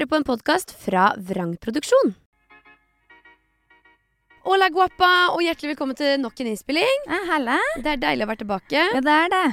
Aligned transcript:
hører 0.00 0.08
på 0.08 0.16
en 0.16 0.24
podkast 0.24 0.70
fra 0.80 1.10
Vrangproduksjon. 1.20 2.14
Hola 4.48 4.70
guapa, 4.72 5.10
og 5.34 5.42
hjertelig 5.44 5.74
velkommen 5.74 5.98
til 5.98 6.16
nok 6.22 6.40
en 6.40 6.48
innspilling. 6.54 7.02
Ja, 7.04 7.18
Helle. 7.34 7.58
Det 7.84 7.92
er 7.92 8.00
deilig 8.00 8.24
å 8.24 8.30
være 8.30 8.40
tilbake. 8.40 8.86
Ja, 8.94 9.02
det 9.04 9.16
er 9.26 9.34
det. 9.34 9.44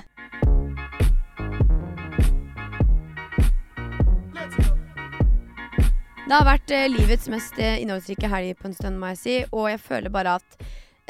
Det 6.28 6.36
har 6.36 6.44
vært 6.48 6.72
eh, 6.76 6.88
livets 6.92 7.28
mest 7.32 7.60
eh, 7.60 7.78
innholdsrike 7.84 8.28
helg 8.32 8.58
på 8.60 8.68
en 8.68 8.76
stund, 8.76 9.00
må 9.00 9.12
jeg 9.14 9.20
si. 9.22 9.36
Og 9.52 9.68
jeg 9.72 9.80
føler 9.84 10.12
bare 10.12 10.38
at 10.40 10.58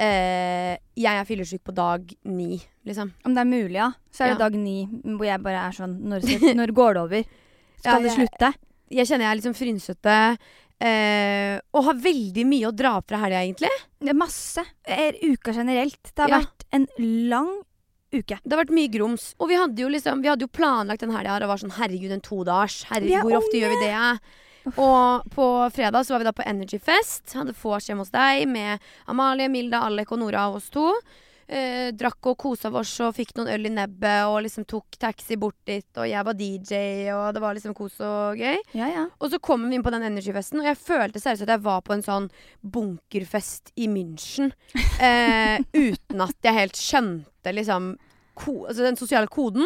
eh, 0.02 0.74
jeg 0.98 1.14
er 1.14 1.26
fyllesyk 1.30 1.64
på 1.66 1.74
dag 1.78 2.10
ni, 2.30 2.58
liksom. 2.86 3.14
Om 3.26 3.34
det 3.38 3.42
er 3.46 3.50
mulig, 3.50 3.78
ja. 3.80 3.92
Så 4.14 4.26
er 4.26 4.34
det 4.34 4.38
Ja. 4.38 4.44
dag 4.48 4.58
ni 4.62 4.80
hvor 5.18 5.26
jeg 5.30 5.42
bare 5.46 5.64
er 5.70 5.74
sånn 5.78 6.00
Når, 6.10 6.26
når 6.60 6.74
går 6.78 6.98
det 6.98 7.02
over? 7.06 7.28
Skal 7.78 7.94
Ja, 7.94 8.00
det 8.02 8.12
jeg- 8.14 8.18
slutte? 8.18 8.54
Jeg 8.90 9.08
kjenner 9.08 9.28
jeg 9.28 9.32
er 9.32 9.40
liksom 9.42 9.58
frynsete. 9.58 10.18
Eh, 10.80 11.60
og 11.74 11.88
har 11.88 11.96
veldig 12.04 12.44
mye 12.46 12.68
å 12.70 12.76
dra 12.76 12.98
opp 13.00 13.08
fra 13.10 13.18
helga, 13.24 13.42
egentlig. 13.42 13.72
Det 14.00 14.12
er 14.14 14.18
masse. 14.20 14.64
Er 14.86 15.18
uka 15.24 15.54
generelt. 15.56 16.12
Det 16.14 16.20
har 16.22 16.30
Ja. 16.30 16.40
vært 16.40 16.66
en 16.72 16.88
lang 17.02 17.50
uke. 18.14 18.38
Det 18.44 18.52
har 18.54 18.64
vært 18.64 18.76
mye 18.76 18.92
grums. 18.92 19.34
Og 19.40 19.50
vi 19.50 19.56
hadde 19.56 19.76
jo 19.82 19.90
liksom 19.90 20.22
Vi 20.22 20.30
hadde 20.30 20.42
jo 20.46 20.48
planlagt 20.48 21.00
den 21.00 21.12
helga 21.12 21.36
og 21.42 21.48
var 21.50 21.58
sånn 21.58 21.72
herregud, 21.74 22.12
en 22.12 22.22
todagers. 22.22 22.84
Herregud, 22.86 23.12
er 23.12 23.22
hvor 23.24 23.38
ofte 23.42 23.58
gjør 23.60 23.74
vi 23.74 23.88
det? 23.88 24.20
Og 24.78 25.24
på 25.32 25.72
fredag 25.72 26.04
så 26.06 26.12
var 26.12 26.20
vi 26.20 26.26
da 26.26 26.32
på 26.32 26.46
Energyfest. 26.46 27.34
Hadde 27.34 27.54
vors 27.56 27.88
hjemme 27.88 28.00
hos 28.04 28.12
deg 28.12 28.48
med 28.48 28.80
Amalie, 29.08 29.48
Milda, 29.50 29.82
Alek 29.88 30.12
og 30.12 30.20
Nora 30.20 30.50
og 30.50 30.58
oss 30.58 30.70
to. 30.70 30.94
Eh, 31.48 31.94
drakk 31.96 32.28
og 32.28 32.36
kosa 32.42 32.68
oss 32.76 32.92
og 33.06 33.14
fikk 33.16 33.30
noen 33.38 33.48
øl 33.54 33.70
i 33.70 33.72
nebbet 33.72 34.28
og 34.28 34.42
liksom 34.44 34.66
tok 34.68 34.98
taxi 35.00 35.38
bort 35.40 35.56
dit. 35.68 35.88
Og 35.96 36.10
jeg 36.10 36.28
var 36.28 36.36
DJ, 36.36 36.82
og 37.16 37.30
det 37.36 37.44
var 37.44 37.56
liksom 37.56 37.76
kos 37.78 37.96
og 38.04 38.42
gøy. 38.42 38.60
Ja, 38.76 38.90
ja. 38.92 39.06
Og 39.24 39.32
så 39.32 39.40
kom 39.40 39.64
vi 39.70 39.78
inn 39.78 39.86
på 39.86 39.94
den 39.96 40.04
Energyfesten, 40.10 40.60
og 40.60 40.68
jeg 40.68 40.80
følte 40.82 41.24
seriøst 41.24 41.48
at 41.48 41.54
jeg 41.56 41.64
var 41.64 41.86
på 41.88 41.96
en 41.96 42.04
sånn 42.04 42.28
bunkerfest 42.62 43.72
i 43.80 43.88
München. 43.92 44.52
Eh, 45.00 45.64
uten 45.88 46.26
at 46.28 46.36
jeg 46.44 46.60
helt 46.60 46.80
skjønte 46.80 47.56
liksom 47.56 47.94
ko 48.38 48.66
altså 48.68 48.84
den 48.84 49.00
sosiale 49.00 49.32
koden. 49.32 49.66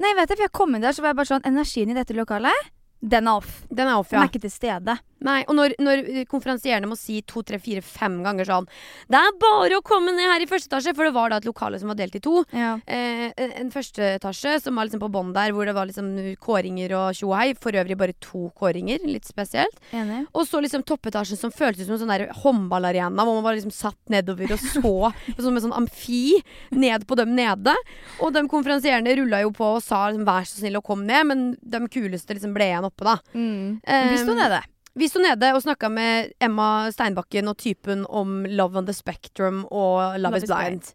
Nei, 0.00 0.14
vet 0.16 0.30
du, 0.30 0.38
for 0.38 0.46
jeg 0.46 0.56
kom 0.56 0.72
inn 0.74 0.84
der, 0.86 0.96
så 0.96 1.04
var 1.04 1.12
jeg 1.12 1.20
bare 1.20 1.34
sånn 1.34 1.48
Energien 1.50 1.92
i 1.92 1.96
dette 1.98 2.16
lokalet, 2.16 2.70
den 3.00 3.26
er 3.28 3.38
off. 3.40 3.62
Den 3.72 3.88
er 3.88 3.96
off, 3.96 4.10
Den 4.10 4.20
er 4.20 4.28
ikke 4.28 4.42
til 4.44 4.52
stede. 4.52 4.98
Nei, 5.20 5.42
og 5.48 5.52
når, 5.52 5.74
når 5.84 6.00
konferansierende 6.30 6.88
må 6.88 6.96
si 6.96 7.18
to, 7.28 7.42
tre, 7.44 7.58
fire, 7.60 7.82
fem 7.84 8.22
ganger 8.24 8.46
sånn 8.48 8.64
Det 9.04 9.18
er 9.18 9.34
bare 9.36 9.76
å 9.76 9.82
komme 9.84 10.14
ned 10.16 10.24
her 10.24 10.40
i 10.40 10.46
første 10.48 10.70
etasje! 10.70 10.94
For 10.96 11.04
det 11.04 11.12
var 11.12 11.28
da 11.28 11.36
et 11.42 11.44
lokale 11.44 11.76
som 11.80 11.90
var 11.92 11.98
delt 11.98 12.14
i 12.16 12.22
to. 12.24 12.38
Ja. 12.56 12.78
Eh, 12.88 13.26
en- 13.36 13.68
første 13.70 14.00
etasje 14.16 14.54
som 14.64 14.76
var 14.80 14.88
liksom 14.88 15.02
på 15.02 15.10
bånn 15.12 15.34
der, 15.36 15.52
hvor 15.52 15.68
det 15.68 15.74
var 15.76 15.90
liksom 15.90 16.08
kåringer 16.40 16.94
og 16.96 17.14
tjo 17.18 17.28
og 17.28 17.36
hei. 17.36 17.50
For 17.52 17.76
øvrig 17.76 17.98
bare 18.00 18.16
to 18.18 18.46
kåringer, 18.56 19.04
litt 19.04 19.28
spesielt. 19.28 19.76
Enig. 19.92 20.22
Og 20.32 20.48
så 20.48 20.62
liksom 20.64 20.82
toppetasjen 20.88 21.36
som 21.38 21.52
føltes 21.52 21.84
som 21.84 21.98
en 21.98 22.00
sånn 22.06 22.14
der 22.14 22.32
håndballarena, 22.40 23.20
hvor 23.20 23.36
man 23.36 23.44
bare 23.44 23.60
liksom 23.60 23.74
satt 23.76 24.00
nedover 24.08 24.56
og 24.56 24.64
så 24.64 25.12
som 25.44 25.52
en 25.56 25.64
sånn 25.66 25.76
amfi 25.76 26.40
ned 26.72 27.04
på 27.06 27.20
dem 27.20 27.36
nede. 27.36 27.76
Og 28.24 28.32
de 28.32 28.46
konferansierende 28.48 29.14
rulla 29.20 29.42
jo 29.44 29.52
på 29.52 29.68
og 29.76 29.84
sa 29.84 30.06
liksom, 30.08 30.24
vær 30.28 30.48
så 30.48 30.62
snill 30.62 30.80
og 30.80 30.86
kom 30.88 31.04
ned, 31.04 31.28
men 31.28 31.44
de 31.60 31.84
kuleste 31.92 32.36
liksom 32.40 32.56
ble 32.56 32.70
igjen 32.72 32.88
oppe, 32.90 33.06
da. 33.08 33.16
Mm. 33.34 33.80
Um, 33.80 34.10
Vi 34.12 34.20
sto 34.20 34.36
nede. 34.36 34.60
Vi 35.00 35.06
sto 35.08 35.20
nede 35.22 35.52
og 35.54 35.62
snakka 35.62 35.88
med 35.94 36.32
Emma 36.42 36.68
Steinbakken 36.92 37.48
og 37.48 37.56
typen 37.62 38.02
om 38.10 38.40
Love 38.50 38.80
on 38.82 38.88
the 38.88 38.94
Spectrum 38.96 39.62
og 39.70 40.18
Love, 40.20 40.40
is 40.42 40.50
Blind. 40.50 40.90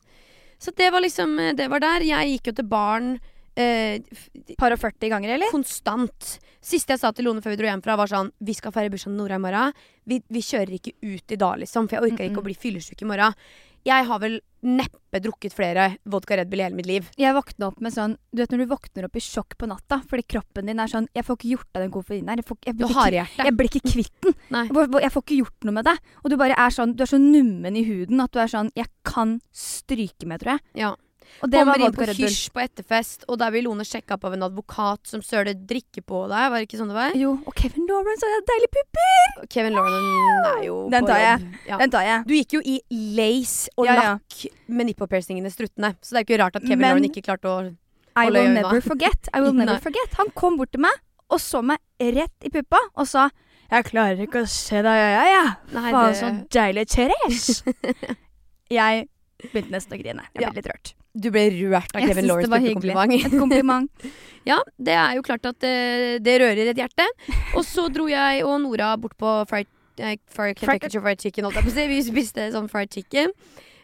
Så 0.59 0.71
det 0.75 0.91
var 0.91 1.01
liksom 1.03 1.35
Det 1.57 1.69
var 1.71 1.79
der. 1.83 2.03
Jeg 2.07 2.35
gikk 2.35 2.51
jo 2.51 2.53
til 2.59 2.67
baren 2.71 3.13
eh, 3.55 3.99
Par 4.59 4.75
og 4.75 4.79
40 4.83 5.09
ganger, 5.13 5.33
eller? 5.37 5.51
konstant. 5.51 6.35
Siste 6.65 6.95
jeg 6.95 6.99
sa 7.01 7.11
til 7.13 7.27
Lone 7.27 7.43
før 7.43 7.53
vi 7.53 7.59
dro 7.61 7.67
hjem 7.69 7.83
fra, 7.85 7.95
var 7.99 8.09
sånn 8.09 8.31
Vi 8.43 8.55
skal 8.57 8.73
feire 8.75 8.89
bursdagen 8.91 9.15
til 9.15 9.21
Nora 9.23 9.37
i 9.39 9.43
morgen. 9.43 9.73
Vi, 10.09 10.19
vi 10.33 10.41
kjører 10.43 10.75
ikke 10.79 10.95
ut 11.03 11.31
i 11.31 11.39
dag, 11.39 11.59
liksom, 11.63 11.87
for 11.87 11.95
jeg 11.97 12.03
orker 12.07 12.25
ikke 12.25 12.33
Mm-mm. 12.35 12.41
å 12.43 12.47
bli 12.49 12.57
fyllesyk 12.57 13.01
i 13.05 13.09
morgen. 13.09 13.35
Jeg 13.85 14.05
har 14.09 14.19
vel 14.19 14.39
neppe 14.65 15.19
drukket 15.21 15.53
flere 15.53 15.83
vodka 16.09 16.35
Red 16.39 16.49
Bull 16.49 16.59
i 16.59 16.63
hele 16.65 16.75
mitt 16.79 16.87
liv. 16.89 17.09
Jeg 17.21 17.35
våkna 17.37 17.67
opp 17.67 17.79
med 17.85 17.93
sånn 17.93 18.15
Du 18.33 18.41
vet 18.41 18.49
når 18.49 18.63
du 18.63 18.71
våkner 18.71 19.05
opp 19.05 19.15
i 19.15 19.21
sjokk 19.21 19.53
på 19.61 19.67
natta 19.69 19.99
fordi 20.09 20.23
kroppen 20.25 20.65
din 20.65 20.79
er 20.81 20.89
sånn 20.89 21.05
Jeg 21.13 21.23
får 21.27 21.37
ikke 21.37 21.51
gjort 21.51 21.77
av 21.77 21.83
den 21.85 21.91
koffeinen 21.93 22.31
her. 22.33 22.41
Jeg, 22.41 22.47
får, 22.49 22.57
jeg, 22.65 22.75
blir 22.79 22.89
ikke, 22.89 23.45
jeg 23.45 23.55
blir 23.59 23.69
ikke 23.69 23.83
kvitt 23.93 24.25
den. 24.25 24.35
Hvor- 24.73 25.01
Jeg 25.05 25.11
får 25.13 25.21
ikke 25.27 25.37
gjort 25.43 25.67
noe 25.69 25.77
med 25.77 25.85
det. 25.85 25.95
Og 26.23 26.29
du 26.33 26.37
bare 26.41 26.57
er 26.57 26.69
sånn 26.73 26.95
Du 26.97 27.03
er 27.05 27.11
så 27.13 27.21
nummen 27.21 27.77
i 27.77 27.83
huden 27.85 28.21
at 28.25 28.31
du 28.33 28.39
er 28.41 28.47
sånn 28.47 28.71
Jeg 28.75 28.89
kan 29.05 29.37
stryke 29.53 30.25
med, 30.25 30.41
tror 30.41 30.57
jeg. 30.57 30.61
Ja. 30.81 30.95
Og 31.43 31.49
det 31.51 31.61
var 31.65 31.75
Kommer 31.75 31.85
inn 31.85 31.95
på 31.95 32.05
hysj 32.25 32.49
på 32.55 32.61
etterfest, 32.63 33.25
og 33.27 33.37
der 33.41 33.51
blir 33.51 33.63
Lone 33.65 33.83
sjekka 33.87 34.15
opp 34.15 34.23
av 34.29 34.33
en 34.37 34.43
advokat 34.47 35.07
som 35.11 35.21
søler 35.25 35.53
drikke 35.53 36.01
på 36.05 36.21
deg. 36.31 36.49
Var 36.51 36.57
det 36.61 36.67
ikke 36.69 36.79
sånn 36.79 36.91
det 36.93 36.97
var? 36.97 37.15
Jo, 37.19 37.33
og 37.45 37.55
Kevin 37.59 37.87
Lauren 37.89 38.19
så 38.21 38.29
deilig 38.51 38.69
pupper! 38.75 39.47
Kevin 39.51 39.73
Lauren 39.75 40.49
er 40.53 40.63
jo 40.65 40.77
Den 40.93 41.05
tar 41.09 41.19
jeg. 41.23 41.47
Ja. 41.67 41.77
Den 41.81 41.91
tar 41.91 42.05
jeg. 42.07 42.25
Du 42.29 42.33
gikk 42.37 42.53
jo 42.57 42.61
i 42.65 42.77
lace 43.17 43.69
og 43.77 43.85
Ja, 43.89 43.95
ja. 43.95 44.11
lakk 44.15 44.45
med 44.67 44.87
nipple-piercingene 44.91 45.51
struttende, 45.53 45.95
så 46.01 46.15
det 46.15 46.21
er 46.21 46.25
jo 46.25 46.29
ikke 46.33 46.41
rart 46.43 46.55
at 46.55 46.63
Kevin 46.63 46.79
Men- 46.79 46.89
Lauren 46.95 47.09
ikke 47.11 47.25
klarte 47.25 47.49
å 47.51 47.57
I 48.15 48.29
will 48.29 48.37
øynene. 48.45 48.61
never 48.63 48.79
forget. 48.81 49.27
I 49.33 49.41
will 49.41 49.53
never 49.61 49.79
forget. 49.83 50.13
Han 50.21 50.29
kom 50.35 50.55
bort 50.57 50.71
til 50.71 50.81
meg 50.81 50.93
og 51.29 51.39
så 51.41 51.61
meg 51.65 51.79
rett 51.99 52.45
i 52.45 52.49
puppa 52.53 52.77
og 52.95 53.07
sa 53.09 53.29
Jeg 53.71 53.83
klarer 53.89 54.19
ikke 54.21 54.43
å 54.45 54.47
se 54.47 54.77
deg 54.85 54.93
i 54.93 55.05
øya, 55.09 55.23
jeg. 55.25 55.55
Faen, 55.73 56.13
så 56.15 56.27
deilig 56.53 56.85
Therese! 56.87 57.63
jeg 58.69 59.07
begynte 59.51 59.73
nesten 59.73 59.97
å 59.97 59.99
grine. 60.01 60.23
Jeg 60.35 60.41
Ja. 60.45 60.51
litt 60.53 60.67
rørt. 60.69 60.93
Du 61.15 61.29
ble 61.31 61.45
rørt 61.55 61.93
av 61.95 62.03
Kevin 62.03 62.27
Lawrence 62.27 62.59
hyggelig. 62.59 62.91
puppekompliment. 62.93 63.25
Et 63.25 63.39
kompliment. 63.39 64.07
Ja, 64.45 64.59
det 64.77 64.93
er 64.99 65.15
jo 65.17 65.23
klart 65.25 65.45
at 65.47 65.57
det, 65.63 66.23
det 66.25 66.33
rører 66.41 66.67
et 66.73 66.77
hjerte. 66.77 67.05
Og 67.55 67.63
så 67.65 67.87
dro 67.93 68.09
jeg 68.11 68.43
og 68.45 68.59
Nora 68.61 68.91
bort 68.99 69.15
på 69.17 69.31
fried, 69.49 69.69
eh, 69.97 70.17
fried, 70.27 70.59
fried 70.59 71.23
chicken. 71.23 71.47
Vi 71.89 72.01
spiste 72.05 72.51
sånn 72.53 72.67
fried 72.69 72.91
chicken. 72.93 73.31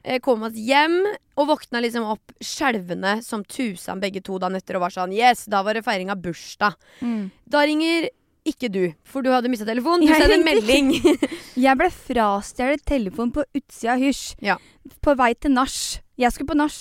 Eh, 0.04 0.20
Kom 0.20 0.44
oss 0.44 0.54
hjem 0.58 1.00
og 1.38 1.48
våkna 1.48 1.82
liksom 1.82 2.06
opp 2.10 2.34
skjelvende 2.42 3.20
som 3.24 3.44
tusen 3.46 4.02
begge 4.02 4.22
to 4.26 4.38
dagen 4.42 4.58
etter 4.58 4.78
og 4.80 4.88
var 4.88 4.94
sånn 4.94 5.14
Yes, 5.14 5.46
da 5.46 5.62
var 5.64 5.78
det 5.78 5.86
feiring 5.86 6.10
av 6.14 6.22
bursdag. 6.22 6.74
Mm. 7.02 7.30
Da 7.50 7.62
ringer 7.70 8.10
ikke 8.46 8.72
du, 8.74 8.84
for 9.06 9.22
du 9.22 9.30
hadde 9.30 9.50
mista 9.54 9.68
telefonen. 9.70 10.08
Du 10.10 10.14
sendte 10.14 10.40
en 10.40 10.46
melding. 10.46 10.94
Jeg 11.66 11.78
ble 11.78 11.90
frastjålet 11.94 12.82
telefon 12.90 13.30
på 13.36 13.46
utsida 13.54 13.94
av 13.94 14.02
hysj. 14.02 14.24
Ja. 14.42 14.58
På 15.06 15.14
vei 15.18 15.34
til 15.38 15.54
nach. 15.54 15.78
Jeg 16.18 16.34
skulle 16.34 16.50
på 16.50 16.58
nach. 16.58 16.80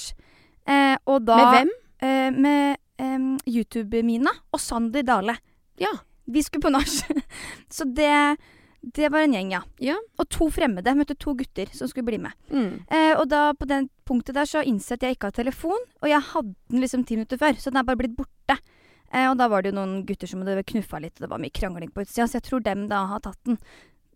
Eh, 0.70 0.97
og 1.10 1.25
da 1.26 1.36
Med 1.41 1.56
hvem? 1.56 1.75
Eh, 2.00 2.31
med 2.31 2.78
em, 3.00 3.26
YouTube-Mina 3.48 4.32
og 4.53 4.62
Sander 4.62 5.04
Dale. 5.06 5.36
Ja. 5.81 5.92
Vi 6.31 6.42
skulle 6.47 6.62
på 6.62 6.72
nach. 6.72 6.86
Så 7.76 7.84
det, 7.91 8.38
det 8.80 9.10
var 9.12 9.25
en 9.26 9.34
gjeng, 9.34 9.53
ja. 9.56 9.62
Ja. 9.82 9.97
Og 10.20 10.28
to 10.30 10.50
fremmede. 10.54 10.94
Møtte 10.97 11.16
to 11.19 11.34
gutter 11.34 11.72
som 11.75 11.91
skulle 11.91 12.06
bli 12.06 12.20
med. 12.22 12.36
Mm. 12.53 12.84
Eh, 12.86 13.14
og 13.16 13.26
da 13.32 13.50
på 13.59 13.69
den 13.69 13.88
punktet 14.06 14.38
der 14.38 14.48
så 14.48 14.62
innså 14.66 14.98
jeg 15.00 15.16
ikke 15.19 15.30
har 15.30 15.36
telefon, 15.36 15.80
og 16.03 16.09
jeg 16.10 16.22
hadde 16.32 16.54
den 16.70 16.84
liksom 16.84 17.04
ti 17.06 17.19
minutter 17.19 17.41
før, 17.41 17.59
så 17.59 17.72
den 17.72 17.82
er 17.82 17.88
bare 17.88 18.00
blitt 18.00 18.16
borte. 18.19 18.59
Eh, 19.10 19.26
og 19.26 19.36
da 19.41 19.48
var 19.50 19.62
det 19.62 19.72
jo 19.72 19.78
noen 19.80 20.04
gutter 20.06 20.30
som 20.30 20.42
hadde 20.44 20.62
knuffa 20.70 21.00
litt, 21.03 21.16
og 21.19 21.26
det 21.26 21.32
var 21.32 21.42
mye 21.42 21.54
krangling 21.54 21.91
på 21.91 22.04
utsida, 22.04 22.28
så 22.30 22.38
jeg 22.38 22.47
tror 22.47 22.62
dem 22.62 22.86
da 22.91 23.04
har 23.10 23.22
tatt 23.26 23.41
den. 23.48 23.59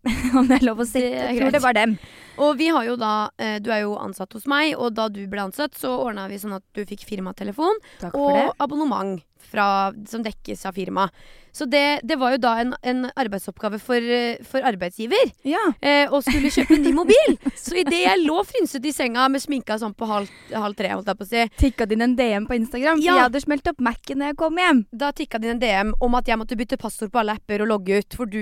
Om 0.39 0.47
det 0.49 0.59
er 0.59 0.67
lov 0.67 0.83
å 0.83 0.87
si. 0.87 1.01
Jeg 1.01 1.39
tror 1.39 1.55
det 1.55 1.63
var 1.63 1.77
dem. 1.77 1.97
Og 2.41 2.57
vi 2.59 2.67
har 2.67 2.83
jo 2.83 2.97
da 2.99 3.29
eh, 3.39 3.57
Du 3.63 3.69
er 3.71 3.85
jo 3.85 3.93
ansatt 3.99 4.33
hos 4.35 4.47
meg, 4.49 4.73
og 4.75 4.95
da 4.97 5.07
du 5.11 5.21
ble 5.31 5.45
ansatt, 5.45 5.77
så 5.79 5.93
ordna 6.03 6.27
vi 6.31 6.39
sånn 6.41 6.57
at 6.57 6.65
du 6.75 6.83
fikk 6.87 7.05
firmatelefon 7.07 7.79
og 8.11 8.51
abonnement 8.59 9.21
fra, 9.39 9.93
som 10.07 10.23
dekkes 10.25 10.65
av 10.65 10.77
firma. 10.77 11.09
Så 11.55 11.63
det, 11.71 12.01
det 12.03 12.17
var 12.19 12.33
jo 12.33 12.39
da 12.43 12.51
en, 12.59 12.73
en 12.83 13.05
arbeidsoppgave 13.15 13.77
for, 13.79 14.03
for 14.43 14.65
arbeidsgiver. 14.67 15.29
Ja. 15.47 15.61
Eh, 15.79 16.11
og 16.11 16.25
skulle 16.25 16.49
kjøpe 16.51 16.75
en 16.75 16.83
ny 16.83 16.91
mobil. 16.97 17.37
Så 17.55 17.77
idet 17.79 18.01
jeg 18.01 18.23
lå 18.25 18.41
frynset 18.43 18.83
i 18.83 18.91
senga 18.91 19.29
med 19.31 19.39
sminka 19.39 19.77
sånn 19.79 19.93
på 19.95 20.09
halv, 20.09 20.31
halv 20.51 20.75
tre, 20.75 20.91
holdt 20.91 21.07
jeg 21.07 21.19
på 21.21 21.23
å 21.23 21.29
si, 21.29 21.45
Tikka 21.61 21.87
din 21.87 22.03
en 22.03 22.17
DM 22.19 22.47
på 22.49 22.57
Instagram, 22.57 22.99
for 22.99 23.07
jeg 23.07 23.23
hadde 23.23 23.41
smelt 23.45 23.69
opp 23.71 23.79
Mac-en 23.87 24.19
når 24.19 24.33
jeg 24.33 24.37
kom 24.41 24.59
hjem. 24.59 24.81
da 24.91 25.13
tikka 25.15 25.39
din 25.39 25.53
en 25.53 25.61
DM 25.61 25.93
om 26.03 26.17
at 26.19 26.27
jeg 26.27 26.39
måtte 26.41 26.57
bytte 26.59 26.79
passord 26.81 27.13
på 27.13 27.21
alle 27.21 27.37
apper 27.39 27.63
og 27.63 27.71
logge 27.71 28.01
ut, 28.01 28.17
for 28.19 28.27
du, 28.27 28.41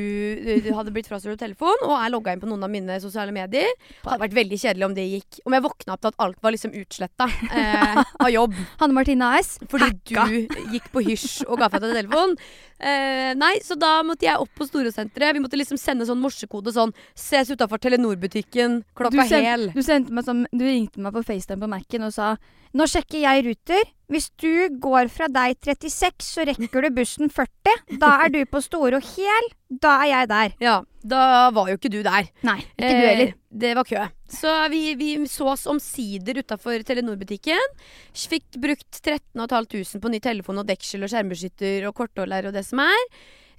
du 0.65 0.71
hadde 0.73 0.95
blitt 0.95 1.11
frastjålet 1.11 1.43
telefon, 1.43 1.85
og 1.85 1.93
jeg 1.93 2.13
logga 2.15 2.33
inn 2.33 2.41
på 2.41 2.49
noen 2.49 2.65
av 2.65 2.73
mine 2.73 2.97
sosiale 3.03 3.35
medier. 3.35 3.69
Det 3.77 4.09
Hadde 4.09 4.23
vært 4.25 4.37
veldig 4.39 4.61
kjedelig 4.63 4.89
om 4.89 4.97
det 4.97 5.05
gikk. 5.11 5.39
Om 5.45 5.57
jeg 5.57 5.65
våkna 5.67 5.95
opp 5.95 6.01
til 6.01 6.13
at 6.15 6.19
alt 6.25 6.41
var 6.41 6.57
liksom 6.57 6.73
utsletta 6.81 7.29
eh, 7.29 8.01
av 8.25 8.33
jobb. 8.33 8.57
Hanne 8.81 8.97
Martine 8.97 9.29
AS. 9.37 9.55
Fordi 9.69 9.91
Hacka. 9.91 10.25
du 10.29 10.59
gikk 10.73 10.89
på 10.93 11.03
hysj 11.03 11.43
og 11.47 11.57
ga 11.59 11.69
fra 11.73 11.81
deg 11.83 11.95
telefonen. 11.97 12.37
Eh, 12.79 13.33
nei, 13.39 13.53
så 13.65 13.77
da 13.79 13.95
måtte 14.05 14.27
jeg 14.27 14.39
opp 14.41 14.51
på 14.57 14.67
Storosenteret. 14.69 15.33
Vi 15.37 15.41
måtte 15.43 15.57
liksom 15.59 15.79
sende 15.81 16.05
sånn 16.07 16.21
morsekode 16.21 16.73
sånn 16.75 16.93
Ses 17.15 17.49
utafor 17.53 17.81
Telenor-butikken 17.81 18.81
klokka 18.95 19.23
Du 19.23 19.29
send- 19.29 19.45
hel. 19.47 19.67
Du, 19.73 19.81
som, 19.83 20.45
du 20.51 20.63
ringte 20.65 20.99
meg 21.03 21.13
på 21.15 21.23
FaceTime 21.25 21.63
på 21.65 21.71
Mac-en 21.75 22.07
og 22.09 22.13
sa 22.15 22.35
Nå 22.73 22.87
sjekker 22.89 23.21
jeg 23.21 23.43
Ruter. 23.45 23.83
Hvis 24.13 24.29
du 24.37 24.77
går 24.77 25.09
fra 25.09 25.25
deg 25.31 25.57
36, 25.65 26.21
så 26.21 26.45
rekker 26.45 26.85
du 26.85 26.89
bussen 26.93 27.31
40. 27.33 27.97
Da 28.01 28.11
er 28.23 28.33
du 28.33 28.41
på 28.45 28.61
Store 28.61 28.99
og 28.99 29.07
Hel. 29.15 29.47
Da 29.81 29.95
er 30.03 30.09
jeg 30.11 30.29
der. 30.29 30.55
Ja, 30.61 30.75
da 31.01 31.49
var 31.55 31.71
jo 31.71 31.79
ikke 31.79 31.89
du 31.89 32.01
der. 32.05 32.29
Nei, 32.45 32.59
ikke 32.77 32.91
du 32.93 33.05
heller. 33.07 33.31
Eh, 33.33 33.39
det 33.63 33.71
var 33.77 33.87
kø. 33.89 34.03
Så 34.29 34.51
vi, 34.73 34.81
vi 34.99 35.15
så 35.29 35.49
oss 35.53 35.65
omsider 35.69 36.37
utafor 36.43 36.85
Telenor-butikken. 36.85 37.73
Fikk 38.13 38.59
brukt 38.61 39.01
13 39.01 39.41
500 39.41 40.01
på 40.03 40.13
ny 40.13 40.21
telefon 40.21 40.61
og 40.61 40.69
deksel 40.69 41.05
og 41.05 41.13
skjermbeskytter 41.13 41.89
og 41.89 41.97
kortholder 41.97 42.49
og 42.49 42.57
det 42.57 42.65
som 42.69 42.81
er. 42.85 43.07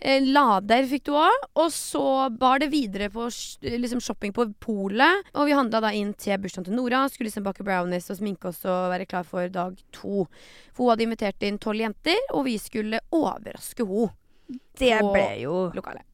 Eh, 0.00 0.22
lader 0.24 0.86
fikk 0.90 1.06
du 1.08 1.14
òg. 1.18 1.46
Og 1.60 1.70
så 1.72 2.04
bar 2.38 2.62
det 2.62 2.70
videre 2.72 3.10
på 3.12 3.28
liksom 3.62 4.02
shopping 4.04 4.34
på 4.36 4.48
polet. 4.62 5.30
Og 5.34 5.48
vi 5.48 5.56
handla 5.56 5.82
da 5.84 5.92
inn 5.96 6.14
til 6.14 6.38
bursdagen 6.42 6.68
til 6.68 6.78
Nora. 6.78 7.04
Skulle 7.08 7.30
liksom 7.30 7.46
bake 7.46 7.66
brownies 7.66 8.10
og 8.12 8.20
sminke 8.20 8.50
oss 8.50 8.64
og 8.64 8.90
være 8.94 9.08
klar 9.10 9.28
for 9.28 9.48
dag 9.52 9.78
to. 9.94 10.26
For 10.72 10.84
hun 10.84 10.94
hadde 10.94 11.08
invitert 11.08 11.46
inn 11.46 11.60
tolv 11.62 11.84
jenter, 11.84 12.18
og 12.32 12.46
vi 12.48 12.58
skulle 12.62 13.02
overraske 13.14 13.86
henne 13.86 14.12
Det 14.78 14.98
ble 15.00 15.28
jo 15.40 15.68
lokalet. 15.74 16.04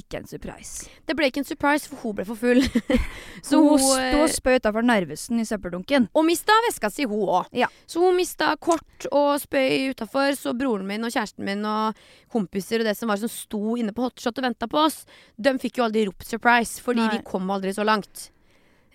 Ikke 0.00 0.20
en 0.20 0.28
surprise. 0.28 0.90
Det 1.06 1.16
ble 1.16 1.30
ikke 1.30 1.42
en 1.42 1.48
surprise, 1.48 1.88
for 1.88 2.00
hun 2.02 2.16
ble 2.18 2.26
for 2.28 2.38
full. 2.38 2.62
Så 3.46 3.60
hun 3.62 3.80
sto 3.80 3.96
eh, 4.00 4.18
og 4.20 4.30
spøy 4.32 4.58
utafor 4.60 4.86
Narvesen 4.86 5.40
i 5.42 5.46
søppeldunken. 5.48 6.08
Og 6.16 6.26
mista 6.28 6.56
veska 6.66 6.90
si, 6.92 7.06
hun 7.08 7.24
òg. 7.40 7.50
Ja. 7.56 7.70
Så 7.88 8.02
hun 8.04 8.16
mista 8.18 8.52
kort 8.60 9.08
og 9.10 9.34
spøy 9.42 9.92
utafor. 9.94 10.36
Så 10.38 10.54
broren 10.58 10.86
min 10.88 11.06
og 11.06 11.14
kjæresten 11.14 11.46
min 11.46 11.64
og 11.66 11.98
kompiser 12.32 12.82
og 12.82 12.90
det 12.90 12.96
som 12.98 13.12
var 13.12 13.20
som 13.22 13.32
sto 13.32 13.76
inne 13.80 13.94
på 13.96 14.06
hotshot 14.06 14.38
og 14.40 14.48
venta 14.50 14.68
på 14.70 14.80
oss, 14.86 15.02
de 15.36 15.56
fikk 15.62 15.80
jo 15.80 15.88
aldri 15.88 16.06
ropt 16.08 16.28
surprise, 16.28 16.80
fordi 16.82 17.04
Nei. 17.04 17.12
vi 17.16 17.26
kom 17.26 17.50
aldri 17.52 17.74
så 17.76 17.86
langt. 17.86 18.30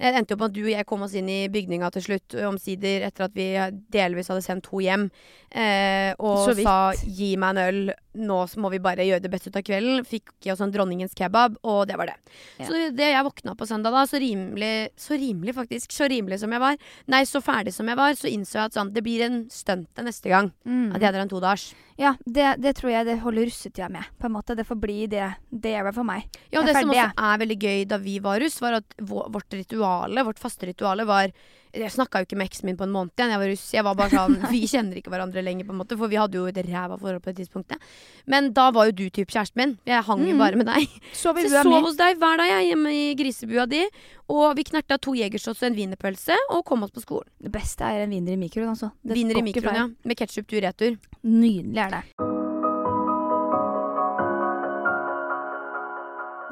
Det 0.01 0.17
endte 0.17 0.33
jo 0.33 0.39
på 0.41 0.47
at 0.49 0.55
du 0.55 0.63
og 0.63 0.71
jeg 0.73 0.87
kom 0.89 1.03
oss 1.05 1.13
inn 1.17 1.29
i 1.29 1.45
bygninga 1.51 1.91
til 1.93 2.05
slutt, 2.07 2.35
omsider 2.47 3.05
etter 3.05 3.27
at 3.27 3.35
vi 3.37 3.47
delvis 3.93 4.31
hadde 4.31 4.45
sendt 4.45 4.69
henne 4.71 4.85
hjem. 4.87 5.03
Eh, 5.51 6.13
og 6.17 6.55
sa 6.55 6.93
'gi 6.95 7.35
meg 7.37 7.57
en 7.57 7.61
øl, 7.61 7.91
nå 8.23 8.37
må 8.63 8.71
vi 8.71 8.79
bare 8.79 9.03
gjøre 9.03 9.21
det 9.21 9.31
beste 9.31 9.51
ut 9.51 9.59
av 9.59 9.65
kvelden'. 9.67 10.05
Fikk 10.07 10.47
i 10.47 10.51
oss 10.53 10.63
en 10.63 10.71
dronningens 10.71 11.13
kebab, 11.13 11.57
og 11.63 11.87
det 11.87 11.99
var 11.99 12.07
det. 12.07 12.17
Ja. 12.57 12.65
Så 12.65 12.79
det 12.95 13.11
jeg 13.11 13.27
våkna 13.27 13.55
på 13.55 13.67
søndag 13.67 13.91
da, 13.91 14.05
så 14.07 14.17
rimelig, 14.17 14.89
så 14.97 15.19
rimelig 15.19 15.55
faktisk, 15.55 15.91
så 15.91 16.09
rimelig 16.09 16.39
som 16.39 16.51
jeg 16.51 16.63
var, 16.63 16.77
nei, 17.07 17.23
så 17.27 17.43
ferdig 17.43 17.73
som 17.75 17.87
jeg 17.87 17.99
var, 17.99 18.15
så 18.15 18.31
innså 18.31 18.57
jeg 18.57 18.71
at 18.71 18.79
sånn, 18.79 18.93
det 18.95 19.03
blir 19.03 19.21
en 19.27 19.49
stunt 19.51 19.91
til 19.93 20.07
neste 20.07 20.31
gang. 20.31 20.51
Mm. 20.65 20.95
At 20.95 21.01
jeg 21.01 21.13
drar 21.13 21.27
en 21.27 21.35
todagers. 21.35 21.71
Ja, 22.01 22.15
det, 22.25 22.55
det 22.63 22.73
tror 22.79 22.91
jeg 22.95 23.05
det 23.05 23.19
holder 23.21 23.45
russetida 23.45 23.89
med. 23.91 24.07
På 24.17 24.25
en 24.25 24.33
måte. 24.33 24.55
Det 24.57 24.65
får 24.65 24.79
bli 24.81 25.05
det 25.11 25.27
det 25.51 25.75
det 25.83 25.93
for 25.93 26.07
meg. 26.07 26.25
Ja, 26.49 26.63
det 26.63 26.73
er 26.73 26.81
som 26.81 26.93
også 26.93 27.11
er 27.11 27.41
veldig 27.43 27.57
gøy 27.59 27.83
da 27.91 27.99
vi 28.01 28.17
var 28.23 28.39
russ, 28.41 28.57
var 28.63 28.79
at 28.79 28.95
vårt 28.97 29.29
vårt 29.35 29.53
rituale, 29.91 30.23
vårt 30.25 30.39
faste 30.39 30.65
rituale 30.69 31.05
var 31.05 31.31
Jeg 31.73 31.87
snakka 31.87 32.19
jo 32.19 32.25
ikke 32.25 32.35
med 32.35 32.49
eksen 32.49 32.65
min 32.67 32.75
på 32.75 32.83
en 32.83 32.91
måned 32.91 33.11
igjen. 33.15 33.29
Jeg 33.31 33.39
var 33.39 33.47
russ. 33.47 33.61
Jeg 33.71 33.83
var 33.87 33.95
bare 33.95 34.09
sånn 34.11 34.33
Vi 34.51 34.59
kjenner 34.67 34.97
ikke 34.99 35.09
hverandre 35.13 35.41
lenger, 35.41 35.63
på 35.65 35.71
en 35.71 35.77
måte, 35.79 35.95
for 35.97 36.11
vi 36.11 36.17
hadde 36.19 36.35
jo 36.35 36.45
et 36.49 36.57
ræva 36.67 36.97
forhold 36.99 37.21
på 37.23 37.31
det 37.31 37.45
tidspunktet. 37.45 37.79
Men 38.27 38.49
da 38.51 38.71
var 38.75 38.89
jo 38.89 38.91
du 38.91 39.05
typ 39.09 39.31
kjæresten 39.31 39.55
min. 39.61 39.77
Jeg 39.87 40.03
hang 40.03 40.19
jo 40.27 40.33
Mm. 40.35 40.37
bare 40.43 40.55
med 40.59 40.67
deg. 40.67 40.89
Så 41.15 41.31
jeg 41.37 41.47
sov 41.49 41.81
hos 41.87 41.95
deg 41.95 42.17
hver 42.19 42.37
dag 42.43 42.49
jeg, 42.51 42.67
hjemme 42.73 42.91
i 42.91 43.15
grisebua 43.15 43.65
di. 43.69 43.85
Og 44.27 44.55
vi 44.59 44.63
knerta 44.67 44.99
to 44.99 45.13
jegershots 45.15 45.63
og 45.63 45.69
en 45.71 45.75
wienerpølse 45.79 46.35
og 46.51 46.65
kom 46.65 46.83
oss 46.83 46.91
på 46.91 47.03
skolen. 47.05 47.29
Det 47.39 47.51
beste 47.51 47.87
er 47.87 48.03
en 48.03 48.11
wiener 48.11 48.35
i 48.35 48.41
mikroen, 48.43 48.73
altså. 48.75 48.91
Det 49.03 49.15
Wiener 49.15 49.39
i 49.39 49.41
mikroen, 49.47 49.75
ja. 49.75 49.87
Med 50.03 50.17
ketsjup 50.19 50.47
tur-retur. 50.51 50.99
Nydelig 51.23 51.77
er 51.87 51.89
det. 52.01 52.30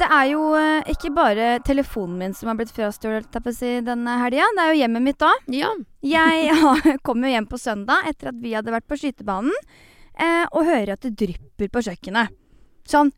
Er 0.10 0.26
jo 0.32 0.42
eh, 0.58 0.90
ikke 0.94 1.12
bare 1.16 1.48
telefonen 1.66 2.18
min 2.20 2.34
som 2.38 2.50
har 2.52 2.58
blitt 2.60 2.74
frastjålet 2.76 3.30
denne 3.86 4.16
helga. 4.24 4.48
Det 4.56 4.64
er 4.66 4.74
jo 4.74 4.80
hjemmet 4.82 5.06
mitt 5.06 5.26
òg. 5.26 5.48
Ja. 5.54 5.72
Jeg 6.02 7.00
kom 7.08 7.24
jo 7.24 7.32
hjem 7.32 7.48
på 7.50 7.60
søndag 7.62 8.08
etter 8.10 8.32
at 8.34 8.42
vi 8.42 8.54
hadde 8.58 8.74
vært 8.74 8.88
på 8.90 8.98
skytebanen, 9.00 9.54
eh, 10.18 10.46
og 10.52 10.66
hører 10.66 10.94
at 10.96 11.02
det 11.06 11.16
drypper 11.20 11.70
på 11.70 11.84
kjøkkenet. 11.90 12.32
Sånn. 12.90 13.12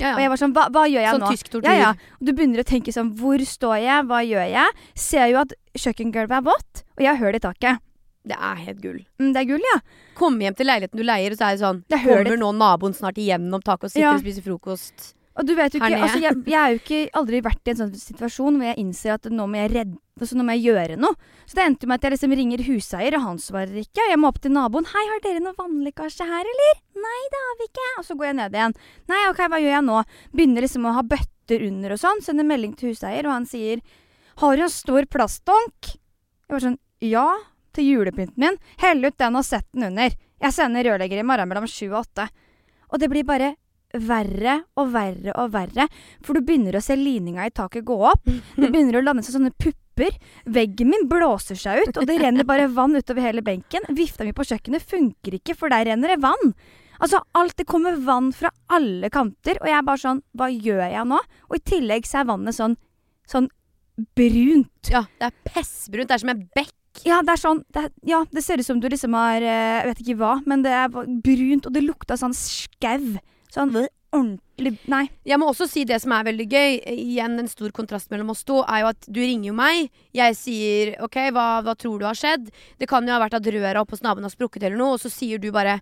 ja, 0.00 0.14
Og 0.14 0.20
jeg 0.22 0.30
var 0.32 0.40
sånn 0.40 0.52
Hva, 0.56 0.62
hva 0.72 0.86
gjør 0.88 1.02
jeg 1.04 1.12
Sånn 1.12 1.20
nå? 1.26 1.32
tysk 1.34 1.50
tortur. 1.52 1.68
Ja, 1.68 1.90
ja. 1.92 2.12
Og 2.20 2.24
du 2.24 2.32
begynner 2.32 2.62
å 2.62 2.64
tenke 2.66 2.92
sånn 2.94 3.10
Hvor 3.18 3.42
står 3.44 3.74
jeg? 3.82 4.06
Hva 4.08 4.22
gjør 4.24 4.46
jeg? 4.48 4.78
Ser 4.96 5.26
jo 5.28 5.42
at 5.42 5.52
kjøkkengulvet 5.76 6.38
er 6.38 6.46
vått, 6.46 6.80
og 6.96 7.02
jeg 7.04 7.10
har 7.12 7.20
hull 7.20 7.36
i 7.36 7.42
taket. 7.44 7.82
Det 8.24 8.38
er 8.40 8.62
helt 8.64 8.80
gull. 8.80 9.02
Mm, 9.20 9.34
det 9.34 9.42
er 9.42 9.48
gull, 9.50 9.66
ja. 9.74 9.76
Kom 10.16 10.38
hjem 10.40 10.56
til 10.56 10.70
leiligheten 10.70 10.96
du 10.96 11.04
leier, 11.04 11.34
og 11.34 11.36
så 11.36 11.50
er 11.50 11.58
det 11.58 11.62
sånn 11.66 11.82
Det 11.90 11.98
er 11.98 12.06
Kommer 12.06 12.40
nå 12.40 12.48
naboen 12.56 12.96
snart 12.96 13.20
igjennom 13.20 13.60
taket 13.60 13.90
og 13.90 13.92
sitter 13.92 14.06
Ja. 14.06 14.14
og 14.16 14.24
spiser 14.24 14.46
frokost? 14.46 15.10
Og 15.34 15.46
du 15.48 15.54
vet 15.58 15.74
jo 15.74 15.80
ikke, 15.80 15.98
altså 15.98 16.20
jeg, 16.22 16.40
jeg 16.46 16.60
er 16.60 16.72
jo 16.74 16.80
ikke 16.80 17.18
aldri 17.18 17.40
vært 17.42 17.66
i 17.66 17.72
en 17.72 17.78
sånn 17.80 17.94
situasjon 17.98 18.58
hvor 18.58 18.68
jeg 18.68 18.78
innser 18.78 19.16
at 19.16 19.26
nå 19.32 19.46
må 19.50 19.58
jeg 19.58 19.72
redde 19.72 19.98
altså 20.20 20.36
nå 20.38 20.44
må 20.46 20.54
jeg 20.54 20.68
gjøre 20.68 20.98
noe. 21.00 21.16
Så 21.42 21.58
det 21.58 21.64
endte 21.66 21.88
med 21.90 21.98
at 21.98 22.06
jeg 22.06 22.14
liksom 22.14 22.34
ringer 22.38 22.62
huseier, 22.68 23.16
og 23.18 23.24
han 23.24 23.40
svarer 23.42 23.80
ikke. 23.80 24.04
Og 24.04 24.12
jeg 24.12 24.20
må 24.22 24.30
opp 24.30 24.38
til 24.42 24.54
naboen. 24.54 24.86
'Hei, 24.86 25.04
har 25.10 25.22
dere 25.24 25.42
noe 25.42 25.58
vannlekkasje 25.58 26.28
her, 26.28 26.50
eller?' 26.52 26.78
'Nei, 26.94 27.22
det 27.32 27.40
har 27.46 27.56
vi 27.58 27.66
ikke.' 27.68 27.88
Og 27.98 28.06
så 28.06 28.16
går 28.18 28.28
jeg 28.30 28.36
ned 28.38 28.54
igjen. 28.54 28.76
'Nei, 29.10 29.22
ok, 29.30 29.40
hva 29.50 29.58
gjør 29.58 29.74
jeg 29.74 29.86
nå?' 29.88 30.04
Begynner 30.30 30.66
liksom 30.66 30.86
å 30.86 30.94
ha 30.94 31.02
bøtter 31.02 31.66
under 31.66 31.96
og 31.96 32.00
sånn. 32.04 32.22
Sender 32.22 32.46
melding 32.46 32.78
til 32.78 32.94
huseier, 32.94 33.26
og 33.26 33.34
han 33.34 33.46
sier 33.50 33.82
'Har 34.38 34.56
du 34.56 34.62
en 34.62 34.70
stor 34.70 35.02
plastdunk?' 35.10 35.98
Jeg 36.46 36.54
var 36.54 36.62
sånn 36.62 36.78
'Ja'. 37.02 37.50
Til 37.74 37.90
julepynten 37.90 38.38
min. 38.38 38.56
Hell 38.78 39.02
ut 39.04 39.18
den 39.18 39.34
og 39.34 39.42
sett 39.42 39.66
den 39.74 39.90
under. 39.90 40.14
Jeg 40.40 40.52
sender 40.54 40.84
rørlegger 40.86 41.18
i 41.18 41.26
morgen 41.26 41.48
mellom 41.48 41.66
sju 41.66 41.90
og 41.90 42.06
åtte. 42.06 42.28
Og 42.92 43.00
det 43.00 43.10
blir 43.10 43.26
bare 43.26 43.56
verre 44.02 44.56
og 44.80 44.90
verre 44.94 45.34
og 45.40 45.52
verre. 45.54 45.86
For 46.24 46.34
du 46.34 46.40
begynner 46.46 46.76
å 46.78 46.82
se 46.84 46.96
lininga 46.98 47.46
i 47.46 47.52
taket 47.54 47.84
gå 47.86 47.96
opp. 48.10 48.24
Det 48.24 48.70
begynner 48.70 48.98
å 48.98 49.04
lande 49.04 49.22
seg 49.26 49.36
sånne 49.36 49.52
pupper. 49.60 50.16
Veggen 50.50 50.90
min 50.90 51.08
blåser 51.10 51.58
seg 51.60 51.84
ut, 51.88 51.98
og 52.00 52.06
det 52.10 52.16
renner 52.22 52.46
bare 52.48 52.66
vann 52.72 52.96
utover 52.98 53.22
hele 53.28 53.42
benken. 53.46 53.86
Vifta 53.94 54.24
mi 54.26 54.32
på 54.34 54.46
kjøkkenet 54.48 54.82
funker 54.82 55.36
ikke, 55.38 55.54
for 55.58 55.70
der 55.70 55.86
renner 55.92 56.14
det 56.14 56.20
vann. 56.24 56.54
Altså, 57.02 57.20
alt 57.34 57.56
det 57.58 57.66
kommer 57.70 57.96
vann 58.06 58.32
fra 58.34 58.50
alle 58.70 59.10
kanter, 59.10 59.58
og 59.60 59.66
jeg 59.70 59.74
er 59.78 59.82
bare 59.86 59.98
sånn 59.98 60.20
Hva 60.38 60.46
gjør 60.50 60.84
jeg 60.86 61.06
nå? 61.10 61.18
Og 61.50 61.56
i 61.58 61.62
tillegg 61.66 62.06
så 62.06 62.20
er 62.22 62.28
vannet 62.30 62.54
sånn 62.54 62.76
sånn 63.26 63.48
brunt. 64.18 64.90
Ja, 64.90 65.04
det 65.20 65.28
er 65.30 65.36
pessbrunt. 65.48 66.08
Det 66.10 66.16
er 66.16 66.22
som 66.22 66.32
en 66.34 66.44
bekk. 66.54 66.72
Ja, 67.06 67.20
det 67.26 67.32
er 67.34 67.40
sånn 67.42 67.64
det, 67.74 67.84
er- 67.88 67.92
Ja, 68.06 68.20
det 68.30 68.44
ser 68.44 68.58
ut 68.62 68.66
som 68.66 68.78
du 68.80 68.86
liksom 68.88 69.14
har 69.18 69.42
eh, 69.42 69.82
Jeg 69.82 69.86
vet 69.88 70.02
ikke 70.04 70.16
hva, 70.20 70.34
men 70.46 70.62
det 70.62 70.70
er 70.70 70.88
brunt, 70.88 71.66
og 71.66 71.72
det 71.74 71.82
lukta 71.82 72.14
sånn 72.18 72.34
skau. 72.34 73.18
Sånn 73.54 73.70
ordentlig 74.14 74.40
Nei. 74.86 75.08
Jeg 75.26 75.40
må 75.42 75.48
også 75.50 75.66
si 75.66 75.82
det 75.88 75.96
som 76.02 76.12
er 76.14 76.26
veldig 76.28 76.44
gøy. 76.46 76.76
Igjen 76.94 77.38
en 77.42 77.48
stor 77.50 77.72
kontrast 77.74 78.10
mellom 78.12 78.30
oss 78.30 78.44
to 78.46 78.60
er 78.62 78.84
jo 78.84 78.90
at 78.92 79.08
du 79.10 79.18
ringer 79.20 79.48
jo 79.50 79.54
meg. 79.58 79.88
Jeg 80.14 80.36
sier 80.38 80.92
OK, 81.02 81.18
hva, 81.34 81.46
hva 81.66 81.74
tror 81.78 81.98
du 81.98 82.06
har 82.06 82.14
skjedd? 82.18 82.50
Det 82.78 82.86
kan 82.90 83.02
jo 83.06 83.14
ha 83.16 83.18
vært 83.22 83.34
at 83.40 83.48
røra 83.50 83.82
oppe 83.82 83.96
hos 83.96 84.04
naboen 84.06 84.22
har 84.28 84.30
sprukket 84.34 84.62
eller 84.68 84.78
noe, 84.78 84.94
og 84.94 85.02
så 85.02 85.10
sier 85.10 85.42
du 85.42 85.50
bare 85.54 85.80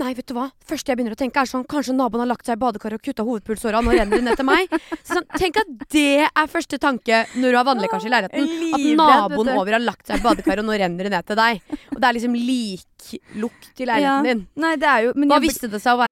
Nei, 0.00 0.14
vet 0.16 0.24
du 0.24 0.32
hva? 0.32 0.46
Første 0.64 0.88
jeg 0.88 0.96
begynner 0.96 1.12
å 1.12 1.18
tenke, 1.20 1.36
er 1.42 1.48
sånn 1.50 1.66
Kanskje 1.68 1.92
naboen 1.92 2.22
har 2.22 2.28
lagt 2.30 2.46
seg 2.48 2.56
i 2.56 2.60
badekaret 2.62 2.96
og 2.96 3.02
kutta 3.04 3.26
hovedpulsåra, 3.28 3.82
nå 3.84 3.92
renner 3.92 4.20
det 4.22 4.24
ned 4.24 4.38
til 4.40 4.46
meg. 4.48 4.72
Så 5.04 5.18
sånn, 5.18 5.26
tenk 5.36 5.58
at 5.60 5.74
det 5.92 6.04
er 6.28 6.48
første 6.48 6.78
tanke 6.80 7.18
når 7.36 7.52
du 7.52 7.58
har 7.58 7.66
vannlekkasje 7.68 8.08
i 8.08 8.12
leiligheten. 8.14 8.46
At 8.72 8.86
naboen 9.02 9.52
over 9.52 9.76
har 9.76 9.84
lagt 9.84 10.08
seg 10.08 10.20
i 10.20 10.24
badekaret, 10.24 10.64
og 10.64 10.70
nå 10.70 10.78
renner 10.80 11.08
det 11.08 11.12
ned 11.12 11.28
til 11.28 11.36
deg. 11.42 11.60
Og 11.92 12.00
det 12.00 12.08
er 12.08 12.16
liksom 12.16 12.38
liklukt 12.40 13.84
i 13.84 13.88
leiligheten 13.92 14.30
din. 14.30 14.42
Nei, 14.64 14.72
det 14.80 14.88
er 14.94 15.04
jo 15.08 15.12
men 15.16 15.28
Hva 15.28 15.40
jeg- 15.40 15.48
visste 15.48 15.68
det 15.76 15.82
seg 15.84 15.92
å 15.92 16.00
være? 16.04 16.11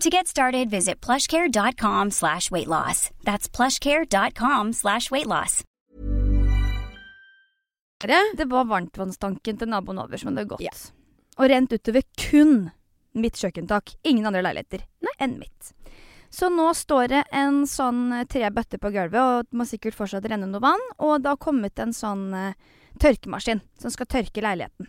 To 0.00 0.08
get 0.08 0.26
started, 0.26 0.70
visit 0.70 1.06
plushcare.com 1.06 2.10
slash 2.10 2.50
weight 2.50 2.68
loss. 2.68 3.10
That's 3.22 3.48
plushcare.com 3.48 4.72
slash 4.72 5.10
weight 5.10 5.26
loss. 5.26 5.62
Det 8.36 8.46
var 8.48 8.64
varmtvannstanken 8.64 9.58
til 9.60 9.68
naboen 9.68 9.98
over 10.00 10.16
som 10.16 10.30
hadde 10.30 10.46
gått. 10.48 10.62
Ja. 10.64 10.72
Og 11.36 11.50
rent 11.52 11.72
utover 11.72 12.06
kun 12.16 12.70
mitt 13.12 13.36
kjøkkentak. 13.36 13.92
Ingen 14.08 14.30
andre 14.30 14.40
leiligheter 14.46 14.86
Nei. 15.04 15.12
enn 15.20 15.36
mitt. 15.42 15.74
Så 16.32 16.48
nå 16.48 16.70
står 16.78 17.10
det 17.12 17.22
en 17.36 17.66
sånn 17.68 18.06
eh, 18.14 18.24
tre 18.24 18.48
bøtter 18.54 18.80
på 18.80 18.92
gulvet, 18.94 19.20
og 19.20 19.50
det 19.50 19.58
må 19.60 19.66
sikkert 19.68 19.98
fortsatt 19.98 20.30
renne 20.32 20.48
noe 20.48 20.64
vann. 20.64 20.86
Og 20.96 21.18
det 21.20 21.34
har 21.34 21.42
kommet 21.42 21.76
en 21.82 21.92
sånn 21.92 22.30
uh, 22.32 22.56
tørkemaskin 23.02 23.60
som 23.82 23.92
skal 23.92 24.08
tørke 24.08 24.46
leiligheten. 24.48 24.88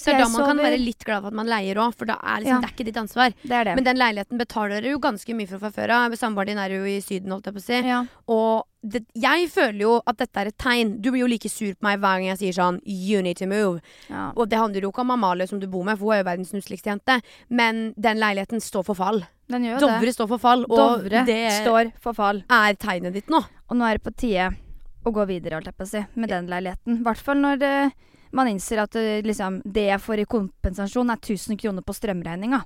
Så 0.00 0.08
Det 0.08 0.14
er 0.16 0.22
da 0.24 0.28
man 0.32 0.46
kan 0.48 0.56
være 0.64 0.78
litt 0.80 1.04
glad 1.04 1.20
for 1.20 1.28
at 1.28 1.36
man 1.36 1.46
leier 1.50 1.76
òg, 1.76 1.92
for 1.94 2.08
da 2.08 2.14
er 2.22 2.40
liksom, 2.40 2.56
Ja. 2.56 2.60
det 2.60 2.68
er 2.70 2.74
ikke 2.74 2.86
ditt 2.88 2.96
ansvar. 3.02 3.34
Det 3.42 3.52
er 3.52 3.64
det. 3.68 3.74
Men 3.76 3.84
den 3.84 3.98
leiligheten 4.00 4.38
betaler 4.40 4.80
dere 4.80 4.94
jo 4.94 4.98
ganske 5.04 5.34
mye 5.36 5.48
for 5.50 5.58
fra 5.60 5.70
før 5.76 5.90
av. 5.98 6.12
Samboeren 6.16 6.46
din 6.54 6.58
er 6.62 6.70
jo 6.72 6.84
i 6.88 7.00
Syden, 7.04 7.30
holdt 7.34 7.44
jeg 7.50 7.54
på 7.54 7.60
å 7.60 7.66
si. 7.68 7.80
ja. 7.88 8.00
Og 8.28 8.64
det, 8.82 9.02
jeg 9.14 9.50
føler 9.52 9.80
jo 9.84 10.00
at 10.08 10.16
dette 10.16 10.40
er 10.40 10.46
et 10.48 10.56
tegn. 10.56 10.94
Du 11.02 11.10
blir 11.12 11.20
jo 11.20 11.26
like 11.28 11.50
sur 11.52 11.74
på 11.74 11.82
meg 11.84 11.98
hver 12.00 12.16
gang 12.16 12.30
jeg 12.32 12.38
sier 12.40 12.52
sånn 12.56 12.80
You 12.86 13.20
need 13.20 13.36
to 13.36 13.46
move. 13.46 13.82
Ja. 14.08 14.32
Og 14.34 14.48
det 14.48 14.56
handler 14.56 14.80
jo 14.80 14.90
ikke 14.90 15.02
om 15.04 15.10
Amalie 15.10 15.46
som 15.46 15.60
du 15.60 15.66
bor 15.68 15.84
med, 15.84 15.98
for 15.98 16.06
hun 16.06 16.14
er 16.14 16.22
jo 16.24 16.28
verdens 16.30 16.52
nusseligste 16.56 16.88
jente. 16.88 17.20
Men 17.50 17.92
den 18.00 18.16
leiligheten 18.16 18.58
står 18.64 18.84
for 18.86 18.94
fall. 18.96 19.20
Dovre 19.50 20.00
det. 20.00 20.14
står 20.14 20.28
for 20.28 20.38
fall, 20.38 20.64
og 20.70 20.78
Dovre 20.78 21.26
det 21.26 21.50
står 21.60 21.92
for 22.00 22.14
fall. 22.14 22.42
er 22.48 22.72
tegnet 22.80 23.12
ditt 23.12 23.26
nå. 23.28 23.42
Og 23.68 23.76
nå 23.76 23.84
er 23.84 23.98
det 23.98 24.04
på 24.04 24.14
tide 24.16 24.56
å 25.04 25.12
gå 25.12 25.26
videre, 25.26 25.56
holdt 25.58 25.66
jeg 25.66 25.76
på 25.76 25.82
å 25.84 25.88
si, 25.90 26.06
med 26.14 26.28
den 26.30 26.46
leiligheten. 26.46 27.00
I 27.00 27.02
hvert 27.02 27.18
fall 27.18 27.36
når 27.36 27.58
det, 27.58 27.92
man 28.32 28.48
innser 28.48 28.82
at 28.84 28.92
det, 28.96 29.22
liksom, 29.26 29.60
det 29.64 29.88
jeg 29.90 30.00
får 30.00 30.22
i 30.24 30.28
kompensasjon, 30.30 31.10
er 31.10 31.18
1000 31.20 31.58
kroner 31.60 31.82
på 31.82 31.96
strømregninga. 31.96 32.62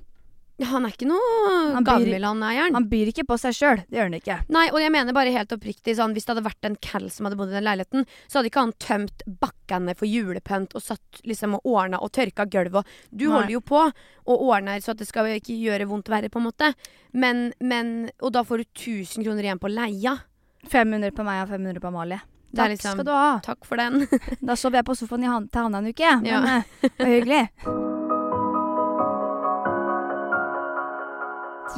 Ja, 0.57 0.69
han 0.71 0.85
er 0.87 0.93
ikke 0.93 1.07
noe 1.09 1.73
Han 1.75 1.83
byr- 1.83 2.23
han 2.23 2.43
eieren. 2.47 2.75
Han 2.77 2.85
byr 2.87 3.09
ikke 3.11 3.25
på 3.27 3.35
seg 3.37 3.51
sjøl. 3.57 3.81
Det 3.89 3.97
gjør 3.97 4.07
han 4.07 4.13
ikke. 4.15 4.37
Nei, 4.55 4.69
og 4.71 4.79
jeg 4.79 4.91
mener 4.93 5.11
bare 5.11 5.33
helt 5.35 5.51
oppriktig 5.51 5.97
sånn, 5.97 6.13
Hvis 6.15 6.23
det 6.23 6.31
hadde 6.31 6.45
vært 6.45 6.63
en 6.69 6.77
cal 6.79 7.09
som 7.11 7.25
hadde 7.27 7.35
bodd 7.35 7.49
i 7.51 7.57
den 7.57 7.65
leiligheten, 7.65 8.05
så 8.29 8.39
hadde 8.39 8.47
ikke 8.47 8.63
han 8.63 8.71
tømt 8.79 9.25
bakkene 9.27 9.95
for 9.99 10.07
julepynt 10.07 10.75
og 10.79 10.81
satt 10.81 11.19
liksom 11.27 11.57
og 11.59 11.65
ordna 11.67 11.99
og 11.99 12.13
tørka 12.15 12.47
gulvet. 12.47 12.87
Du 13.11 13.25
Nei. 13.27 13.33
holder 13.35 13.51
jo 13.51 13.59
på 13.67 13.81
og 13.83 14.45
ordner 14.47 14.79
så 14.79 14.91
at 14.95 14.97
det 15.03 15.09
skal 15.09 15.25
ikke 15.35 15.59
gjøre 15.59 15.89
vondt 15.91 16.07
verre, 16.07 16.29
på 16.31 16.39
en 16.39 16.47
måte. 16.47 16.73
Men, 17.11 17.51
men 17.59 18.11
Og 18.21 18.31
da 18.31 18.43
får 18.43 18.63
du 18.63 18.63
1000 18.63 19.25
kroner 19.25 19.43
igjen 19.43 19.59
på 19.59 19.67
leia. 19.67 20.15
500 20.71 21.11
på 21.11 21.25
meg 21.27 21.43
og 21.43 21.49
500 21.51 21.81
på 21.83 21.91
Amalie. 21.91 22.21
Takk 22.55 22.69
liksom- 22.75 22.97
skal 22.99 23.05
du 23.05 23.11
ha. 23.11 23.39
Takk 23.43 23.65
for 23.65 23.75
den. 23.77 24.07
Da 24.45 24.55
sover 24.55 24.79
jeg 24.81 24.85
på 24.85 24.95
sofaen 24.97 25.23
i 25.23 25.27
han, 25.31 25.47
til 25.47 25.61
Hanna 25.67 25.77
en 25.83 25.87
uke. 25.91 26.11
Men 26.21 26.25
Ja. 26.25 26.41
eh, 26.57 26.63
det 26.81 26.99
var 26.99 27.13
hyggelig. 27.15 27.49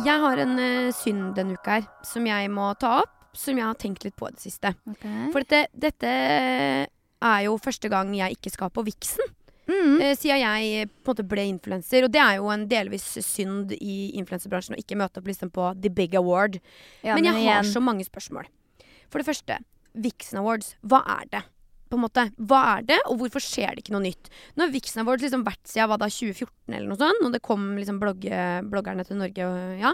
Jeg 0.05 0.21
har 0.21 0.37
en 0.43 0.59
uh, 0.59 0.91
synd 0.93 1.31
denne 1.37 1.55
uka 1.57 1.79
her 1.79 1.87
som 2.05 2.25
jeg 2.27 2.49
må 2.53 2.67
ta 2.79 2.99
opp. 3.01 3.13
Som 3.37 3.57
jeg 3.59 3.65
har 3.67 3.77
tenkt 3.77 4.03
litt 4.05 4.15
på 4.17 4.27
i 4.29 4.33
det 4.33 4.41
siste. 4.41 4.71
For 5.33 5.43
dette, 5.43 5.67
dette 5.77 6.09
er 6.09 7.41
jo 7.45 7.57
første 7.61 7.89
gang 7.91 8.13
jeg 8.17 8.37
ikke 8.37 8.49
skal 8.53 8.71
på 8.73 8.83
Viksen. 8.87 9.27
mm. 9.69 9.97
Uh, 10.01 10.13
siden 10.17 10.39
jeg 10.41 10.69
eh, 10.83 10.87
på 10.89 11.11
en 11.11 11.15
måte 11.15 11.25
ble 11.27 11.45
influenser. 11.49 12.05
Og 12.07 12.13
det 12.13 12.21
er 12.23 12.37
jo 12.39 12.49
en 12.53 12.67
delvis 12.69 13.05
synd 13.25 13.73
i 13.77 13.97
influenserbransjen 14.21 14.77
å 14.77 14.81
ikke 14.81 14.97
møte 15.01 15.21
opp 15.21 15.27
liksom 15.29 15.51
på 15.53 15.69
The 15.81 15.89
Big 15.93 16.15
Award. 16.17 16.59
ja, 17.03 17.15
men 17.17 17.25
jeg 17.29 17.45
har 17.49 17.65
så 17.67 17.81
mange 17.83 18.05
spørsmål. 18.07 18.49
For 19.09 19.21
det 19.21 19.27
første, 19.29 19.59
Vixen 20.03 20.41
Awards. 20.41 20.75
Hva 20.85 21.03
er 21.17 21.29
det? 21.33 21.43
På 21.87 21.95
en 21.95 22.03
måte, 22.03 22.25
Hva 22.35 22.61
er 22.75 22.87
det, 22.89 22.97
og 23.07 23.21
hvorfor 23.21 23.43
skjer 23.43 23.75
det 23.75 23.85
ikke 23.85 23.95
noe 23.95 24.03
nytt? 24.03 24.31
Nå 24.55 24.65
har 24.65 24.73
Vixen 24.73 25.03
Awards 25.03 25.23
liksom 25.23 25.45
vært 25.47 25.69
siden 25.69 25.87
hva 25.91 25.99
da, 26.01 26.09
2014 26.11 26.73
eller 26.73 26.89
noe 26.89 26.99
sånt, 26.99 27.21
og 27.23 27.35
det 27.35 27.43
kom 27.45 27.69
liksom 27.79 28.01
blogge, 28.01 28.41
bloggerne 28.71 29.05
til 29.07 29.21
Norge. 29.21 29.47
Og, 29.47 29.77
ja. 29.79 29.93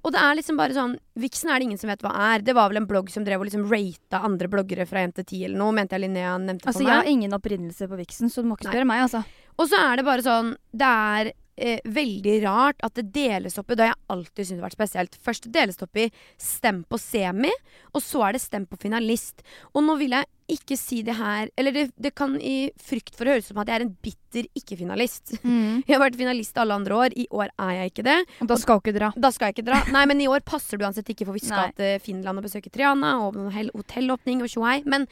og 0.00 0.14
det 0.14 0.22
er 0.22 0.38
liksom 0.38 0.60
bare 0.60 0.76
sånn 0.76 0.94
Vixen 1.20 1.52
er 1.52 1.60
det 1.60 1.68
ingen 1.68 1.80
som 1.80 1.92
vet 1.92 2.04
hva 2.06 2.14
er. 2.30 2.46
Det 2.46 2.56
var 2.56 2.72
vel 2.72 2.80
en 2.80 2.88
blogg 2.88 3.12
som 3.12 3.26
drev 3.26 3.44
og 3.44 3.50
liksom 3.50 3.66
rata 3.68 4.22
andre 4.28 4.48
bloggere 4.52 4.88
fra 4.88 5.04
1 5.04 5.18
til 5.20 5.28
10 5.28 5.44
eller 5.50 5.60
noe, 5.60 5.76
mente 5.76 5.98
jeg 5.98 6.06
Linnea 6.06 6.38
nevnte 6.40 6.70
Altså, 6.70 6.80
for 6.80 6.88
jeg 6.88 7.02
har 7.02 7.12
ingen 7.12 7.36
opprinnelse 7.36 7.90
på 7.90 8.00
Vixen, 8.00 8.32
så 8.32 8.44
du 8.44 8.48
må 8.48 8.56
ikke 8.56 8.70
spørre 8.70 8.88
meg, 8.88 9.04
altså. 9.08 9.24
Og 9.58 9.68
så 9.68 9.82
er 9.84 9.98
det 9.98 10.06
bare 10.06 10.24
sånn 10.24 10.54
Det 10.70 10.88
er 11.12 11.32
eh, 11.58 11.82
veldig 11.84 12.38
rart 12.46 12.80
at 12.86 12.94
det 12.98 13.08
deles 13.14 13.58
opp 13.60 13.72
i 13.72 13.76
Det 13.78 13.86
har 13.86 13.94
jeg 13.94 14.04
alltid 14.14 14.46
syntes 14.46 14.62
har 14.62 14.66
vært 14.68 14.78
spesielt. 14.78 15.18
Først 15.28 15.48
deles 15.54 15.78
det 15.78 15.86
opp 15.88 16.00
i 16.00 16.08
stem 16.40 16.82
på 16.88 16.98
semi, 17.02 17.52
og 17.92 18.02
så 18.04 18.24
er 18.28 18.36
det 18.36 18.42
stem 18.44 18.66
på 18.68 18.78
finalist. 18.80 19.42
Og 19.74 19.84
nå 19.86 19.96
vil 20.00 20.14
jeg 20.16 20.28
ikke 20.48 20.78
si 20.80 21.02
det 21.04 21.12
her 21.18 21.50
Eller 21.60 21.74
det, 21.74 21.82
det 22.00 22.14
kan 22.16 22.38
i 22.40 22.70
frykt 22.80 23.18
for 23.18 23.28
å 23.28 23.34
høres 23.34 23.44
ut 23.44 23.52
som 23.52 23.60
at 23.60 23.68
jeg 23.68 23.80
er 23.80 23.84
en 23.84 23.96
bitter 24.00 24.46
ikke-finalist. 24.56 25.34
Jeg 25.88 25.92
har 25.94 26.00
vært 26.02 26.16
finalist 26.20 26.56
alle 26.60 26.76
andre 26.76 26.96
år. 26.96 27.16
I 27.16 27.26
år 27.32 27.50
er 27.52 27.72
jeg 27.78 27.92
ikke 27.92 28.04
det. 28.06 28.16
Og 28.44 28.48
da 28.50 28.56
skal 28.60 28.78
du 28.78 28.86
ikke 28.86 28.96
dra. 28.96 29.10
Da 29.16 29.30
skal 29.32 29.48
jeg 29.48 29.56
ikke 29.56 29.66
dra. 29.70 29.78
Nei, 29.94 30.02
men 30.10 30.20
i 30.20 30.28
år 30.28 30.42
passer 30.46 30.78
det 30.78 30.84
uansett 30.84 31.08
ikke, 31.12 31.26
for 31.28 31.36
vi 31.36 31.42
skal 31.44 31.70
Nei. 31.70 31.76
til 31.78 32.02
Finland 32.04 32.40
og 32.40 32.44
besøke 32.44 32.72
Triana 32.72 33.14
og 33.24 33.38
noen 33.38 33.70
hotellåpning 33.72 34.42
og 34.44 34.52
tjohei. 34.52 34.80
Men 34.88 35.06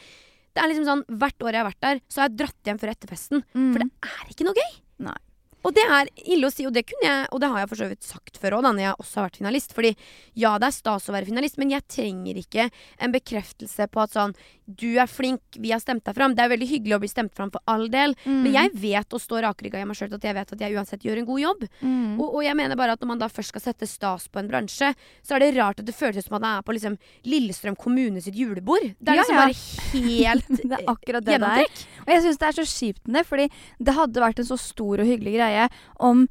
det 0.56 0.62
er 0.62 0.70
liksom 0.72 0.88
sånn, 0.88 1.04
hvert 1.20 1.44
år 1.44 1.52
jeg 1.52 1.62
har 1.62 1.68
vært 1.68 1.84
der, 1.84 2.02
så 2.08 2.22
har 2.22 2.30
jeg 2.30 2.38
dratt 2.40 2.68
hjem 2.70 2.80
før 2.80 2.92
etterfesten. 2.94 3.42
Mm. 3.52 3.70
For 3.72 3.82
det 3.82 3.88
er 4.08 4.34
ikke 4.34 4.48
noe 4.48 4.56
gøy. 4.56 4.76
Nei. 5.04 5.18
Og 5.66 5.74
det 5.74 5.82
er 5.90 6.10
ille 6.30 6.46
å 6.46 6.52
si, 6.54 6.66
og 6.68 6.74
det 6.76 6.84
kunne 6.86 7.08
jeg 7.10 7.28
Og 7.34 7.40
det 7.42 7.48
har 7.50 7.64
jeg 7.64 7.70
for 7.72 7.80
så 7.80 7.88
vidt 7.90 8.06
sagt 8.06 8.38
før 8.38 8.58
òg, 8.60 8.66
når 8.68 8.82
jeg 8.84 8.98
også 9.02 9.18
har 9.18 9.26
vært 9.26 9.38
finalist. 9.40 9.72
Fordi 9.74 9.90
ja, 10.38 10.52
det 10.62 10.68
er 10.70 10.76
stas 10.76 11.08
å 11.10 11.14
være 11.16 11.26
finalist, 11.28 11.58
men 11.58 11.72
jeg 11.74 11.82
trenger 11.90 12.38
ikke 12.38 12.68
en 13.02 13.14
bekreftelse 13.16 13.88
på 13.90 14.02
at 14.04 14.14
sånn 14.14 14.36
Du 14.66 14.96
er 14.98 15.06
flink, 15.06 15.40
vi 15.62 15.70
har 15.70 15.78
stemt 15.82 16.02
deg 16.06 16.16
fram. 16.16 16.32
Det 16.34 16.42
er 16.42 16.50
veldig 16.50 16.66
hyggelig 16.66 16.96
å 16.96 17.00
bli 17.02 17.10
stemt 17.10 17.34
fram 17.38 17.52
for 17.54 17.62
all 17.70 17.86
del, 17.92 18.14
Mm. 18.26 18.42
men 18.42 18.52
jeg 18.52 18.70
vet 18.82 19.14
å 19.14 19.18
stå 19.20 19.38
rakrygga 19.44 19.78
i 19.80 19.84
meg 19.86 19.94
sjøl 19.98 20.14
at 20.16 20.24
jeg 20.24 20.34
vet 20.34 20.52
at 20.52 20.62
jeg 20.64 20.74
uansett 20.74 21.04
gjør 21.06 21.18
en 21.20 21.28
god 21.28 21.40
jobb. 21.40 21.60
mm. 21.82 22.16
Og, 22.20 22.34
og 22.34 22.42
jeg 22.42 22.56
mener 22.58 22.76
bare 22.78 22.96
at 22.96 23.00
når 23.02 23.10
man 23.12 23.20
da 23.20 23.28
først 23.28 23.52
skal 23.54 23.62
sette 23.62 23.86
stas 23.86 24.26
på 24.28 24.40
en 24.40 24.48
bransje, 24.50 24.88
så 25.22 25.36
er 25.36 25.44
det 25.44 25.52
rart 25.56 25.78
at 25.80 25.86
det 25.86 25.94
føles 25.94 26.26
som 26.26 26.34
at 26.38 26.42
man 26.42 26.58
er 26.58 26.62
på 26.66 26.74
liksom 26.74 26.96
Lillestrøm 27.26 27.76
kommune 27.78 28.20
sitt 28.24 28.34
julebord. 28.34 28.88
Det 28.98 29.12
er 29.12 29.20
liksom 29.20 29.38
ja. 29.38 29.44
bare 29.46 30.02
helt 30.02 30.48
Det 30.66 30.72
er 30.80 30.84
akkurat 30.90 31.24
det 31.26 31.38
det 31.42 31.52
er. 31.62 31.84
Og 32.06 32.10
jeg 32.14 32.24
syns 32.26 32.38
det 32.42 32.48
er 32.50 32.58
så 32.58 32.66
kjipt 32.66 33.02
med 33.06 33.20
det, 33.20 33.24
fordi 33.30 33.46
det 33.78 33.94
hadde 33.96 34.24
vært 34.26 34.42
en 34.42 34.50
så 34.50 34.58
stor 34.58 35.02
og 35.02 35.06
hyggelig 35.06 35.36
greie 35.38 35.55
om 36.02 36.26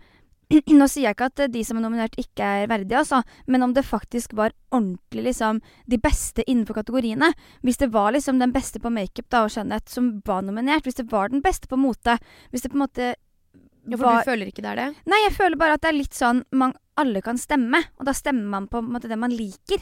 Nå 0.80 0.86
sier 0.92 1.08
jeg 1.08 1.16
ikke 1.16 1.30
at 1.32 1.42
eh, 1.42 1.52
de 1.52 1.64
som 1.66 1.80
er 1.80 1.86
nominert 1.86 2.18
ikke 2.22 2.46
er 2.62 2.70
verdige, 2.70 3.00
altså, 3.02 3.24
men 3.50 3.66
om 3.66 3.74
det 3.74 3.86
faktisk 3.88 4.36
var 4.38 4.54
ordentlig 4.70 5.32
liksom 5.32 5.62
de 5.90 5.98
beste 6.02 6.46
innenfor 6.46 6.78
kategoriene. 6.78 7.32
Hvis 7.66 7.82
det 7.82 7.92
var 7.96 8.14
liksom 8.14 8.38
den 8.42 8.54
beste 8.54 8.82
på 8.82 8.92
makeup 8.94 9.40
og 9.40 9.54
skjønnhet 9.56 9.90
som 9.90 10.12
var 10.28 10.46
nominert, 10.46 10.86
hvis 10.86 11.00
det 11.02 11.08
var 11.12 11.34
den 11.34 11.42
beste 11.46 11.70
på 11.72 11.80
mote, 11.82 12.20
hvis 12.54 12.66
det 12.66 12.74
på 12.74 12.78
en 12.78 12.86
måte 12.86 13.14
Ja, 13.86 13.98
for 13.98 14.06
du 14.06 14.30
føler 14.30 14.50
ikke 14.50 14.64
det 14.66 14.72
er 14.76 14.82
det? 14.84 14.88
Nei, 15.10 15.24
jeg 15.28 15.36
føler 15.36 15.62
bare 15.62 15.78
at 15.78 15.84
det 15.86 15.92
er 15.92 16.00
litt 16.00 16.16
sånn 16.18 16.44
man, 16.58 16.78
alle 16.98 17.22
kan 17.26 17.38
stemme, 17.42 17.82
og 17.98 18.08
da 18.08 18.14
stemmer 18.18 18.48
man 18.54 18.70
på 18.70 18.82
en 18.82 18.94
måte 18.94 19.10
det 19.10 19.18
man 19.22 19.34
liker. 19.34 19.82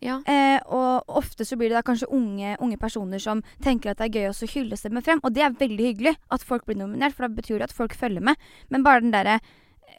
Ja. 0.00 0.18
Eh, 0.24 0.58
og 0.72 1.04
ofte 1.20 1.44
så 1.44 1.58
blir 1.60 1.70
det 1.70 1.76
da 1.76 1.84
kanskje 1.84 2.08
unge, 2.16 2.56
unge 2.64 2.78
personer 2.80 3.20
som 3.20 3.42
tenker 3.64 3.92
at 3.92 4.00
det 4.00 4.08
er 4.08 4.16
gøy 4.16 4.30
å 4.30 4.50
hyllestemme 4.54 5.02
frem. 5.04 5.20
Og 5.22 5.34
det 5.36 5.44
er 5.44 5.56
veldig 5.60 5.88
hyggelig 5.90 6.14
at 6.32 6.44
folk 6.46 6.64
blir 6.68 6.80
nominert, 6.80 7.16
for 7.16 7.26
da 7.26 7.36
betyr 7.36 7.60
det 7.60 7.68
at 7.68 7.76
folk 7.76 7.96
følger 7.96 8.24
med. 8.24 8.40
Men 8.68 8.86
bare 8.86 9.04
den 9.04 9.16
derre 9.16 9.40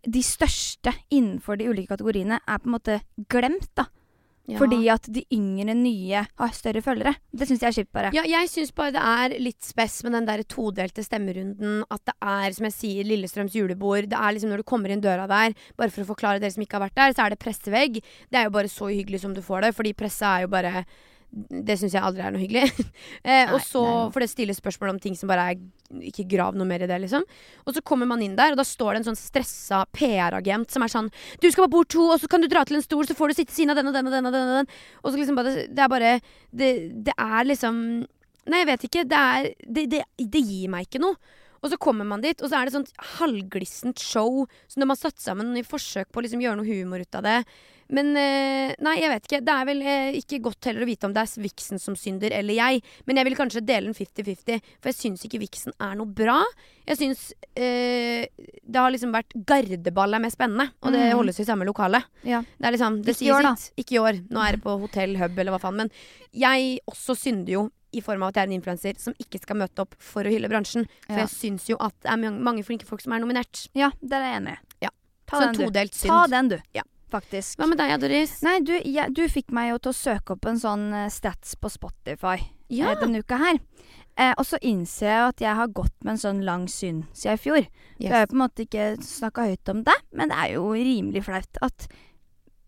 De 0.07 0.21
største 0.23 0.93
innenfor 1.11 1.57
de 1.59 1.67
ulike 1.67 1.91
kategoriene 1.91 2.39
er 2.47 2.57
på 2.57 2.69
en 2.69 2.73
måte 2.73 3.01
glemt, 3.29 3.67
da. 3.77 3.83
Ja. 4.49 4.57
Fordi 4.57 4.79
at 4.89 5.05
de 5.13 5.21
yngre, 5.35 5.75
nye 5.77 6.23
har 6.25 6.55
større 6.55 6.81
følgere. 6.83 7.13
Det 7.31 7.47
syns 7.47 7.61
jeg 7.61 7.69
er 7.69 7.75
kjipt, 7.77 7.91
bare. 7.93 8.11
Ja, 8.15 8.23
jeg 8.27 8.49
syns 8.51 8.73
bare 8.75 8.95
det 8.95 9.03
er 9.03 9.35
litt 9.43 9.61
spess 9.63 9.99
med 10.03 10.15
den 10.17 10.27
der 10.27 10.43
todelte 10.49 11.05
stemmerunden. 11.05 11.83
At 11.93 12.03
det 12.09 12.15
er, 12.17 12.57
som 12.57 12.67
jeg 12.67 12.77
sier, 12.77 13.07
Lillestrøms 13.07 13.55
julebord. 13.55 14.09
Det 14.11 14.17
er 14.17 14.35
liksom 14.35 14.51
Når 14.51 14.63
du 14.63 14.67
kommer 14.67 14.91
inn 14.91 15.03
døra 15.03 15.29
der, 15.29 15.55
bare 15.77 15.93
for 15.93 16.03
å 16.03 16.09
forklare 16.09 16.41
dere 16.41 16.51
som 16.55 16.65
ikke 16.65 16.79
har 16.79 16.87
vært 16.89 16.97
der, 16.97 17.15
så 17.15 17.25
er 17.25 17.35
det 17.35 17.41
pressevegg. 17.43 18.01
Det 18.01 18.41
er 18.41 18.49
jo 18.49 18.57
bare 18.57 18.71
så 18.71 18.89
hyggelig 18.91 19.21
som 19.23 19.37
du 19.37 19.43
får 19.45 19.67
det, 19.67 19.75
fordi 19.77 19.93
presse 19.95 20.25
er 20.27 20.47
jo 20.47 20.51
bare 20.51 20.83
det 21.31 21.77
syns 21.79 21.93
jeg 21.95 22.03
aldri 22.03 22.23
er 22.25 22.33
noe 22.33 22.41
hyggelig. 22.41 22.65
eh, 23.23 23.45
Nei, 23.47 23.53
og 23.55 23.61
så, 23.63 23.81
får 23.81 24.11
For 24.11 24.23
det 24.23 24.29
stiller 24.33 24.57
spørsmål 24.57 24.93
om 24.93 24.99
ting 25.03 25.15
som 25.15 25.31
bare 25.31 25.45
er 25.53 25.61
Ikke 26.09 26.25
grav 26.27 26.57
noe 26.59 26.67
mer 26.67 26.83
i 26.83 26.89
det, 26.91 26.97
liksom. 27.05 27.23
Og 27.63 27.75
så 27.75 27.83
kommer 27.87 28.09
man 28.09 28.23
inn 28.25 28.35
der, 28.39 28.51
og 28.51 28.59
da 28.59 28.67
står 28.67 28.93
det 28.93 29.01
en 29.01 29.09
sånn 29.11 29.19
stressa 29.19 29.83
PR-agent 29.95 30.75
som 30.75 30.83
er 30.83 30.91
sånn 30.91 31.11
Du 31.43 31.47
skal 31.47 31.69
på 31.69 31.77
bord 31.77 31.91
to, 31.93 32.09
og 32.11 32.19
så 32.19 32.31
kan 32.31 32.43
du 32.43 32.49
dra 32.51 32.65
til 32.67 32.79
en 32.79 32.85
stol, 32.85 33.05
så 33.07 33.15
får 33.17 33.31
du 33.31 33.39
sitte 33.39 33.55
siden 33.55 33.71
av 33.71 33.79
den 33.79 33.91
og 33.91 33.95
den 33.95 34.11
og 34.11 34.15
den. 34.17 34.27
Og 34.27 34.35
den, 34.35 34.49
og 34.51 34.61
den. 34.61 34.73
Og 35.03 35.07
så 35.13 35.21
liksom 35.21 35.39
bare 35.39 35.55
Det 35.71 35.85
er 35.85 35.93
bare 35.95 36.15
Det, 36.51 36.71
det 37.07 37.15
er 37.15 37.47
liksom 37.47 37.77
Nei, 38.49 38.63
jeg 38.63 38.71
vet 38.71 38.83
ikke. 38.87 39.03
Det 39.05 39.17
er 39.21 39.51
det, 39.69 39.83
det, 39.91 39.99
det 40.33 40.39
gir 40.41 40.71
meg 40.73 40.87
ikke 40.87 41.03
noe. 41.03 41.19
Og 41.61 41.69
så 41.69 41.77
kommer 41.77 42.07
man 42.09 42.23
dit, 42.23 42.39
og 42.41 42.49
så 42.49 42.57
er 42.57 42.67
det 42.67 42.73
sånt 42.73 42.93
halvglissent 43.19 44.01
show. 44.01 44.47
som 44.67 44.81
når 44.81 44.89
man 44.89 44.97
satt 44.97 45.21
sammen 45.21 45.53
i 45.57 45.61
forsøk 45.61 46.09
på 46.09 46.19
å 46.19 46.25
liksom 46.25 46.41
gjøre 46.41 46.57
noe 46.57 46.65
humor 46.65 47.03
ut 47.05 47.19
av 47.19 47.27
det. 47.27 47.37
Men 47.91 48.09
eh, 48.15 48.71
nei, 48.79 48.93
jeg 49.01 49.09
vet 49.11 49.25
ikke. 49.27 49.39
Det 49.43 49.53
er 49.53 49.65
vel 49.67 49.81
eh, 49.83 50.13
ikke 50.21 50.37
godt 50.45 50.67
heller 50.69 50.85
å 50.85 50.87
vite 50.87 51.07
om 51.09 51.13
det 51.15 51.25
er 51.25 51.41
Vixen 51.43 51.79
som 51.81 51.95
synder 51.99 52.31
eller 52.37 52.55
jeg. 52.55 52.79
Men 53.05 53.19
jeg 53.19 53.27
vil 53.27 53.35
kanskje 53.35 53.63
dele 53.67 53.91
den 53.91 53.97
50-50, 53.97 54.61
for 54.79 54.91
jeg 54.93 54.97
syns 54.99 55.25
ikke 55.27 55.41
Vixen 55.43 55.75
er 55.83 55.97
noe 55.99 56.07
bra. 56.07 56.37
Jeg 56.87 56.97
syns 57.01 57.25
eh, 57.59 58.25
det 58.63 58.79
har 58.79 58.93
liksom 58.95 59.11
vært 59.15 59.35
Gardeball 59.47 60.15
er 60.15 60.23
mer 60.23 60.31
spennende, 60.33 60.69
og 60.81 60.95
det 60.95 61.01
Mm. 61.11 61.17
holdes 61.19 61.39
i 61.43 61.47
samme 61.47 61.65
lokale. 61.67 61.99
Ja. 62.23 62.39
Det 62.57 62.69
er 62.69 62.71
liksom, 62.77 63.01
det 63.03 63.15
Ikke 63.17 63.27
i 63.27 63.31
år, 63.35 63.43
da. 63.43 63.53
Ikke 63.83 63.95
i 63.97 63.99
år. 63.99 64.21
Nå 64.31 64.39
er 64.47 64.55
det 64.55 64.63
på 64.63 64.77
Hotell 64.79 65.17
Hub 65.19 65.37
eller 65.39 65.51
hva 65.51 65.59
faen. 65.59 65.75
Men 65.83 65.91
jeg 66.31 66.79
også 66.87 67.15
synder 67.19 67.51
jo 67.51 67.65
i 67.91 67.99
form 67.99 68.23
av 68.23 68.29
at 68.31 68.35
jeg 68.39 68.45
er 68.45 68.51
en 68.53 68.55
influenser 68.61 68.99
som 69.03 69.13
ikke 69.19 69.41
skal 69.43 69.57
møte 69.59 69.83
opp 69.83 69.97
for 69.99 70.23
å 70.23 70.31
hylle 70.31 70.47
bransjen. 70.47 70.85
For 71.09 71.17
Ja. 71.19 71.25
jeg 71.25 71.33
syns 71.35 71.67
jo 71.67 71.75
at 71.83 71.93
det 71.99 72.11
er 72.13 72.31
mange, 72.31 72.63
flinke 72.63 72.87
folk 72.87 73.01
som 73.03 73.11
er 73.11 73.19
nominert. 73.19 73.67
Ja, 73.75 73.91
det 73.99 74.13
er 74.15 74.23
jeg 74.31 74.41
enig. 74.45 74.57
Ja. 74.81 74.89
Ta 75.27 75.37
Så 75.37 75.41
en 75.49 75.53
den, 75.53 75.59
du. 75.59 75.65
todelt 75.67 75.93
synd. 75.93 76.09
Ta 76.13 76.27
den, 76.27 76.47
du. 76.55 76.57
Ja. 76.73 76.83
Faktisk. 77.11 77.57
Hva 77.59 77.67
med 77.67 77.77
deg, 77.81 77.93
Doris? 78.01 78.37
Nei, 78.45 78.59
du, 78.63 78.73
jeg, 78.79 79.11
du 79.17 79.25
fikk 79.29 79.51
meg 79.51 79.71
jo 79.73 79.77
til 79.83 79.91
å 79.91 79.97
søke 79.97 80.35
opp 80.37 80.45
en 80.47 80.59
sånn 80.61 80.85
eh, 80.93 81.09
stats 81.11 81.55
på 81.59 81.69
Spotify 81.73 82.37
Ja. 82.71 82.91
eh, 82.93 82.99
denne 83.01 83.19
uka 83.19 83.37
her. 83.41 83.59
Eh, 84.19 84.33
og 84.37 84.45
så 84.47 84.57
innser 84.61 85.07
jeg 85.07 85.27
at 85.29 85.41
jeg 85.43 85.55
har 85.55 85.67
gått 85.75 85.93
med 86.03 86.13
en 86.15 86.21
sånn 86.23 86.41
lang 86.47 86.67
synd 86.71 87.05
siden 87.15 87.35
i 87.39 87.41
fjor. 87.43 87.67
Jeg 87.99 88.11
har 88.11 88.27
på 88.31 88.35
en 88.37 88.43
måte 88.43 88.63
ikke 88.65 88.93
snakka 89.03 89.45
høyt 89.51 89.69
om 89.71 89.83
det, 89.87 89.95
men 90.15 90.31
det 90.31 90.37
er 90.37 90.53
jo 90.55 90.71
rimelig 90.75 91.23
flaut 91.27 91.61
at 91.61 91.87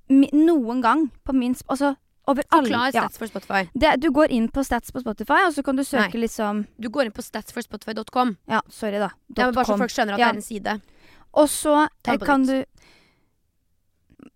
noen 0.09 0.81
gang 0.83 1.05
på 1.25 1.33
min 1.35 1.55
Altså, 1.67 1.93
over 2.27 2.43
alle 2.51 2.67
Forklar 2.69 2.91
ja. 2.93 3.03
stats 3.03 3.17
for 3.19 3.27
Spotify. 3.27 3.63
det, 3.75 3.95
Du 3.99 4.09
går 4.11 4.31
inn 4.31 4.47
på 4.51 4.63
stats 4.63 4.91
på 4.91 5.01
Spotify, 5.03 5.41
og 5.47 5.53
så 5.55 5.63
kan 5.63 5.75
du 5.75 5.83
søke 5.83 6.19
liksom 6.19 6.65
Du 6.79 6.89
går 6.89 7.05
inn 7.09 7.15
på 7.15 7.23
statsforspotify.com. 7.23 8.37
Ja, 8.47 8.61
sorry, 8.69 8.99
da. 8.99 9.09
Ja, 9.35 9.45
men 9.47 9.55
bare 9.55 9.65
så 9.65 9.77
folk 9.77 9.91
skjønner 9.91 10.13
at 10.15 10.19
Ja. 10.19 10.31
det 10.31 10.35
er 10.35 10.39
en 10.39 10.41
side. 10.47 10.81
Og 11.33 11.49
så 11.49 11.87
eh, 12.07 12.17
kan 12.21 12.45
du 12.45 12.63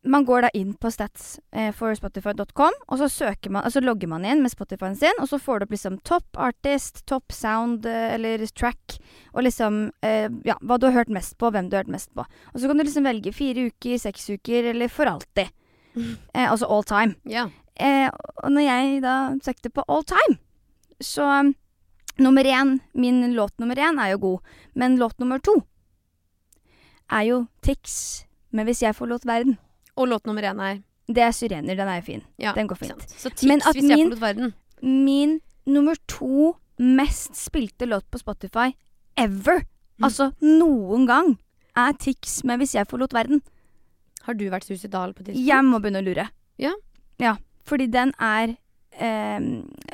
Man 0.08 0.26
går 0.26 0.46
da 0.46 0.50
inn 0.56 0.74
på 0.80 0.90
stats 0.92 1.40
eh, 1.52 1.74
og 1.76 2.98
så 3.02 3.10
søker 3.12 3.52
man, 3.52 3.64
altså 3.64 3.82
logger 3.84 4.08
man 4.08 4.26
inn 4.26 4.42
med 4.44 4.52
Spotify-en 4.54 4.96
sin, 4.96 5.20
og 5.20 5.28
så 5.30 5.40
får 5.40 5.60
du 5.60 5.66
opp 5.68 5.76
liksom 5.76 6.00
top 6.08 6.38
artist, 6.38 7.06
top 7.06 7.32
sound 7.32 7.86
eh, 7.86 8.16
eller 8.16 8.46
track, 8.48 8.98
og 9.34 9.44
liksom 9.44 9.92
eh, 10.02 10.30
ja, 10.48 10.58
hva 10.62 10.80
du 10.80 10.88
har 10.88 10.98
hørt 11.02 11.14
mest 11.14 11.38
på, 11.38 11.52
hvem 11.52 11.70
du 11.70 11.78
har 11.78 11.84
hørt 11.84 11.94
mest 11.94 12.14
på. 12.16 12.26
Og 12.54 12.60
så 12.60 12.68
kan 12.68 12.78
du 12.80 12.86
liksom 12.86 13.08
velge 13.08 13.34
fire 13.36 13.68
uker, 13.68 13.98
seks 14.02 14.30
uker, 14.30 14.72
eller 14.74 14.92
for 14.92 15.10
alltid. 15.10 15.54
Eh, 15.98 16.46
altså 16.46 16.68
all 16.70 16.84
time. 16.86 17.16
Yeah. 17.26 17.50
Eh, 17.74 18.12
og 18.44 18.52
når 18.54 18.62
jeg 18.62 19.00
da 19.02 19.14
søkte 19.42 19.72
på 19.74 19.82
all 19.90 20.04
time, 20.06 20.38
så 21.02 21.26
um, 21.40 21.56
Nummer 22.18 22.46
én, 22.46 22.80
min 22.94 23.34
låt 23.34 23.60
nummer 23.60 23.76
én 23.78 24.00
er 24.02 24.16
jo 24.16 24.18
god, 24.18 24.54
men 24.74 24.96
låt 24.98 25.20
nummer 25.20 25.38
to 25.38 25.60
er 27.12 27.22
jo 27.22 27.46
Tix 27.62 28.26
med 28.52 28.66
'Hvis 28.66 28.82
jeg 28.82 28.96
får 28.96 29.06
låt 29.06 29.26
verden'. 29.26 29.58
Og 29.98 30.08
låt 30.08 30.26
nummer 30.26 30.44
én 30.44 30.60
er 30.62 30.82
Det 31.08 31.24
er 31.24 31.32
Syrener, 31.32 31.76
den 31.76 31.88
er 31.88 31.96
jo 32.02 32.06
fin. 32.06 32.22
ja, 32.40 32.54
Den 32.54 32.68
går 32.68 32.76
fint. 32.78 33.06
Så 33.18 33.30
tips 33.30 33.44
Men 33.48 33.62
at 33.66 33.76
hvis 33.76 33.88
jeg 33.90 33.98
min- 33.98 34.10
forlot 34.12 34.22
verden. 34.22 34.54
Min 34.84 35.40
nummer 35.66 35.96
to 36.08 36.58
mest 36.80 37.32
spilte 37.36 37.86
låt 37.88 38.04
på 38.12 38.20
Spotify 38.20 38.74
ever, 39.18 39.62
Mm. 40.00 40.04
altså 40.04 40.32
noen 40.42 41.08
gang, 41.08 41.38
er 41.76 41.92
Tix 41.94 42.44
med 42.44 42.60
'Hvis 42.60 42.74
jeg 42.76 42.88
forlot 42.88 43.14
verden'. 43.14 43.42
Har 44.24 44.34
du 44.34 44.50
vært 44.50 44.64
suicidal 44.66 45.14
på 45.14 45.24
tidspunkt? 45.24 45.48
Jeg 45.48 45.64
må 45.64 45.80
begynne 45.80 46.02
å 46.02 46.06
lure. 46.06 46.30
Ja. 46.60 46.72
Ja, 47.20 47.36
fordi 47.66 47.88
den 47.92 48.12
er 48.20 48.58
eh, 49.00 49.40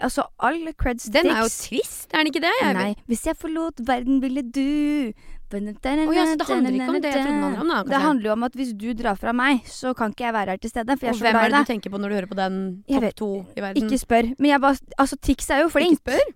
Altså, 0.01 0.23
all 0.39 0.73
creds 0.73 1.05
Den 1.11 1.27
er 1.27 1.37
jo 1.41 1.43
Tix. 1.49 1.67
trist, 1.69 2.07
er 2.13 2.17
den 2.23 2.27
ikke 2.27 2.41
det? 2.41 2.51
Jeg 2.61 2.73
Nei. 2.73 2.95
Hvis 3.07 3.25
jeg 3.25 3.35
forlot 3.37 3.75
verden, 3.85 4.21
ville 4.21 4.41
du 4.41 5.13
Å 5.53 6.13
ja, 6.15 6.25
så 6.27 6.37
det 6.39 6.47
handler 6.49 6.77
ikke 6.77 6.89
om 6.89 6.97
det 7.03 7.09
jeg 7.11 7.19
trodde 7.19 7.33
det 7.33 7.43
handler 7.43 7.61
om, 7.61 7.71
da, 7.73 7.79
Det 7.91 8.01
handler 8.03 8.29
jo 8.29 8.33
om 8.33 8.45
at 8.47 8.55
hvis 8.57 8.71
du 8.73 8.87
drar 8.97 9.17
fra 9.19 9.33
meg, 9.37 9.65
så 9.69 9.93
kan 9.97 10.13
ikke 10.15 10.25
jeg 10.25 10.33
være 10.33 10.55
her 10.55 10.61
til 10.63 10.73
stede. 10.73 10.97
For 10.97 11.05
jeg 11.07 11.11
er 11.11 11.13
Og 11.13 11.19
så 11.19 11.25
hvem 11.27 11.39
er 11.41 11.49
det 11.53 11.61
du 11.63 11.71
tenker 11.73 11.93
på 11.93 12.01
når 12.01 12.09
du 12.09 12.15
hører 12.17 12.29
på 12.31 12.39
den 12.39 12.57
topp 12.89 13.09
to 13.21 13.29
i 13.55 13.65
verden? 13.65 13.83
Ikke 13.83 13.99
spør. 14.01 14.31
Men 14.39 14.49
jeg 14.53 14.63
bare 14.63 14.77
Altså, 14.97 15.19
Tix 15.21 15.49
er 15.49 15.61
jo 15.63 15.69
flink. 15.73 15.99
Ikke 15.99 16.17
spør? 16.17 16.33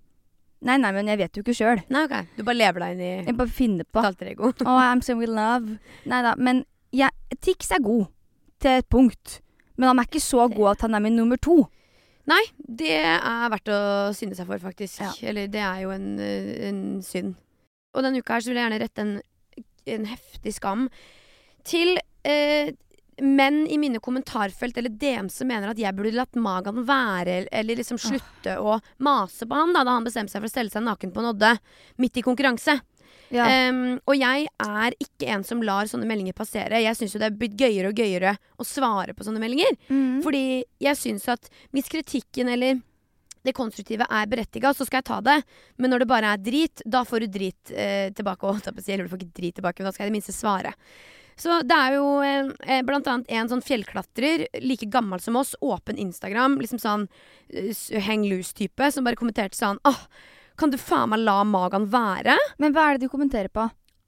Nei, 0.68 0.78
nei, 0.82 0.92
men 0.92 1.10
jeg 1.12 1.20
vet 1.22 1.38
jo 1.38 1.44
ikke 1.46 1.54
sjøl. 1.58 1.82
Okay. 2.04 2.30
Du 2.38 2.44
bare 2.44 2.58
lever 2.58 2.82
deg 2.82 2.96
inn 2.96 3.02
i 3.06 3.12
Jeg 3.28 3.38
bare 3.38 3.54
finner 3.54 3.86
på. 3.86 4.02
alter. 4.02 4.34
Oh, 4.66 4.78
I'm 4.82 5.02
so 5.06 5.20
in 5.22 5.34
love. 5.36 5.78
Nei 6.10 6.22
da. 6.26 6.36
Men 6.38 6.64
jeg, 6.96 7.14
Tix 7.42 7.72
er 7.72 7.84
god. 7.86 8.08
Til 8.60 8.80
et 8.82 8.90
punkt. 8.90 9.40
Men 9.78 9.92
han 9.92 10.00
er 10.02 10.08
ikke 10.10 10.24
så 10.24 10.48
god 10.50 10.72
at 10.76 10.88
han 10.88 10.98
er 10.98 11.04
min 11.06 11.16
nummer 11.16 11.38
to. 11.38 11.68
Nei, 12.28 12.42
det 12.60 12.92
er 13.00 13.52
verdt 13.54 13.70
å 13.72 13.80
synde 14.18 14.36
seg 14.36 14.50
for, 14.50 14.60
faktisk. 14.60 15.00
Ja. 15.00 15.14
Eller 15.30 15.48
det 15.52 15.62
er 15.64 15.84
jo 15.86 15.94
en, 15.94 16.08
eh, 16.20 16.50
en 16.68 16.82
synd. 17.06 17.38
Og 17.98 18.06
denne 18.06 18.22
uka 18.22 18.38
her 18.38 18.46
så 18.46 18.52
vil 18.52 18.60
jeg 18.62 18.68
gjerne 18.68 18.82
rette 18.84 19.06
en, 19.06 19.16
en 19.98 20.12
heftig 20.14 20.54
skam 20.56 20.88
til 21.68 21.98
eh, 22.28 22.76
menn 23.22 23.64
i 23.68 23.80
mine 23.82 24.00
kommentarfelt 24.04 24.78
eller 24.78 24.94
DM 24.94 25.30
som 25.34 25.50
mener 25.50 25.72
at 25.72 25.80
jeg 25.82 25.96
burde 25.98 26.14
latt 26.16 26.38
Magan 26.38 26.84
være, 26.86 27.48
eller 27.52 27.80
liksom 27.80 28.00
slutte 28.02 28.60
å 28.62 28.78
mase 29.04 29.48
på 29.50 29.58
han 29.58 29.74
da, 29.74 29.84
da 29.88 29.98
han 29.98 30.06
bestemte 30.06 30.34
seg 30.34 30.44
for 30.44 30.50
å 30.50 30.54
stelle 30.54 30.74
seg 30.74 30.86
naken 30.86 31.14
på 31.16 31.24
en 31.24 31.32
odde 31.34 31.56
midt 31.98 32.22
i 32.22 32.26
konkurranse. 32.26 32.78
Ja. 33.34 33.48
Um, 33.68 33.98
og 34.08 34.16
jeg 34.16 34.46
er 34.64 34.96
ikke 35.04 35.28
en 35.34 35.44
som 35.44 35.64
lar 35.66 35.90
sånne 35.90 36.08
meldinger 36.08 36.36
passere. 36.38 36.80
Jeg 36.80 36.96
syns 36.96 37.16
jo 37.16 37.20
det 37.20 37.28
er 37.32 37.40
blitt 37.40 37.58
gøyere 37.60 37.92
og 37.92 38.00
gøyere 38.00 38.38
å 38.56 38.68
svare 38.68 39.16
på 39.18 39.26
sånne 39.28 39.42
meldinger. 39.44 39.74
Mm. 39.90 40.22
Fordi 40.24 40.46
jeg 40.84 41.00
syns 41.00 41.28
at 41.34 41.50
hvis 41.76 41.92
kritikken 41.92 42.54
eller 42.54 42.80
det 43.48 43.56
konstruktive 43.58 44.06
er 44.12 44.28
berettiga, 44.30 44.74
så 44.76 44.86
skal 44.88 45.00
jeg 45.02 45.08
ta 45.10 45.20
det. 45.26 45.38
Men 45.80 45.94
når 45.94 46.04
det 46.04 46.10
bare 46.12 46.34
er 46.36 46.42
drit, 46.44 46.84
da 46.86 47.02
får 47.08 47.26
du 47.26 47.28
drit 47.40 47.72
eh, 47.74 48.10
tilbake. 48.16 48.44
Og, 48.48 48.60
eller 48.68 49.08
du 49.08 49.14
får 49.14 49.24
ikke 49.24 49.40
drit 49.42 49.56
tilbake, 49.62 49.80
men 49.82 49.90
da 49.90 49.96
skal 49.96 50.06
jeg 50.06 50.12
i 50.12 50.14
det 50.14 50.20
minste 50.20 50.36
svare. 50.36 50.74
Så 51.38 51.60
det 51.70 51.76
er 51.78 51.94
jo 52.00 52.06
eh, 52.26 52.48
eh, 52.66 52.82
blant 52.86 53.06
annet 53.12 53.30
en 53.30 53.50
sånn 53.52 53.62
fjellklatrer, 53.62 54.48
like 54.64 54.88
gammel 54.90 55.22
som 55.22 55.36
oss, 55.38 55.54
åpen 55.62 56.00
Instagram, 56.02 56.56
liksom 56.64 56.80
sånn 56.82 57.04
eh, 57.54 57.74
hang 58.08 58.24
loose-type, 58.26 58.90
som 58.92 59.06
bare 59.06 59.20
kommenterte 59.20 59.58
sånn 59.58 59.78
Åh, 59.86 60.00
kan 60.58 60.74
du 60.74 60.80
faen 60.82 61.12
meg 61.14 61.22
la 61.22 61.44
magen 61.46 61.86
være? 61.94 62.34
Men 62.58 62.74
hva 62.74 62.88
er 62.90 62.98
det 62.98 63.06
du 63.06 63.14
kommenterer 63.14 63.54
på? 63.54 63.68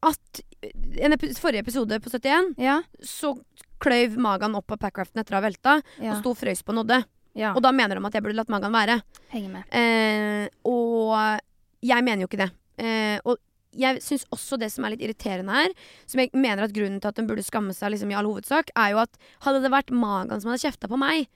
At 0.10 0.41
i 0.65 1.04
en 1.06 1.13
epi 1.13 1.30
forrige 1.38 1.62
episode 1.67 1.99
på 2.02 2.10
71, 2.10 2.56
Ja? 2.58 2.80
så 3.06 3.36
kløyv 3.84 4.17
magen 4.19 4.58
opp 4.58 4.73
av 4.73 4.82
packraften 4.82 5.21
etter 5.21 5.36
å 5.38 5.39
ha 5.39 5.45
velta, 5.45 5.75
Ja. 6.02 6.15
og 6.15 6.23
sto 6.23 6.34
og 6.34 6.39
frøys 6.39 6.65
på 6.65 6.73
en 6.73 6.82
odde. 6.82 7.04
Ja. 7.39 7.54
Og 7.56 7.62
da 7.63 7.71
mener 7.75 7.95
de 7.99 8.06
at 8.10 8.17
jeg 8.19 8.25
burde 8.25 8.36
latt 8.39 8.52
Magan 8.52 8.75
være. 8.75 8.99
Henger 9.32 9.54
med. 9.54 9.63
Eh, 9.71 10.49
og 10.67 11.39
jeg 11.88 12.04
mener 12.04 12.25
jo 12.25 12.28
ikke 12.30 12.41
det. 12.43 12.49
Eh, 12.84 13.19
og 13.25 13.39
jeg 13.80 14.02
syns 14.02 14.25
også 14.34 14.58
det 14.60 14.71
som 14.73 14.84
er 14.88 14.95
litt 14.95 15.04
irriterende 15.06 15.54
her, 15.54 15.73
som 16.10 16.19
jeg 16.23 16.32
mener 16.34 16.65
at 16.65 16.73
grunnen 16.75 16.99
til 16.99 17.12
at 17.12 17.19
hun 17.21 17.28
burde 17.30 17.45
skamme 17.45 17.75
seg 17.78 17.93
liksom, 17.93 18.10
i 18.12 18.17
all 18.17 18.25
hovedsak, 18.28 18.71
er 18.75 18.95
jo 18.95 19.04
at 19.04 19.19
hadde 19.45 19.62
det 19.63 19.71
vært 19.71 19.93
Magan 19.93 20.41
som 20.41 20.49
hadde 20.52 20.63
kjefta 20.65 20.89
på 20.89 20.97
meg, 20.99 21.28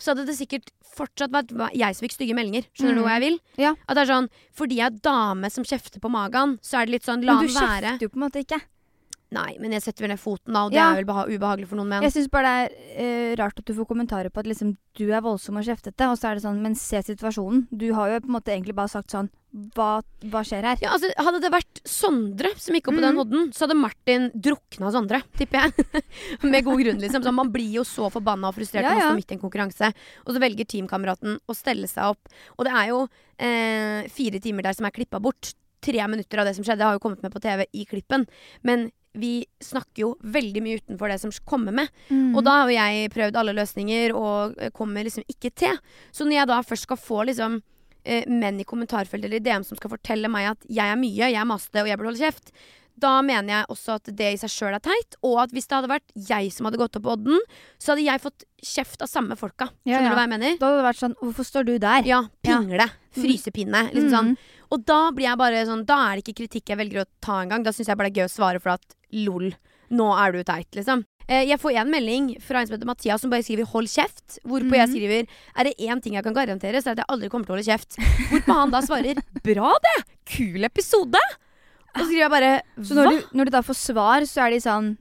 så 0.00 0.14
hadde 0.14 0.24
det 0.30 0.36
sikkert 0.38 0.70
fortsatt 0.96 1.34
vært 1.34 1.50
jeg 1.76 1.96
som 1.98 2.06
fikk 2.06 2.14
stygge 2.16 2.36
meldinger. 2.38 2.64
Skjønner 2.72 2.94
du 2.96 3.00
Mm. 3.02 3.04
hva 3.04 3.16
jeg 3.18 3.24
vil? 3.26 3.38
Ja. 3.60 3.74
At 3.86 3.98
det 3.98 4.06
er 4.06 4.12
sånn, 4.14 4.28
Fordi 4.56 4.76
jeg 4.78 4.86
er 4.86 5.00
dame 5.04 5.50
som 5.50 5.64
kjefter 5.64 6.00
på 6.00 6.08
Magan, 6.10 6.58
så 6.62 6.78
er 6.80 6.86
det 6.86 6.94
litt 6.94 7.04
sånn 7.04 7.24
la 7.26 7.34
han 7.36 7.46
være. 7.46 7.52
Men 7.52 7.60
du 7.60 7.86
kjefter 7.90 8.06
jo 8.06 8.08
på 8.08 8.16
en 8.22 8.24
måte 8.30 8.40
ikke. 8.46 8.60
Nei, 9.30 9.52
men 9.62 9.70
jeg 9.70 9.82
setter 9.84 10.02
vel 10.02 10.10
ned 10.10 10.18
foten 10.18 10.52
da, 10.56 10.64
og 10.66 10.72
det 10.72 10.78
Ja. 10.80 10.88
er 10.90 10.96
vel 10.98 11.04
beha 11.06 11.22
ubehagelig 11.30 11.68
for 11.70 11.76
noen 11.78 11.86
menn. 11.88 12.02
Jeg 12.02 12.10
syns 12.16 12.28
bare 12.28 12.68
det 12.68 12.72
er 12.98 12.98
eh, 12.98 13.36
rart 13.38 13.58
at 13.60 13.64
du 13.64 13.72
får 13.74 13.86
kommentarer 13.86 14.28
på 14.28 14.40
at 14.42 14.46
liksom, 14.50 14.72
du 14.98 15.04
er 15.14 15.20
voldsom 15.22 15.56
og 15.56 15.62
kjeftete, 15.64 16.08
og 16.10 16.18
så 16.18 16.30
er 16.30 16.34
det 16.34 16.42
sånn 16.42 16.58
Men 16.60 16.74
se 16.74 16.98
situasjonen. 16.98 17.68
Du 17.70 17.92
har 17.94 18.10
jo 18.10 18.20
på 18.24 18.26
en 18.26 18.34
måte 18.40 18.50
egentlig 18.50 18.74
bare 18.74 18.88
sagt 18.90 19.10
sånn 19.14 19.30
Hva, 19.74 20.02
hva 20.30 20.42
skjer 20.46 20.62
her? 20.62 20.76
Ja, 20.82 20.90
altså, 20.94 21.10
hadde 21.18 21.40
det 21.42 21.50
vært 21.50 21.80
Sondre 21.84 22.50
som 22.58 22.74
gikk 22.74 22.86
opp 22.90 22.94
på 22.98 23.00
den 23.02 23.14
Mhm. 23.14 23.20
odden, 23.22 23.52
så 23.54 23.66
hadde 23.66 23.74
Martin 23.78 24.30
drukna 24.34 24.90
Sondre, 24.92 25.22
tipper 25.38 25.62
jeg. 25.62 26.04
Med 26.42 26.64
god 26.64 26.78
grunn, 26.82 27.00
liksom. 27.00 27.22
Så 27.22 27.32
man 27.34 27.50
blir 27.50 27.70
jo 27.72 27.82
så 27.82 28.10
forbanna 28.10 28.48
og 28.50 28.54
frustrert 28.54 28.82
Ja, 28.82 28.90
når 28.90 28.94
man 28.94 29.02
ja. 29.02 29.08
står 29.10 29.16
midt 29.16 29.30
i 29.30 29.34
en 29.34 29.40
konkurranse. 29.42 29.94
Og 30.26 30.34
så 30.34 30.38
velger 30.42 30.64
teamkameraten 30.66 31.38
å 31.48 31.54
stelle 31.56 31.86
seg 31.90 32.04
opp. 32.14 32.28
Og 32.58 32.64
det 32.66 32.72
er 32.74 32.86
jo 32.90 33.08
eh, 33.38 34.06
fire 34.10 34.38
timer 34.42 34.62
der 34.62 34.72
som 34.74 34.86
er 34.86 34.90
klippa 34.94 35.20
bort. 35.20 35.54
Tre 35.82 36.06
minutter 36.12 36.38
av 36.38 36.44
det 36.46 36.54
som 36.54 36.62
skjedde, 36.64 36.82
har 36.84 36.92
jo 36.94 37.00
kommet 37.00 37.22
med 37.22 37.32
på 37.32 37.40
TV 37.40 37.64
i 37.74 37.86
klippen. 37.86 38.26
Men 38.62 38.90
vi 39.18 39.44
snakker 39.62 40.04
jo 40.04 40.10
veldig 40.22 40.62
mye 40.62 40.80
utenfor 40.80 41.10
det 41.10 41.18
som 41.22 41.32
kommer 41.48 41.74
med. 41.74 41.90
Mm. 42.08 42.34
Og 42.36 42.44
da 42.46 42.60
har 42.60 42.70
jo 42.70 42.76
jeg 42.76 43.12
prøvd 43.14 43.38
alle 43.40 43.56
løsninger 43.58 44.14
og 44.16 44.58
eh, 44.60 44.72
kommer 44.74 45.06
liksom 45.06 45.26
ikke 45.30 45.50
til. 45.50 45.78
Så 46.14 46.26
når 46.26 46.40
jeg 46.40 46.50
da 46.52 46.60
først 46.66 46.86
skal 46.86 47.00
få 47.00 47.24
liksom 47.30 47.60
eh, 48.04 48.28
menn 48.30 48.60
i 48.62 48.68
kommentarfeltet 48.68 49.26
eller 49.26 49.40
i 49.40 49.46
DM 49.46 49.66
som 49.66 49.80
skal 49.80 49.96
fortelle 49.96 50.30
meg 50.30 50.52
at 50.52 50.68
jeg 50.68 50.86
er 50.86 51.00
mye, 51.00 51.32
jeg 51.32 51.40
er 51.40 51.48
masete 51.48 51.82
og 51.82 51.90
jeg 51.90 51.98
burde 51.98 52.12
holde 52.12 52.22
kjeft, 52.22 52.54
da 53.00 53.14
mener 53.24 53.54
jeg 53.54 53.68
også 53.72 53.96
at 53.96 54.10
det 54.16 54.28
i 54.34 54.38
seg 54.40 54.52
sjøl 54.52 54.76
er 54.76 54.82
teit. 54.84 55.16
Og 55.26 55.38
at 55.42 55.54
hvis 55.56 55.68
det 55.70 55.78
hadde 55.78 55.90
vært 55.90 56.14
jeg 56.28 56.50
som 56.54 56.68
hadde 56.68 56.80
gått 56.80 56.98
opp 56.98 57.06
på 57.06 57.14
odden, 57.16 57.42
så 57.80 57.94
hadde 57.94 58.06
jeg 58.06 58.22
fått 58.22 58.44
kjeft 58.60 59.04
av 59.04 59.10
samme 59.10 59.38
folka. 59.40 59.70
Ja, 59.88 59.96
Skjønner 59.96 60.10
ja. 60.10 60.12
du 60.12 60.18
hva 60.18 60.26
jeg 60.26 60.32
mener? 60.34 60.56
Da 60.60 60.68
hadde 60.68 60.80
det 60.82 60.88
vært 60.90 61.00
sånn 61.00 61.18
Hvorfor 61.22 61.48
står 61.48 61.68
du 61.68 61.74
der? 61.80 62.08
Ja, 62.08 62.22
pingle. 62.44 62.90
Frysepinne. 63.16 63.86
Liksom 63.94 64.12
sånn. 64.12 64.34
Mm. 64.70 64.76
Og 64.76 64.84
da 64.86 65.10
blir 65.10 65.24
jeg 65.26 65.36
bare 65.38 65.66
sånn 65.66 65.84
Da 65.84 65.96
er 66.12 66.16
det 66.16 66.24
ikke 66.24 66.46
kritikk 66.46 66.68
jeg 66.68 66.78
velger 66.78 67.02
å 67.02 67.06
ta 67.20 67.40
engang. 67.42 67.64
Da 67.64 67.70
syns 67.72 67.88
jeg 67.88 67.96
bare 67.98 68.10
det 68.10 68.16
er 68.18 68.22
gøy 68.22 68.28
å 68.30 68.34
svare 68.38 68.60
for 68.62 68.70
at 68.70 68.94
lol, 69.12 69.52
nå 69.90 70.10
er 70.16 70.32
du 70.32 70.44
teit, 70.44 70.70
liksom. 70.78 71.04
Eh, 71.28 71.44
Jeg 71.46 71.58
får 71.60 71.76
en 71.78 71.90
melding 71.90 72.40
fra 72.42 72.60
en 72.60 72.66
som 72.66 72.74
heter 72.76 72.86
Mathias 72.86 73.20
som 73.20 73.30
bare 73.30 73.42
skriver 73.42 73.66
'hold 73.66 73.86
kjeft'. 73.86 74.38
Hvorpå 74.46 74.70
jeg 74.74 74.88
Mhm. 74.88 74.94
skriver 74.94 75.26
'er 75.56 75.64
det 75.64 75.74
én 75.78 76.00
ting 76.02 76.14
jeg 76.14 76.24
kan 76.24 76.34
garantere, 76.34 76.82
så 76.82 76.90
er 76.90 76.94
det 76.94 76.98
at 77.00 77.06
jeg 77.08 77.10
aldri 77.10 77.28
kommer 77.28 77.46
til 77.46 77.54
å 77.54 77.56
holde 77.58 77.70
kjeft'. 77.70 77.96
Hvorpå 78.30 78.54
han 78.54 78.70
da 78.70 78.80
svarer 78.80 79.14
'bra 79.42 79.72
det! 79.82 80.04
Kul 80.26 80.62
episode'. 80.64 81.14
Og 81.94 82.02
så 82.02 82.06
skriver 82.06 82.28
jeg 82.28 82.30
bare 82.30 82.62
Så 82.84 82.94
når 82.94 83.10
du, 83.10 83.36
når 83.38 83.44
du 83.46 83.50
da 83.50 83.62
får 83.62 83.74
svar, 83.76 84.20
så 84.22 84.46
er 84.46 84.50
de 84.50 84.60
sånn 84.60 84.98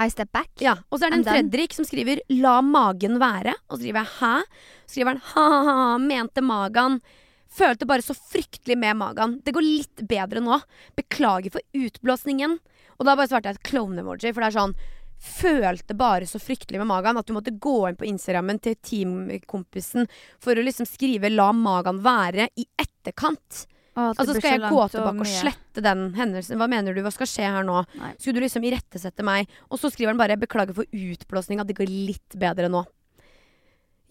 I 0.00 0.08
step 0.08 0.30
back. 0.32 0.48
Ja, 0.60 0.76
Og 0.92 1.00
så 1.00 1.06
er 1.06 1.10
det 1.10 1.26
en? 1.26 1.50
Fredrik 1.50 1.72
som 1.72 1.84
skriver 1.84 2.20
'la 2.30 2.60
magen 2.62 3.18
være'. 3.18 3.54
Og 3.70 3.78
så 3.78 3.82
skriver 3.82 4.04
jeg 4.04 4.06
'hæ?' 4.20 4.42
Så 4.86 4.92
skriver 4.94 5.06
han 5.08 5.20
'ha-ha-ha, 5.20 5.98
mente 5.98 6.40
magen'. 6.40 7.00
Følte 7.48 7.88
bare 7.88 8.04
så 8.04 8.14
fryktelig 8.16 8.76
med 8.78 8.98
magen. 9.00 9.38
Det 9.44 9.54
går 9.56 9.64
litt 9.64 10.04
bedre 10.08 10.42
nå. 10.44 10.60
Beklager 10.98 11.54
for 11.54 11.64
utblåsningen. 11.74 12.58
Og 12.98 13.06
da 13.06 13.14
bare 13.16 13.30
svarte 13.30 13.50
jeg 13.50 13.58
et 13.58 13.68
clone-emoji, 13.70 14.32
for 14.34 14.42
det 14.44 14.50
er 14.52 14.60
sånn 14.60 14.78
Følte 15.18 15.96
bare 15.98 16.28
så 16.30 16.38
fryktelig 16.38 16.78
med 16.78 16.86
magen 16.86 17.18
at 17.18 17.26
du 17.26 17.32
måtte 17.34 17.50
gå 17.50 17.88
inn 17.88 17.96
på 17.98 18.06
Instagrammen 18.06 18.60
til 18.62 18.76
teamkompisen 18.86 20.06
for 20.38 20.54
å 20.54 20.62
liksom 20.62 20.86
skrive 20.86 21.26
'la 21.26 21.50
magen 21.52 21.98
være' 22.04 22.46
i 22.54 22.66
etterkant. 22.78 23.66
Åh, 23.98 24.14
Altså 24.14 24.38
Skal 24.38 24.60
jeg 24.60 24.70
gå 24.70 24.84
tilbake 24.92 25.18
og 25.18 25.20
og 25.20 25.26
slette 25.26 25.82
den 25.82 26.14
hendelsen? 26.14 26.56
Hva 26.56 26.68
mener 26.70 26.94
du? 26.94 27.02
Hva 27.02 27.10
skal 27.10 27.26
skje 27.26 27.50
her 27.50 27.64
nå? 27.66 27.84
Nei. 27.98 28.12
Skulle 28.14 28.38
du 28.38 28.46
liksom 28.46 28.62
irettesette 28.62 29.24
meg? 29.26 29.48
Og 29.72 29.80
så 29.80 29.90
skriver 29.90 30.14
han 30.14 30.22
bare 30.22 30.36
'beklager 30.38 30.74
for 30.74 30.84
utblåsninga, 30.84 31.66
det 31.66 31.74
går 31.74 31.90
litt 31.90 32.38
bedre 32.38 32.70
nå'. 32.70 32.86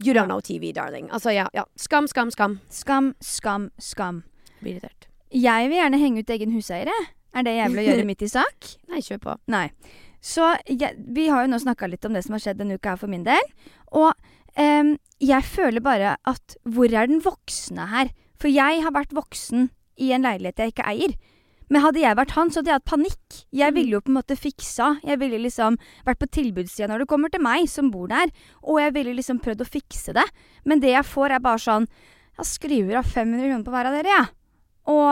You 0.04 0.14
don't 0.14 0.30
know 0.30 0.40
TV, 0.42 0.72
darling. 0.74 1.10
Altså, 1.12 1.32
ja, 1.34 1.48
ja. 1.54 1.64
Skam, 1.76 2.08
skam, 2.08 2.32
skam. 2.32 2.60
Skam, 2.70 3.14
skam, 3.24 3.70
skam. 3.82 4.24
Blir 4.62 4.78
irritert. 4.78 5.08
Jeg 5.34 5.70
vil 5.70 5.80
gjerne 5.80 6.00
henge 6.02 6.22
ut 6.22 6.34
egen 6.36 6.54
huseier. 6.54 6.92
Er 7.34 7.46
det 7.46 7.56
jævlig 7.58 7.82
å 7.84 7.88
gjøre 7.90 8.06
midt 8.12 8.26
i 8.26 8.30
sak? 8.32 8.70
Nei, 8.92 9.02
kjør 9.06 9.24
på. 9.24 9.38
Nei. 9.52 9.66
Så 10.24 10.52
jeg, 10.70 10.98
vi 11.14 11.28
har 11.32 11.46
jo 11.46 11.52
nå 11.52 11.60
snakka 11.62 11.90
litt 11.90 12.06
om 12.08 12.16
det 12.16 12.24
som 12.26 12.36
har 12.38 12.44
skjedd 12.44 12.62
denne 12.62 12.78
uka 12.78 12.94
her 12.94 13.02
for 13.02 13.12
min 13.12 13.26
del. 13.26 13.52
Og 13.98 14.12
um, 14.58 14.94
jeg 15.24 15.50
føler 15.50 15.84
bare 15.84 16.16
at 16.30 16.58
hvor 16.68 16.94
er 16.94 17.10
den 17.10 17.24
voksne 17.26 17.90
her? 17.92 18.14
For 18.38 18.54
jeg 18.54 18.84
har 18.86 18.94
vært 18.94 19.16
voksen 19.18 19.72
i 19.98 20.12
en 20.14 20.26
leilighet 20.26 20.62
jeg 20.62 20.76
ikke 20.76 20.90
eier. 20.90 21.18
Men 21.74 21.84
hadde 21.84 22.00
jeg 22.00 22.16
vært 22.16 22.34
han, 22.38 22.52
så 22.52 22.62
hadde 22.62 22.72
jeg 22.72 22.80
hatt 22.80 22.88
panikk. 22.88 23.40
Jeg 23.56 23.76
ville 23.76 23.98
jo 23.98 24.04
på 24.04 24.12
en 24.12 24.18
måte 24.20 24.38
fiksa. 24.40 24.94
Jeg 25.08 25.20
ville 25.20 25.40
liksom 25.44 25.76
vært 26.08 26.22
på 26.22 26.30
tilbudssida 26.38 26.88
når 26.92 27.04
det 27.04 27.10
kommer 27.12 27.34
til 27.34 27.44
meg 27.44 27.68
som 27.72 27.92
bor 27.92 28.08
der. 28.12 28.32
Og 28.64 28.80
jeg 28.82 28.94
ville 28.96 29.16
liksom 29.18 29.42
prøvd 29.44 29.66
å 29.66 29.70
fikse 29.70 30.16
det. 30.16 30.26
Men 30.68 30.84
det 30.84 30.94
jeg 30.94 31.08
får, 31.08 31.36
er 31.36 31.44
bare 31.44 31.64
sånn 31.64 31.90
Jeg 32.38 32.46
skriver 32.46 33.00
av 33.00 33.08
500 33.10 33.50
kroner 33.50 33.66
på 33.66 33.74
hver 33.74 33.90
av 33.90 33.96
dere, 33.98 34.14
jeg. 34.14 34.28
Og 34.94 35.10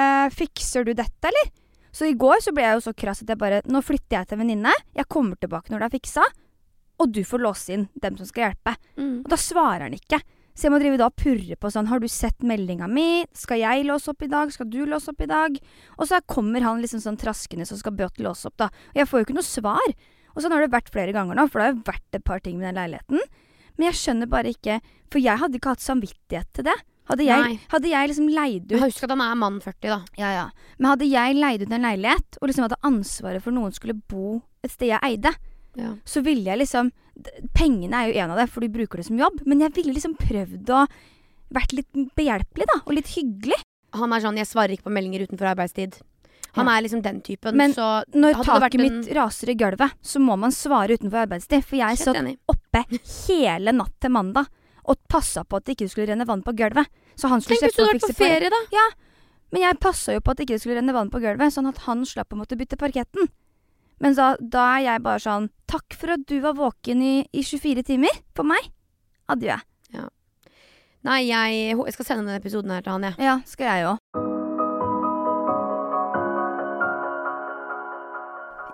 øh, 0.00 0.28
fikser 0.34 0.86
du 0.86 0.94
dette, 0.96 1.28
eller? 1.28 1.50
Så 1.94 2.08
i 2.08 2.16
går 2.18 2.40
så 2.42 2.54
ble 2.54 2.64
jeg 2.64 2.78
jo 2.78 2.86
så 2.88 2.94
krass 2.96 3.20
at 3.22 3.28
jeg 3.30 3.38
bare 3.38 3.60
Nå 3.70 3.82
flytter 3.84 4.16
jeg 4.16 4.30
til 4.30 4.38
en 4.38 4.42
venninne. 4.42 4.72
Jeg 4.96 5.10
kommer 5.12 5.38
tilbake 5.38 5.70
når 5.70 5.84
det 5.84 5.90
er 5.90 5.94
fiksa. 5.98 6.24
Og 7.02 7.10
du 7.14 7.22
får 7.26 7.42
låse 7.42 7.74
inn 7.74 7.86
dem 8.02 8.16
som 8.18 8.26
skal 8.26 8.48
hjelpe. 8.48 8.74
Mm. 8.98 9.20
Og 9.22 9.30
da 9.30 9.38
svarer 9.38 9.86
han 9.86 9.94
ikke. 9.94 10.18
Så 10.54 10.68
jeg 10.68 10.72
må 10.74 10.78
drive 10.78 10.98
da 11.00 11.08
og 11.10 11.16
purre 11.18 11.56
på 11.58 11.70
sånn 11.74 11.88
Har 11.90 11.98
du 11.98 12.06
sett 12.06 12.44
meldinga 12.46 12.86
mi? 12.86 13.24
Skal 13.34 13.58
jeg 13.58 13.86
låse 13.88 14.12
opp 14.12 14.22
i 14.22 14.28
dag? 14.30 14.52
Skal 14.54 14.68
du 14.70 14.84
låse 14.86 15.10
opp 15.10 15.20
i 15.24 15.26
dag? 15.30 15.56
Og 15.98 16.06
så 16.06 16.20
kommer 16.30 16.62
han 16.62 16.78
liksom 16.82 17.02
sånn 17.02 17.18
traskende 17.18 17.66
som 17.66 17.80
skal 17.80 17.96
brått 17.98 18.20
låse 18.22 18.46
opp, 18.46 18.56
da. 18.62 18.68
Og 18.94 19.00
jeg 19.02 19.08
får 19.10 19.20
jo 19.20 19.26
ikke 19.26 19.36
noe 19.40 19.48
svar. 19.48 19.94
Og 20.34 20.42
sånn 20.42 20.54
har 20.54 20.62
det 20.64 20.70
vært 20.74 20.92
flere 20.94 21.14
ganger 21.14 21.34
nå, 21.38 21.48
for 21.50 21.58
det 21.60 21.66
har 21.66 21.74
jo 21.74 21.82
vært 21.90 22.18
et 22.20 22.24
par 22.26 22.40
ting 22.42 22.58
med 22.58 22.68
den 22.70 22.78
leiligheten. 22.78 23.18
Men 23.74 23.88
jeg 23.90 23.98
skjønner 23.98 24.30
bare 24.30 24.52
ikke 24.54 24.76
For 25.10 25.18
jeg 25.22 25.38
hadde 25.40 25.58
ikke 25.58 25.72
hatt 25.74 25.82
samvittighet 25.82 26.52
til 26.54 26.68
det. 26.70 26.74
Hadde 27.10 27.24
jeg, 27.26 27.58
hadde 27.68 27.90
jeg 27.90 28.08
liksom 28.08 28.28
leid 28.32 28.70
ut 28.72 28.80
Husk 28.80 29.02
at 29.04 29.10
han 29.12 29.20
er 29.20 29.34
mann 29.36 29.58
40, 29.60 29.90
da. 29.90 29.98
ja, 30.16 30.28
ja. 30.32 30.44
Men 30.78 30.88
hadde 30.94 31.04
jeg 31.10 31.34
leid 31.36 31.60
ut 31.66 31.74
en 31.76 31.82
leilighet, 31.84 32.38
og 32.40 32.48
liksom 32.48 32.64
hadde 32.64 32.78
ansvaret 32.88 33.42
for 33.44 33.52
noen 33.52 33.74
skulle 33.76 33.92
bo 34.08 34.38
et 34.64 34.72
sted 34.72 34.88
jeg 34.94 35.02
eide, 35.04 35.34
Ja. 35.76 35.90
så 36.06 36.22
ville 36.24 36.46
jeg 36.48 36.62
liksom 36.62 36.92
Pengene 37.54 37.94
er 37.94 38.12
jo 38.12 38.20
en 38.24 38.30
av 38.34 38.38
det, 38.38 38.48
for 38.50 38.60
du 38.60 38.68
bruker 38.68 38.96
det 39.00 39.06
som 39.06 39.18
jobb, 39.18 39.42
men 39.46 39.60
jeg 39.60 39.72
ville 39.76 39.94
liksom 39.94 40.16
prøvd 40.18 40.72
å 40.74 40.86
vært 41.54 41.72
litt 41.76 41.92
behjelpelig, 42.16 42.66
da, 42.72 42.80
og 42.84 42.94
litt 42.96 43.12
hyggelig. 43.14 43.60
Han 43.94 44.12
er 44.12 44.20
sånn 44.20 44.36
'jeg 44.36 44.46
svarer 44.50 44.74
ikke 44.74 44.88
på 44.90 44.92
meldinger 44.92 45.26
utenfor 45.28 45.54
arbeidstid'. 45.54 46.00
Han 46.54 46.66
Ja. 46.66 46.78
er 46.78 46.82
liksom 46.82 47.02
den 47.02 47.20
typen. 47.20 47.54
Men 47.56 47.72
så 47.72 48.04
Når 48.14 48.34
hadde 48.34 48.44
det 48.44 48.62
vært 48.62 48.70
taket 48.72 48.80
en- 48.80 49.00
mitt 49.00 49.14
raser 49.14 49.48
i 49.48 49.54
gulvet, 49.54 49.92
så 50.02 50.20
må 50.20 50.38
man 50.38 50.50
svare 50.50 50.90
utenfor 50.96 51.26
arbeidstid, 51.26 51.64
for 51.64 51.76
jeg 51.76 51.98
satt 51.98 52.36
oppe 52.48 52.84
hele 53.28 53.72
natt 53.72 53.92
til 54.00 54.10
mandag 54.10 54.46
og 54.86 54.96
passa 55.08 55.44
på 55.44 55.56
at 55.56 55.64
det 55.64 55.76
ikke 55.76 55.90
skulle 55.90 56.08
renne 56.08 56.26
vann 56.26 56.42
på 56.42 56.54
gulvet. 56.54 56.86
Så 57.16 57.28
han 57.28 57.40
skulle 57.40 57.58
slippe 57.58 57.82
å 57.82 57.92
fikse 57.92 58.14
på 58.14 58.14
ferie, 58.14 58.50
da. 58.50 58.90
Men 59.52 59.62
jeg 59.62 59.80
passa 59.80 60.12
jo 60.12 60.20
på 60.20 60.30
at 60.30 60.36
det 60.38 60.48
ikke 60.48 60.60
skulle 60.60 60.76
renne 60.80 60.92
vann 60.92 61.10
på 61.10 61.20
gulvet, 61.20 61.52
sånn 61.52 61.68
at 61.68 61.78
han 61.78 62.04
slapp 62.04 62.28
å 62.30 62.36
måtte 62.36 62.56
bytte 62.58 62.76
parketten. 62.76 63.28
Men 64.02 64.16
da, 64.18 64.34
da 64.40 64.64
er 64.76 64.88
jeg 64.88 65.04
bare 65.04 65.22
sånn 65.22 65.52
Takk 65.70 65.96
for 65.98 66.14
at 66.14 66.26
du 66.30 66.36
var 66.42 66.54
våken 66.58 67.00
i, 67.02 67.14
i 67.34 67.42
24 67.42 67.82
timer 67.88 68.22
for 68.36 68.46
meg. 68.46 68.68
Adjø. 69.32 69.56
Nei, 71.04 71.26
jeg, 71.28 71.74
jeg 71.76 71.92
skal 71.92 72.06
sende 72.06 72.22
denne 72.24 72.40
episoden 72.40 72.72
her 72.72 72.84
til 72.84 72.94
han, 72.94 73.04
jeg. 73.04 73.16
Ja, 73.20 73.34
skal 73.44 73.68
jeg 73.68 73.88
òg. 73.90 73.98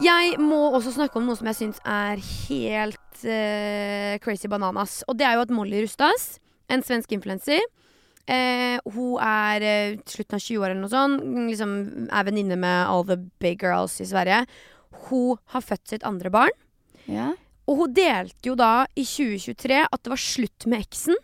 Jeg 0.01 0.39
må 0.41 0.61
også 0.71 0.95
snakke 0.95 1.19
om 1.19 1.27
noe 1.27 1.37
som 1.37 1.51
jeg 1.51 1.59
syns 1.59 1.81
er 1.83 2.23
helt 2.23 3.25
uh, 3.27 4.15
crazy 4.23 4.49
bananas. 4.49 5.01
Og 5.11 5.19
det 5.19 5.27
er 5.27 5.37
jo 5.37 5.43
at 5.43 5.53
Molly 5.53 5.83
Rustas, 5.83 6.39
en 6.71 6.87
svensk 6.87 7.11
influenser 7.17 7.59
uh, 7.59 8.79
Hun 8.95 9.19
er 9.19 9.67
uh, 9.67 9.99
slutten 10.09 10.39
av 10.39 10.45
20 10.47 10.63
år 10.63 10.71
eller 10.71 10.85
noe 10.85 10.95
sånt. 10.95 11.27
Liksom 11.51 11.75
er 12.07 12.31
venninne 12.31 12.57
med 12.63 12.87
all 12.87 13.05
the 13.11 13.19
big 13.43 13.59
girls 13.61 13.99
i 14.01 14.07
Sverige. 14.09 14.45
Hun 15.09 15.37
har 15.55 15.61
født 15.62 15.88
sitt 15.88 16.05
andre 16.05 16.31
barn. 16.31 16.50
Ja. 17.07 17.33
Og 17.70 17.76
hun 17.85 17.94
delte 17.94 18.48
jo 18.50 18.57
da 18.59 18.87
i 18.98 19.05
2023 19.07 19.85
at 19.87 20.03
det 20.03 20.11
var 20.11 20.16
slutt 20.20 20.66
med 20.66 20.81
eksen. 20.87 21.14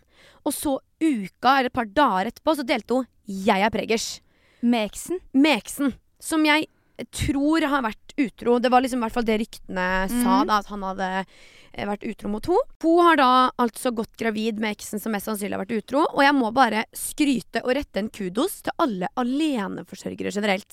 Og 0.46 0.54
så 0.54 0.76
uka 1.02 1.56
eller 1.58 1.66
et 1.72 1.72
par 1.76 1.86
dager 1.90 2.30
etterpå 2.30 2.54
så 2.56 2.64
delte 2.66 2.94
hun 2.94 3.06
'Jeg 3.26 3.60
er 3.62 3.70
preggers' 3.70 4.20
Med 4.62 4.88
eksen. 4.90 5.18
med 5.34 5.58
eksen. 5.62 5.94
Som 6.20 6.44
jeg 6.44 6.66
tror 7.12 7.60
har 7.68 7.82
vært 7.82 8.14
utro. 8.16 8.58
Det 8.58 8.70
var 8.70 8.80
liksom 8.80 8.98
i 8.98 9.04
hvert 9.04 9.12
fall 9.12 9.24
det 9.24 9.40
ryktene 9.40 10.08
sa, 10.08 10.40
Mhm. 10.42 10.46
da, 10.46 10.58
at 10.58 10.66
han 10.66 10.80
hadde 10.82 11.26
eh, 11.74 11.84
vært 11.84 12.08
utro 12.08 12.28
mot 12.30 12.46
henne. 12.46 12.58
Hun 12.80 13.04
har 13.04 13.16
da 13.16 13.50
altså 13.58 13.92
gått 13.94 14.16
gravid 14.16 14.58
med 14.58 14.74
eksen 14.78 14.98
som 14.98 15.12
mest 15.12 15.26
sannsynlig 15.26 15.52
har 15.58 15.64
vært 15.66 15.76
utro. 15.84 16.06
Og 16.14 16.22
jeg 16.22 16.32
må 16.32 16.50
bare 16.54 16.84
skryte 16.94 17.60
og 17.62 17.74
rette 17.76 17.96
en 17.98 18.08
kudos 18.08 18.62
til 18.62 18.72
alle 18.78 19.08
aleneforsørgere 19.16 20.32
generelt. 20.32 20.72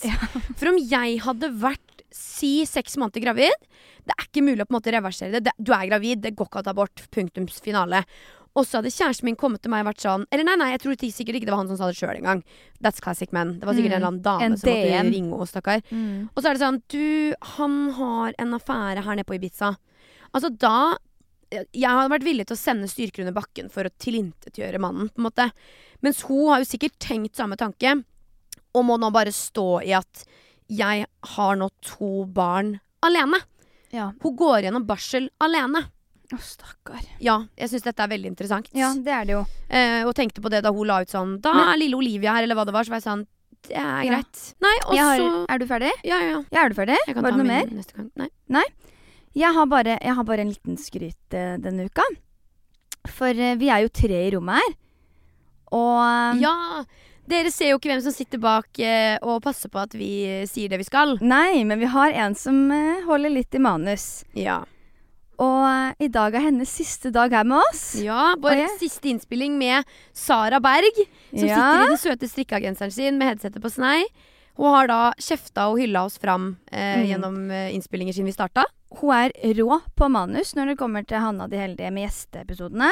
For 0.56 0.69
om 0.69 0.77
jeg 0.77 1.19
hadde 1.19 1.49
vært 1.60 1.92
si 2.13 2.65
seks 2.69 2.95
måneder 3.02 3.23
gravid 3.26 3.52
Det 4.06 4.13
er 4.17 4.26
ikke 4.28 4.43
mulig 4.45 4.62
å 4.63 4.67
på 4.69 4.73
en 4.76 4.80
måte 4.82 4.93
reversere 4.93 5.39
det. 5.43 5.52
Du 5.58 5.71
er 5.73 5.88
gravid, 5.89 6.21
det 6.21 6.36
går 6.36 6.47
ikke 6.49 6.62
å 6.62 6.65
ta 6.67 6.73
bort. 6.73 7.06
Punktum 7.12 7.47
finale. 7.49 8.04
Og 8.54 8.67
så 8.69 8.78
hadde 8.78 8.91
kjæresten 8.93 9.26
min 9.26 9.36
kommet 9.39 9.63
til 9.63 9.71
meg 9.73 9.82
og 9.82 9.88
vært 9.93 10.04
sånn 10.04 10.26
Eller 10.30 10.45
nei, 10.45 10.56
nei, 10.62 10.67
jeg 10.76 10.82
tror 10.84 10.93
sikkert 10.99 11.39
ikke 11.39 11.47
det 11.49 11.54
var 11.56 11.63
han 11.63 11.71
som 11.71 11.78
sa 11.80 11.88
det 11.89 11.97
sjøl 11.97 12.19
engang. 12.19 12.43
That's 12.84 13.02
classic 13.02 13.32
men. 13.34 13.56
Det 13.60 13.65
var 13.65 13.73
sikkert 13.73 13.91
Mm. 13.91 13.95
en 13.95 14.02
eller 14.02 14.12
annen 14.12 14.21
dame 14.28 14.43
En 14.43 14.58
som 14.58 14.69
måtte 14.69 14.84
DM. 14.84 15.10
ringe 15.12 15.32
henne, 15.34 15.47
stakkar. 15.49 15.82
Og 16.36 16.38
så 16.43 16.45
er 16.49 16.54
det 16.54 16.62
sånn 16.62 16.82
Du, 16.88 17.36
han 17.58 17.80
har 17.97 18.34
en 18.38 18.54
affære 18.60 19.04
her 19.04 19.15
nede 19.15 19.26
på 19.26 19.36
Ibiza. 19.39 19.76
Altså 20.34 20.49
da 20.58 20.97
Jeg 21.73 21.89
hadde 21.89 22.10
vært 22.10 22.23
villig 22.26 22.45
til 22.47 22.56
å 22.56 22.60
sende 22.60 22.88
styrker 22.89 23.21
under 23.26 23.34
bakken 23.41 23.69
for 23.69 23.84
å 23.86 23.91
tilintetgjøre 24.02 24.80
mannen, 24.82 25.10
på 25.10 25.21
en 25.21 25.28
måte. 25.30 25.52
Mens 26.02 26.21
hun 26.26 26.47
har 26.49 26.60
jo 26.63 26.65
sikkert 26.65 26.97
tenkt 26.99 27.36
samme 27.38 27.56
tanke, 27.56 28.04
og 28.73 28.86
må 28.86 28.97
nå 28.97 29.12
bare 29.13 29.30
stå 29.30 29.84
i 29.86 29.91
at 29.93 30.23
jeg 30.74 31.06
har 31.36 31.58
nå 31.60 31.68
to 31.86 32.26
barn 32.34 32.78
alene. 33.06 33.40
Ja. 33.94 34.12
Hun 34.24 34.36
går 34.40 34.66
gjennom 34.66 34.86
barsel 34.90 35.30
alene. 35.44 35.84
Å, 36.34 36.38
stakkar. 36.42 37.04
Ja, 37.22 37.36
jeg 37.60 37.70
syns 37.70 37.84
dette 37.86 38.02
er 38.02 38.10
veldig 38.10 38.32
interessant. 38.32 38.70
Ja, 38.74 38.90
det 38.96 39.12
er 39.14 39.28
det 39.30 39.36
jo. 39.36 39.44
Eh, 39.70 40.02
og 40.08 40.16
tenkte 40.18 40.42
på 40.42 40.50
det 40.50 40.64
da 40.66 40.72
hun 40.74 40.88
la 40.90 41.02
ut 41.04 41.12
sånn 41.12 41.36
Da 41.44 41.52
er 41.74 41.78
lille 41.78 41.98
Olivia 42.00 42.34
her, 42.34 42.48
eller 42.48 42.58
hva 42.58 42.66
det 42.66 42.74
var. 42.74 42.88
Så 42.88 42.94
var 42.96 43.02
jeg 43.04 43.06
sånn 43.10 43.26
Det 43.68 43.78
er 43.78 44.02
Ja. 44.04 44.10
greit. 44.16 44.40
Nei, 44.64 44.74
og 44.88 44.96
så 44.98 45.28
er 45.48 45.60
du 45.62 45.66
ferdig? 45.70 45.92
Ja, 46.04 46.18
ja, 46.20 46.30
ja. 46.32 46.40
Ja, 46.52 46.64
er 46.66 46.70
du 46.74 46.76
ferdig? 46.76 46.98
Var 47.08 47.30
det 47.32 47.38
noe 47.38 47.48
mer? 47.48 47.70
neste 47.72 47.94
gang. 47.96 48.10
Nei. 48.50 48.64
Jeg 49.34 49.54
har 49.56 49.66
bare, 49.66 49.98
jeg 50.02 50.14
har 50.14 50.24
bare 50.28 50.44
en 50.44 50.52
liten 50.52 50.76
skryt 50.78 51.34
uh, 51.38 51.56
denne 51.58 51.86
uka. 51.88 52.04
For 53.08 53.30
uh, 53.32 53.56
vi 53.58 53.70
er 53.70 53.86
jo 53.86 53.90
tre 53.90 54.20
i 54.28 54.32
rommet 54.36 54.60
her. 54.60 54.76
Og 55.74 56.42
Ja! 56.42 56.84
Dere 57.30 57.52
ser 57.52 57.70
jo 57.72 57.78
ikke 57.80 57.90
hvem 57.94 58.02
som 58.04 58.12
sitter 58.12 58.38
bak 58.44 58.80
eh, 58.84 59.16
og 59.24 59.42
passer 59.46 59.70
på 59.72 59.80
at 59.80 59.94
vi 59.96 60.10
eh, 60.28 60.46
sier 60.50 60.68
det 60.70 60.78
vi 60.82 60.88
skal. 60.90 61.16
Nei, 61.24 61.64
men 61.64 61.80
vi 61.80 61.88
har 61.88 62.12
en 62.26 62.36
som 62.36 62.58
eh, 62.72 63.02
holder 63.08 63.32
litt 63.32 63.56
i 63.56 63.62
manus. 63.64 64.26
Ja. 64.36 64.60
Og 65.40 65.64
eh, 65.66 66.04
i 66.06 66.10
dag 66.14 66.36
er 66.36 66.44
hennes 66.50 66.70
siste 66.70 67.10
dag 67.16 67.32
her 67.34 67.48
med 67.48 67.62
oss. 67.72 67.96
ja 68.04 68.34
Vår 68.44 68.58
jeg- 68.60 68.76
siste 68.84 69.08
innspilling 69.10 69.56
med 69.58 69.88
Sara 70.14 70.60
Berg, 70.60 71.00
som 71.32 71.48
Ja. 71.48 71.56
sitter 71.56 71.80
i 71.86 71.88
den 71.88 71.98
søte 72.04 72.30
strikkagenseren 72.30 72.92
sin 72.94 73.18
med 73.18 73.32
headsetet 73.32 73.64
på 73.64 73.72
snei. 73.72 74.04
Hun 74.60 74.70
har 74.76 74.88
da 74.92 75.00
kjefta 75.18 75.72
og 75.72 75.80
hylla 75.80 76.04
oss 76.06 76.20
fram 76.22 76.58
eh, 76.72 77.00
Mm. 77.00 77.08
gjennom 77.10 77.40
eh, 77.52 77.72
innspillinger 77.74 78.14
siden 78.14 78.30
vi 78.30 78.36
starta. 78.36 78.66
Hun 79.00 79.16
er 79.16 79.32
rå 79.58 79.80
på 79.98 80.12
manus 80.12 80.54
når 80.54 80.68
det 80.68 80.78
kommer 80.78 81.08
til 81.08 81.18
Hanna 81.24 81.48
de 81.48 81.58
heldige 81.58 81.90
med 81.92 82.06
gjesteepisodene. 82.06 82.92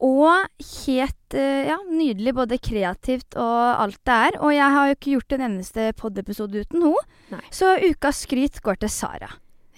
Og 0.00 0.46
helt 0.86 1.34
eh, 1.36 1.66
ja, 1.68 1.76
nydelig, 1.90 2.32
både 2.38 2.56
kreativt 2.62 3.36
og 3.36 3.82
alt 3.84 3.98
det 4.08 4.16
er. 4.30 4.38
Og 4.40 4.54
jeg 4.56 4.72
har 4.76 4.88
jo 4.88 4.96
ikke 4.96 5.14
gjort 5.18 5.36
en 5.36 5.44
eneste 5.50 5.90
pod-episode 6.00 6.62
uten 6.64 6.86
henne. 6.86 7.42
Så 7.52 7.74
ukas 7.84 8.22
skryt 8.24 8.62
går 8.64 8.80
til 8.80 8.92
Sara. 8.92 9.28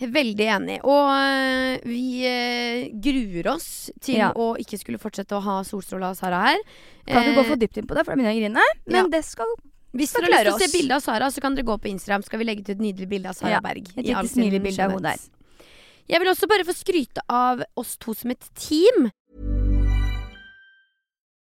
Veldig 0.02 0.46
enig. 0.50 0.76
Og 0.82 1.10
øh, 1.14 1.82
vi 1.86 2.22
øh, 2.26 2.86
gruer 3.02 3.50
oss 3.54 3.90
til 4.02 4.16
Ja. 4.18 4.30
å 4.34 4.52
ikke 4.58 4.78
skulle 4.80 4.98
fortsette 4.98 5.36
å 5.36 5.42
ha 5.44 5.60
Solstråla 5.66 6.10
og 6.10 6.16
Sara 6.18 6.40
her. 6.48 6.62
Kan 7.06 7.22
ikke 7.22 7.36
gå 7.36 7.44
Eh, 7.44 7.50
for 7.52 7.60
dypt 7.60 7.78
inn 7.78 7.86
på 7.86 7.94
det, 7.94 8.02
for 8.06 8.14
da 8.14 8.18
begynner 8.18 8.34
jeg 8.34 8.42
å 8.42 8.46
grine. 8.46 8.64
Men 8.86 9.04
ja. 9.04 9.08
det 9.18 9.24
skal 9.26 9.46
Hvis 9.92 10.14
dere 10.16 10.30
har 10.32 10.46
lyst 10.48 10.58
til 10.58 10.66
å 10.66 10.70
se 10.70 10.72
bilde 10.78 10.96
av 10.96 11.04
Sara, 11.04 11.30
så 11.30 11.42
kan 11.44 11.54
dere 11.54 11.66
gå 11.68 11.76
på 11.78 11.90
Instagram. 11.92 12.22
Skal 12.26 12.38
vi 12.40 12.48
legge 12.48 12.64
til 12.66 12.78
et 12.78 12.82
nydelig 12.82 13.08
bilde 13.10 13.28
av 13.30 13.38
Sara 13.38 13.58
Ja, 13.58 13.60
Berg. 13.60 13.90
et 13.94 14.06
lite 14.06 14.26
sin 14.26 14.42
smiley-bilde 14.42 14.86
av 14.86 14.94
henne 14.96 15.12
der. 15.12 15.18
Jeg 16.10 16.18
vil 16.18 16.28
også 16.32 16.48
bare 16.50 16.64
få 16.66 16.74
skryte 16.74 17.22
av 17.30 17.62
oss 17.78 17.96
to 17.96 18.14
som 18.14 18.30
et 18.34 18.48
team. 18.58 19.10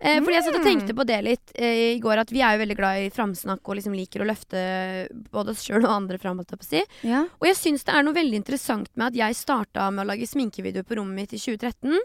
Eh, 0.00 0.20
fordi 0.22 0.34
jeg 0.36 0.44
satt 0.46 0.58
og 0.60 0.64
tenkte 0.66 0.94
på 0.94 1.04
det 1.08 1.18
litt 1.26 1.52
eh, 1.56 1.96
i 1.96 2.00
går, 2.00 2.18
at 2.22 2.30
vi 2.30 2.40
er 2.40 2.54
jo 2.56 2.62
veldig 2.64 2.76
glad 2.78 3.02
i 3.02 3.10
framsnakk 3.10 3.60
og 3.66 3.78
liksom 3.78 3.94
liker 3.98 4.22
å 4.22 4.28
løfte 4.28 4.62
både 5.32 5.50
oss 5.54 5.64
sjøl 5.66 5.84
og 5.84 5.90
andre 5.90 6.18
fram. 6.22 6.40
si. 6.62 6.82
Ja. 7.02 7.24
Og 7.40 7.46
jeg 7.48 7.56
syns 7.58 7.84
det 7.84 7.94
er 7.94 8.02
noe 8.06 8.14
veldig 8.14 8.36
interessant 8.38 8.88
med 8.94 9.08
at 9.12 9.14
jeg 9.18 9.34
starta 9.34 9.90
med 9.90 10.04
å 10.06 10.10
lage 10.12 10.26
sminkevideo 10.26 10.82
på 10.86 10.96
rommet 11.00 11.14
mitt 11.30 11.32
i 11.34 11.38
2013. 11.38 11.98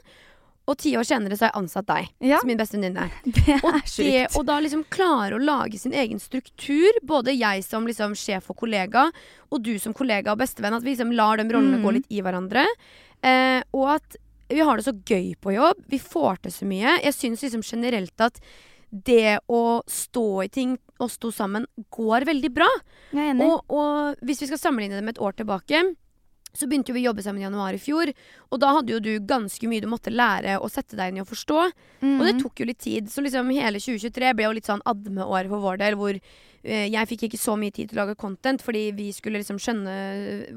Og 0.65 0.77
ti 0.79 0.93
år 0.95 1.03
senere 1.03 1.36
så 1.36 1.43
har 1.43 1.51
jeg 1.51 1.60
ansatt 1.60 1.86
deg 1.89 2.06
Ja. 2.23 2.38
som 2.39 2.47
min 2.47 2.58
beste 2.58 2.77
venninne. 2.79 3.10
Og 3.65 3.73
det 3.84 3.89
sjukt. 4.32 4.45
da 4.47 4.60
liksom 4.63 4.86
klare 4.89 5.36
å 5.36 5.43
lage 5.43 5.77
sin 5.77 5.91
egen 5.91 6.19
struktur, 6.23 6.88
både 7.03 7.36
jeg 7.36 7.65
som 7.67 7.84
liksom 7.86 8.15
sjef 8.15 8.47
og 8.49 8.56
kollega, 8.63 9.10
og 9.51 9.62
du 9.62 9.77
som 9.77 9.93
kollega 9.93 10.32
og 10.32 10.39
bestevenn, 10.39 10.73
at 10.73 10.82
vi 10.86 10.95
liksom 10.95 11.12
lar 11.12 11.36
de 11.38 11.43
rollene 11.51 11.82
Mm. 11.82 11.84
gå 11.84 11.91
litt 11.97 12.08
i 12.10 12.21
hverandre. 12.23 12.63
Eh, 13.23 13.62
og 13.73 13.89
at 13.99 14.15
vi 14.49 14.62
har 14.62 14.77
det 14.77 14.86
så 14.86 14.93
gøy 14.93 15.34
på 15.41 15.56
jobb. 15.56 15.82
Vi 15.89 15.99
får 16.01 16.43
til 16.43 16.56
så 16.56 16.67
mye. 16.69 16.97
Jeg 17.03 17.15
syns 17.17 17.43
liksom 17.45 17.63
generelt 17.65 18.23
at 18.23 18.39
det 18.93 19.39
å 19.49 19.82
stå 19.89 20.27
i 20.43 20.49
ting, 20.53 20.77
oss 21.01 21.17
to 21.17 21.32
sammen, 21.34 21.65
går 21.95 22.27
veldig 22.29 22.51
bra. 22.53 22.69
Jeg 23.12 23.23
er 23.23 23.34
enig. 23.34 23.47
Og, 23.47 23.73
og 23.73 24.25
hvis 24.25 24.43
vi 24.43 24.51
skal 24.51 24.62
sammenligne 24.62 24.99
det 24.99 25.06
med 25.06 25.17
et 25.17 25.23
år 25.23 25.34
tilbake, 25.39 25.82
så 26.53 26.67
begynte 26.69 26.93
vi 26.93 27.01
å 27.01 27.10
jobbe 27.10 27.23
sammen 27.25 27.41
i 27.41 27.47
januar 27.47 27.73
i 27.73 27.82
fjor. 27.82 28.12
Og 28.53 28.62
da 28.62 28.75
hadde 28.77 28.93
jo 28.93 29.01
du 29.01 29.12
ganske 29.25 29.69
mye 29.69 29.82
du 29.82 29.89
måtte 29.89 30.13
lære 30.13 30.60
å 30.62 30.69
sette 30.69 30.97
deg 30.99 31.10
inn 31.10 31.19
i 31.19 31.23
å 31.23 31.29
forstå. 31.29 31.63
Mm. 32.03 32.13
Og 32.19 32.25
det 32.27 32.36
tok 32.43 32.62
jo 32.62 32.69
litt 32.69 32.84
tid. 32.84 33.10
Så 33.10 33.25
liksom 33.25 33.49
hele 33.56 33.82
2023 33.82 34.36
ble 34.38 34.45
jo 34.45 34.53
litt 34.60 34.69
sånn 34.69 34.86
adme-år 34.89 35.49
for 35.49 35.65
vår 35.65 35.82
del, 35.82 35.97
hvor 35.97 36.13
eh, 36.13 36.86
jeg 36.86 37.10
fikk 37.10 37.27
ikke 37.29 37.41
så 37.41 37.58
mye 37.58 37.73
tid 37.73 37.89
til 37.89 37.97
å 37.97 38.03
lage 38.03 38.19
content, 38.21 38.62
fordi 38.62 38.86
vi 38.93 39.10
skulle 39.17 39.41
liksom 39.41 39.58
skjønne 39.62 39.97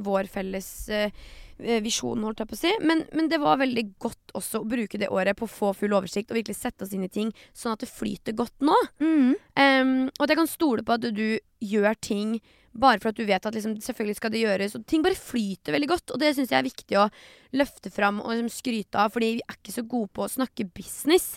vår 0.04 0.28
felles 0.36 0.70
eh, 0.92 1.26
eh, 1.62 1.80
visjon, 1.84 2.24
holdt 2.26 2.42
jeg 2.42 2.50
på 2.50 2.56
å 2.56 2.60
si. 2.60 2.74
Men, 2.84 3.04
men 3.16 3.30
det 3.32 3.40
var 3.42 3.60
veldig 3.62 3.86
godt 4.02 4.36
også 4.36 4.62
å 4.62 4.68
bruke 4.68 5.00
det 5.00 5.10
året 5.12 5.38
på 5.38 5.48
å 5.48 5.52
få 5.52 5.72
full 5.76 5.96
oversikt 5.96 6.32
og 6.32 6.40
virkelig 6.40 6.58
sette 6.58 6.86
oss 6.86 6.94
inn 6.96 7.06
i 7.06 7.12
ting, 7.12 7.32
sånn 7.56 7.76
at 7.76 7.84
det 7.84 7.90
flyter 7.90 8.36
godt 8.36 8.54
nå. 8.64 8.76
Mm. 9.02 9.32
Um, 9.34 9.96
og 10.12 10.26
at 10.26 10.32
jeg 10.32 10.40
kan 10.42 10.50
stole 10.52 10.86
på 10.86 10.96
at 10.96 11.10
du 11.16 11.26
gjør 11.64 11.98
ting 12.04 12.38
bare 12.76 13.00
for 13.00 13.10
at 13.10 13.18
du 13.18 13.24
vet 13.24 13.46
at 13.48 13.56
liksom, 13.56 13.76
selvfølgelig 13.80 14.18
skal 14.18 14.32
det 14.32 14.42
gjøres. 14.42 14.76
Og 14.76 14.84
ting 14.88 15.04
bare 15.04 15.18
flyter 15.18 15.74
veldig 15.76 15.90
godt, 15.90 16.12
og 16.12 16.20
det 16.20 16.34
syns 16.36 16.52
jeg 16.52 16.60
er 16.60 16.68
viktig 16.68 16.98
å 17.00 17.08
løfte 17.56 17.92
fram 17.92 18.20
og 18.22 18.34
liksom, 18.34 18.52
skryte 18.52 19.00
av, 19.00 19.14
fordi 19.14 19.36
vi 19.38 19.46
er 19.46 19.58
ikke 19.58 19.76
så 19.76 19.86
gode 19.88 20.12
på 20.16 20.26
å 20.26 20.32
snakke 20.36 20.68
business. 20.76 21.34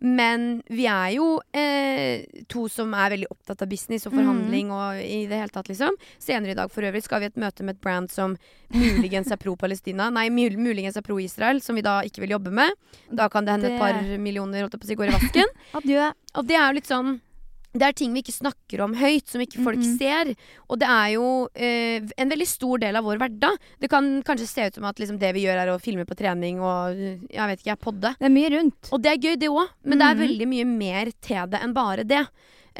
Men 0.00 0.62
vi 0.72 0.86
er 0.88 1.10
jo 1.12 1.26
eh, 1.52 2.24
to 2.48 2.64
som 2.72 2.94
er 2.96 3.12
veldig 3.12 3.28
opptatt 3.30 3.64
av 3.66 3.68
business 3.68 4.08
og 4.08 4.14
forhandling 4.16 4.72
og 4.72 5.00
i 5.04 5.26
det 5.28 5.40
hele 5.42 5.52
tatt, 5.52 5.68
liksom. 5.68 5.98
Senere 6.18 6.54
i 6.54 6.58
dag 6.58 6.72
for 6.72 6.86
øvrig 6.88 7.04
skal 7.04 7.20
vi 7.20 7.28
i 7.28 7.32
et 7.34 7.40
møte 7.40 7.66
med 7.66 7.76
et 7.76 7.82
brand 7.84 8.08
som 8.12 8.36
muligens 8.72 9.28
er 9.30 9.40
pro 9.40 9.56
Palestina. 9.60 10.08
Nei, 10.14 10.28
mul 10.32 10.56
muligens 10.56 10.96
er 10.96 11.04
pro 11.04 11.18
Israel, 11.20 11.60
som 11.60 11.76
vi 11.76 11.84
da 11.84 12.00
ikke 12.06 12.24
vil 12.24 12.36
jobbe 12.38 12.54
med. 12.62 12.76
Da 13.12 13.28
kan 13.28 13.44
det 13.44 13.58
hende 13.58 13.74
et 13.74 13.82
par 13.82 14.00
millioner 14.16 14.64
holdt 14.64 14.78
jeg 14.78 14.82
på 14.82 14.88
å 14.88 14.92
si, 14.92 15.00
går 15.02 15.12
i 15.12 15.18
vasken. 15.18 15.52
Og 16.40 16.46
det 16.48 16.56
er 16.56 16.64
jo 16.64 16.78
litt 16.80 16.88
sånn 16.88 17.18
det 17.72 17.82
er 17.86 17.92
ting 17.94 18.12
vi 18.12 18.22
ikke 18.24 18.34
snakker 18.34 18.80
om 18.82 18.94
høyt, 18.98 19.28
som 19.30 19.40
ikke 19.40 19.62
folk 19.62 19.78
Mhm. 19.78 19.98
ser. 19.98 20.34
Og 20.68 20.78
det 20.80 20.88
er 20.90 21.12
jo 21.14 21.48
eh, 21.54 22.00
en 22.18 22.28
veldig 22.32 22.46
stor 22.46 22.78
del 22.82 22.96
av 22.96 23.04
vår 23.04 23.18
hverdag. 23.18 23.58
Det 23.78 23.88
kan 23.90 24.22
kanskje 24.26 24.48
se 24.48 24.66
ut 24.66 24.74
som 24.74 24.84
at 24.90 24.96
liksom, 24.98 25.18
det 25.20 25.32
vi 25.34 25.44
gjør, 25.46 25.60
er 25.62 25.68
å 25.70 25.80
filme 25.80 26.04
på 26.04 26.16
trening 26.18 26.58
og 26.60 26.96
jeg 27.30 27.46
vet 27.52 27.60
ikke, 27.62 27.78
podde. 27.78 28.16
Det 28.18 28.26
er 28.26 28.34
mye 28.34 28.50
rundt. 28.56 28.90
Og 28.92 29.00
det 29.02 29.12
er 29.12 29.22
gøy, 29.22 29.36
det 29.38 29.48
òg, 29.48 29.68
men 29.84 29.98
det 29.98 30.06
er 30.08 30.18
veldig 30.26 30.48
mye 30.48 30.66
mer 30.66 31.12
til 31.20 31.46
det 31.50 31.60
enn 31.62 31.72
bare 31.74 32.04
det. 32.04 32.26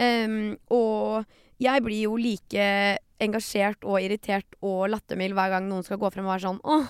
Um, 0.00 0.57
og 0.70 1.24
jeg 1.61 1.83
blir 1.83 2.03
jo 2.09 2.16
like 2.16 2.98
engasjert 3.20 3.85
og 3.85 4.00
irritert 4.00 4.46
og 4.64 4.88
lattermild 4.88 5.35
hver 5.37 5.50
gang 5.50 5.68
noen 5.68 5.85
skal 5.85 5.98
gå 5.98 6.09
frem 6.11 6.24
og 6.24 6.33
være 6.33 6.46
sånn 6.46 6.61
Åh, 6.64 6.87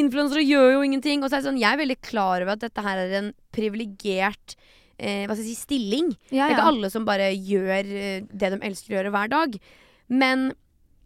influensere 0.00 0.40
gjør 0.46 0.72
jo 0.78 0.82
ingenting. 0.86 1.22
Og 1.22 1.28
så 1.30 1.36
er 1.36 1.42
det 1.42 1.50
sånn, 1.50 1.60
jeg 1.60 1.70
er 1.74 1.82
veldig 1.82 2.00
klar 2.00 2.40
over 2.42 2.52
at 2.54 2.60
dette 2.64 2.82
her 2.82 2.96
er 3.04 3.12
en 3.20 3.32
privilegert 3.52 4.56
eh, 4.98 5.24
hva 5.26 5.34
skal 5.34 5.44
jeg 5.46 5.56
si, 5.56 5.62
stilling. 5.66 6.12
Ja, 6.30 6.46
Det 6.46 6.52
er 6.52 6.56
ikke 6.56 6.70
alle 6.72 6.90
som 6.92 7.06
bare 7.08 7.30
gjør 7.34 7.92
eh, 8.02 8.22
det 8.28 8.52
de 8.54 8.60
elsker 8.68 8.92
å 8.92 8.98
gjøre 8.98 9.14
hver 9.14 9.30
dag. 9.34 9.58
Men 10.08 10.50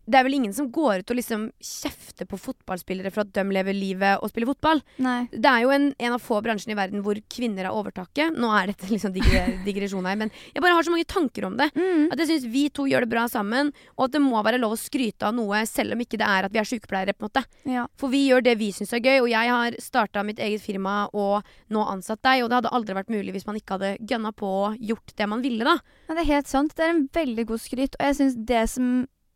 det 0.04 0.18
er 0.18 0.26
vel 0.26 0.34
ingen 0.34 0.54
som 0.54 0.68
går 0.72 1.02
ut 1.02 1.12
og 1.12 1.18
liksom 1.18 1.44
kjefter 1.62 2.26
på 2.26 2.38
fotballspillere 2.40 3.12
for 3.14 3.22
at 3.22 3.32
de 3.36 3.44
lever 3.54 3.76
livet 3.76 4.22
og 4.22 4.32
spiller 4.32 4.50
fotball. 4.50 4.82
Nei. 5.02 5.28
Det 5.30 5.48
er 5.48 5.62
jo 5.62 5.72
en, 5.74 5.88
en 5.94 6.16
av 6.16 6.22
få 6.22 6.40
bransjene 6.42 6.74
i 6.74 6.78
verden 6.78 7.04
hvor 7.06 7.18
kvinner 7.30 7.68
har 7.68 7.76
overtaket. 7.78 8.34
Nå 8.34 8.50
er 8.58 8.72
dette 8.72 8.90
liksom 8.90 9.14
digre, 9.14 9.44
digresjon 9.66 10.08
her, 10.08 10.18
men 10.18 10.32
jeg 10.50 10.64
bare 10.64 10.74
har 10.78 10.86
så 10.86 10.94
mange 10.94 11.08
tanker 11.08 11.46
om 11.46 11.58
det. 11.60 11.70
Mm. 11.78 12.08
At 12.10 12.22
jeg 12.22 12.32
syns 12.32 12.48
vi 12.50 12.66
to 12.74 12.88
gjør 12.90 13.06
det 13.06 13.12
bra 13.14 13.28
sammen, 13.30 13.70
og 13.96 14.08
at 14.08 14.16
det 14.16 14.24
må 14.24 14.42
være 14.42 14.60
lov 14.62 14.74
å 14.74 14.80
skryte 14.80 15.28
av 15.28 15.36
noe, 15.38 15.62
selv 15.70 15.94
om 15.94 16.02
ikke 16.02 16.18
det 16.20 16.28
er 16.28 16.48
at 16.48 16.54
vi 16.54 16.62
er 16.62 16.68
sykepleiere. 16.68 17.14
på 17.14 17.26
en 17.26 17.30
måte. 17.30 17.44
Ja. 17.68 17.86
For 18.00 18.12
vi 18.12 18.24
gjør 18.26 18.44
det 18.44 18.56
vi 18.58 18.72
syns 18.74 18.92
er 18.96 19.04
gøy, 19.04 19.20
og 19.22 19.30
jeg 19.30 19.54
har 19.54 19.78
starta 19.82 20.26
mitt 20.26 20.42
eget 20.42 20.64
firma 20.64 21.06
og 21.12 21.46
nå 21.72 21.86
ansatt 21.94 22.22
deg, 22.26 22.42
og 22.42 22.50
det 22.50 22.60
hadde 22.60 22.74
aldri 22.74 22.98
vært 22.98 23.12
mulig 23.12 23.36
hvis 23.36 23.46
man 23.46 23.58
ikke 23.58 23.78
hadde 23.78 23.94
gønna 24.00 24.34
på 24.34 24.50
og 24.52 24.78
gjort 24.82 25.14
det 25.16 25.30
man 25.30 25.42
ville, 25.44 25.64
da. 25.66 25.78
Ja, 26.08 26.16
det 26.16 26.26
er 26.26 26.32
helt 26.34 26.50
sant. 26.50 26.74
Det 26.76 26.84
er 26.84 26.94
en 26.96 27.06
veldig 27.14 27.46
god 27.52 27.62
skryt. 27.62 27.96
Og 27.98 28.08
jeg 28.08 28.18
synes 28.18 28.38
det 28.50 28.62
som 28.72 28.92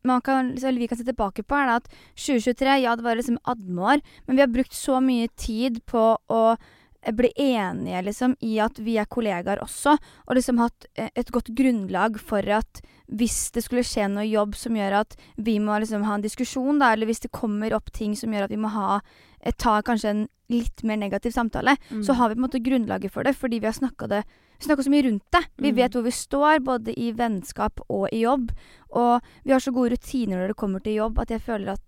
man 0.09 0.23
kan, 0.25 0.55
eller 0.57 0.81
vi 0.81 0.89
kan 0.89 0.99
se 0.99 1.07
tilbake 1.07 1.45
på, 1.47 1.59
er 1.59 1.77
at 1.77 1.91
2023, 2.15 2.79
ja, 2.85 2.97
det 2.97 3.05
var 3.07 3.19
liksom 3.19 3.39
admeår, 3.45 4.03
men 4.27 4.37
vi 4.37 4.45
har 4.45 4.53
brukt 4.53 4.75
så 4.77 5.01
mye 5.05 5.29
tid 5.39 5.83
på 5.89 6.05
å 6.17 6.43
eh, 6.55 7.15
bli 7.15 7.33
enige 7.37 8.03
liksom, 8.09 8.37
i 8.41 8.57
at 8.63 8.81
vi 8.83 8.99
er 9.01 9.11
kollegaer 9.11 9.63
også, 9.65 9.97
og 10.27 10.39
liksom 10.39 10.63
hatt 10.63 10.89
eh, 10.95 11.11
et 11.15 11.33
godt 11.35 11.53
grunnlag 11.57 12.21
for 12.23 12.47
at 12.59 12.83
hvis 13.07 13.53
det 13.55 13.63
skulle 13.67 13.87
skje 13.87 14.09
noe 14.11 14.27
jobb 14.27 14.57
som 14.59 14.77
gjør 14.79 15.01
at 15.05 15.19
vi 15.37 15.59
må 15.63 15.79
liksom 15.83 16.07
ha 16.09 16.17
en 16.17 16.25
diskusjon, 16.25 16.81
da, 16.83 16.93
eller 16.95 17.11
hvis 17.11 17.23
det 17.27 17.35
kommer 17.35 17.75
opp 17.77 17.93
ting 17.95 18.17
som 18.19 18.35
gjør 18.35 18.49
at 18.49 18.55
vi 18.55 18.63
må 18.63 18.73
ha 18.75 19.01
eh, 19.41 19.55
ta 19.55 19.79
kanskje 19.87 20.15
en 20.15 20.27
litt 20.53 20.85
mer 20.87 20.99
negativ 21.01 21.35
samtale, 21.35 21.75
så 22.07 22.15
har 22.15 22.29
vi 22.31 22.37
på 22.37 22.39
en 22.39 22.45
måte 22.47 22.63
grunnlaget 22.63 23.11
for 23.11 23.27
det, 23.27 23.33
fordi 23.35 23.59
vi 23.59 23.67
har 23.67 23.75
snakka 23.75 24.07
det 24.13 24.21
snakka 24.61 24.83
så 24.87 24.91
mye 24.91 25.03
rundt 25.09 25.25
det. 25.33 25.45
Vi 25.57 25.71
Mm. 25.73 25.77
vet 25.77 25.93
hvor 25.93 26.03
vi 26.05 26.11
står, 26.11 26.61
både 26.65 26.95
i 26.99 27.13
vennskap 27.13 27.81
og 27.89 28.09
i 28.13 28.21
jobb. 28.23 28.51
Og 28.91 29.21
vi 29.45 29.53
har 29.53 29.61
så 29.61 29.73
gode 29.73 29.91
rutiner 29.97 30.37
når 30.39 30.49
det 30.49 30.57
kommer 30.57 30.81
til 30.83 30.95
jobb, 30.97 31.19
at 31.19 31.29
jeg 31.31 31.41
føler 31.41 31.73
at 31.73 31.81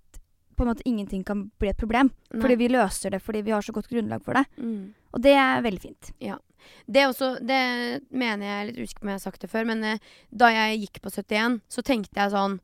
på 0.57 0.65
en 0.65 0.75
måte 0.75 0.83
ingenting 0.85 1.25
kan 1.25 1.51
bli 1.59 1.69
et 1.71 1.77
problem. 1.79 2.11
Nei. 2.33 2.41
Fordi 2.43 2.55
vi 2.57 2.69
løser 2.69 3.11
det 3.11 3.23
fordi 3.23 3.43
vi 3.43 3.51
har 3.53 3.63
så 3.63 3.73
godt 3.73 3.89
grunnlag 3.89 4.23
for 4.25 4.35
det. 4.35 4.45
Mm. 4.59 4.93
Og 5.15 5.23
det 5.23 5.33
er 5.39 5.63
veldig 5.63 5.81
fint. 5.81 6.11
Det, 6.91 6.97
er 7.01 7.07
også, 7.09 7.39
det 7.41 8.03
mener 8.11 8.45
jeg 8.45 8.61
er 8.61 8.67
litt 8.73 8.81
usikker 8.83 9.01
på 9.01 9.05
om 9.07 9.09
jeg 9.09 9.15
har 9.21 9.31
sagt 9.31 9.41
det 9.41 9.51
før, 9.51 9.65
men 9.65 9.85
eh, 9.85 9.99
da 10.35 10.49
jeg 10.51 10.81
gikk 10.81 11.01
på 11.01 11.11
71, 11.15 11.61
så 11.71 11.83
tenkte 11.83 12.19
jeg 12.21 12.33
sånn 12.35 12.59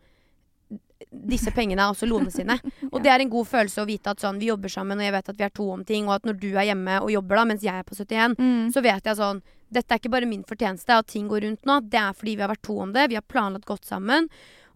Disse 1.10 1.50
pengene 1.54 1.82
er 1.82 1.90
også 1.92 2.06
Lone 2.08 2.30
sine. 2.30 2.56
Og 2.92 3.02
det 3.02 3.10
er 3.12 3.20
en 3.24 3.30
god 3.32 3.46
følelse 3.50 3.82
å 3.82 3.86
vite 3.88 4.10
at 4.14 4.20
sånn, 4.22 4.38
vi 4.40 4.48
jobber 4.50 4.70
sammen, 4.72 4.98
og 4.98 5.04
jeg 5.04 5.12
vet 5.14 5.28
at 5.32 5.36
vi 5.40 5.44
er 5.46 5.52
to 5.54 5.66
om 5.74 5.82
ting, 5.84 6.06
og 6.08 6.14
at 6.16 6.24
når 6.28 6.38
du 6.40 6.48
er 6.54 6.68
hjemme 6.70 7.00
og 7.02 7.10
jobber 7.12 7.40
da, 7.40 7.44
mens 7.50 7.62
jeg 7.66 7.74
er 7.74 7.86
på 7.86 7.94
71, 7.98 8.36
Mm. 8.38 8.72
så 8.72 8.82
vet 8.82 9.04
jeg 9.10 9.16
sånn 9.20 9.42
Dette 9.74 9.90
er 9.90 9.98
ikke 9.98 10.10
bare 10.12 10.26
min 10.30 10.44
fortjeneste 10.46 10.94
at 10.94 11.06
ting 11.10 11.26
går 11.26 11.40
rundt 11.42 11.64
nå. 11.66 11.80
Det 11.90 11.98
er 11.98 12.12
fordi 12.14 12.36
vi 12.36 12.42
har 12.44 12.50
vært 12.52 12.62
to 12.62 12.76
om 12.78 12.92
det. 12.94 13.08
Vi 13.10 13.16
har 13.18 13.24
planlagt 13.26 13.66
godt 13.66 13.84
sammen. 13.88 14.28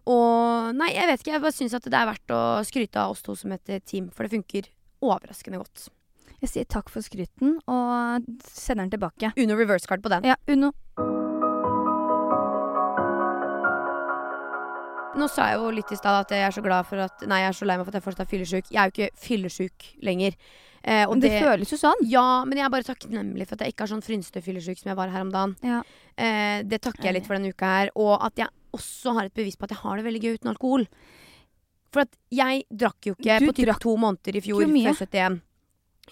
Og 0.09 0.73
nei, 0.75 0.89
jeg 0.91 1.07
vet 1.07 1.21
ikke. 1.23 1.31
Jeg 1.37 1.41
bare 1.45 1.55
syns 1.55 1.75
at 1.77 1.85
det 1.87 1.95
er 1.95 2.09
verdt 2.09 2.33
å 2.35 2.41
skryte 2.67 2.99
av 2.99 3.13
oss 3.13 3.21
to 3.23 3.35
som 3.39 3.53
heter 3.55 3.79
team, 3.79 4.09
for 4.11 4.27
det 4.27 4.33
funker 4.33 4.67
overraskende 5.05 5.61
godt. 5.61 5.87
Jeg 6.41 6.51
sier 6.51 6.67
takk 6.67 6.89
for 6.91 7.05
skryten, 7.05 7.61
og 7.67 8.27
sender 8.43 8.89
den 8.89 8.93
tilbake. 8.97 9.31
Uno 9.39 9.55
reverse 9.55 9.87
card 9.87 10.03
på 10.03 10.11
den. 10.11 10.27
Ja, 10.27 10.35
Uno. 10.51 10.73
Nå 15.17 15.27
sa 15.31 15.49
jeg 15.49 15.59
jo 15.59 15.69
litt 15.73 15.91
i 15.93 15.97
stad 15.97 16.25
at 16.25 16.33
jeg 16.35 16.45
er 16.45 16.53
så 16.53 16.61
glad 16.61 16.85
for 16.85 17.01
at 17.01 17.23
Nei, 17.25 17.41
jeg 17.41 17.49
er 17.49 17.57
så 17.57 17.67
lei 17.67 17.77
meg 17.79 17.87
for 17.87 17.93
at 17.93 17.99
jeg 17.99 18.05
fortsatt 18.05 18.25
er 18.27 18.31
fyllesyk. 18.33 18.67
Jeg 18.69 18.79
er 18.81 18.89
jo 18.89 18.95
ikke 18.95 19.23
fyllesyk 19.25 19.87
lenger. 20.05 20.35
Eh, 20.83 21.03
og 21.03 21.17
Men 21.17 21.23
det, 21.25 21.31
føles 21.43 21.73
jo 21.73 21.79
sånn. 21.79 22.03
Ja, 22.07 22.45
men 22.47 22.59
jeg 22.59 22.67
er 22.67 22.73
bare 22.73 22.87
takknemlig 22.87 23.47
for 23.49 23.57
at 23.57 23.65
jeg 23.65 23.73
ikke 23.73 23.85
har 23.85 23.91
sånn 23.91 24.05
frynsete 24.05 24.43
fyllesyk 24.45 24.79
som 24.79 24.91
jeg 24.91 24.99
var 24.99 25.11
her 25.11 25.25
om 25.25 25.33
dagen. 25.33 25.55
Ja. 25.65 25.81
Eh, 26.15 26.61
det 26.67 26.81
takker 26.85 27.09
jeg 27.09 27.17
litt 27.17 27.27
for 27.27 27.39
denne 27.39 27.51
uka 27.51 27.73
her. 27.73 27.91
Og 27.99 28.15
at 28.15 28.39
jeg 28.39 28.53
også 28.77 29.15
har 29.17 29.27
et 29.27 29.35
bevis 29.35 29.57
på 29.59 29.67
at 29.67 29.75
jeg 29.75 29.81
har 29.81 29.99
det 29.99 30.07
veldig 30.07 30.23
gøy 30.23 30.37
uten 30.37 30.53
alkohol. 30.53 30.87
For 31.89 32.05
at 32.05 32.13
jeg 32.29 32.63
drakk 32.69 33.09
jo 33.09 33.15
ikke 33.17 33.39
Du 33.41 33.49
på 33.49 33.57
typ 33.57 33.79
to 33.81 33.95
måneder 33.97 34.37
i 34.37 34.43
fjor 34.45 34.61
før 34.61 34.75
71. 34.77 35.39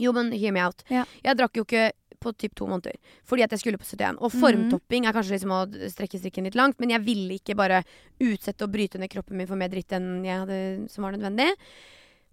Jo, 0.02 0.14
men 0.14 0.34
hear 0.34 0.54
me 0.54 0.62
out. 0.62 0.84
Ja. 0.94 1.06
Jeg 1.24 1.38
drakk 1.40 1.58
jo 1.58 1.66
ikke 1.66 1.92
på 2.19 2.34
typ 2.38 2.56
to 2.58 2.65
måneder 2.67 2.95
fordi 3.27 3.43
at 3.45 3.51
jeg 3.53 3.60
skulle 3.62 3.77
på 3.82 3.86
71. 3.86 4.17
Og 4.23 4.32
formtopping 4.34 5.06
er 5.06 5.13
kanskje 5.15 5.36
liksom 5.36 5.53
å 5.53 5.62
strekke 5.91 6.19
strikken 6.21 6.47
litt 6.49 6.56
langt, 6.58 6.80
men 6.80 6.89
jeg 6.95 7.03
ville 7.06 7.38
ikke 7.38 7.56
bare 7.60 7.84
utsette 8.23 8.63
og 8.65 8.71
bryte 8.73 8.99
ned 8.99 9.10
kroppen 9.13 9.38
min 9.38 9.47
for 9.49 9.56
mer 9.60 9.69
dritt 9.69 9.91
enn 9.97 10.23
jeg 10.25 10.41
hadde, 10.45 10.89
som 10.89 11.03
var 11.06 11.13
nødvendig. 11.17 11.49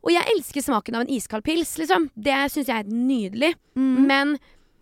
Og 0.04 0.12
jeg 0.12 0.28
elsker 0.34 0.60
smaken 0.66 0.98
av 0.98 1.06
en 1.06 1.14
iskald 1.16 1.44
pils, 1.46 1.78
liksom. 1.80 2.10
Det 2.14 2.36
syns 2.52 2.68
jeg 2.68 2.76
er 2.84 2.90
nydelig. 2.92 3.54
Mm. 3.74 4.06
Men 4.06 4.34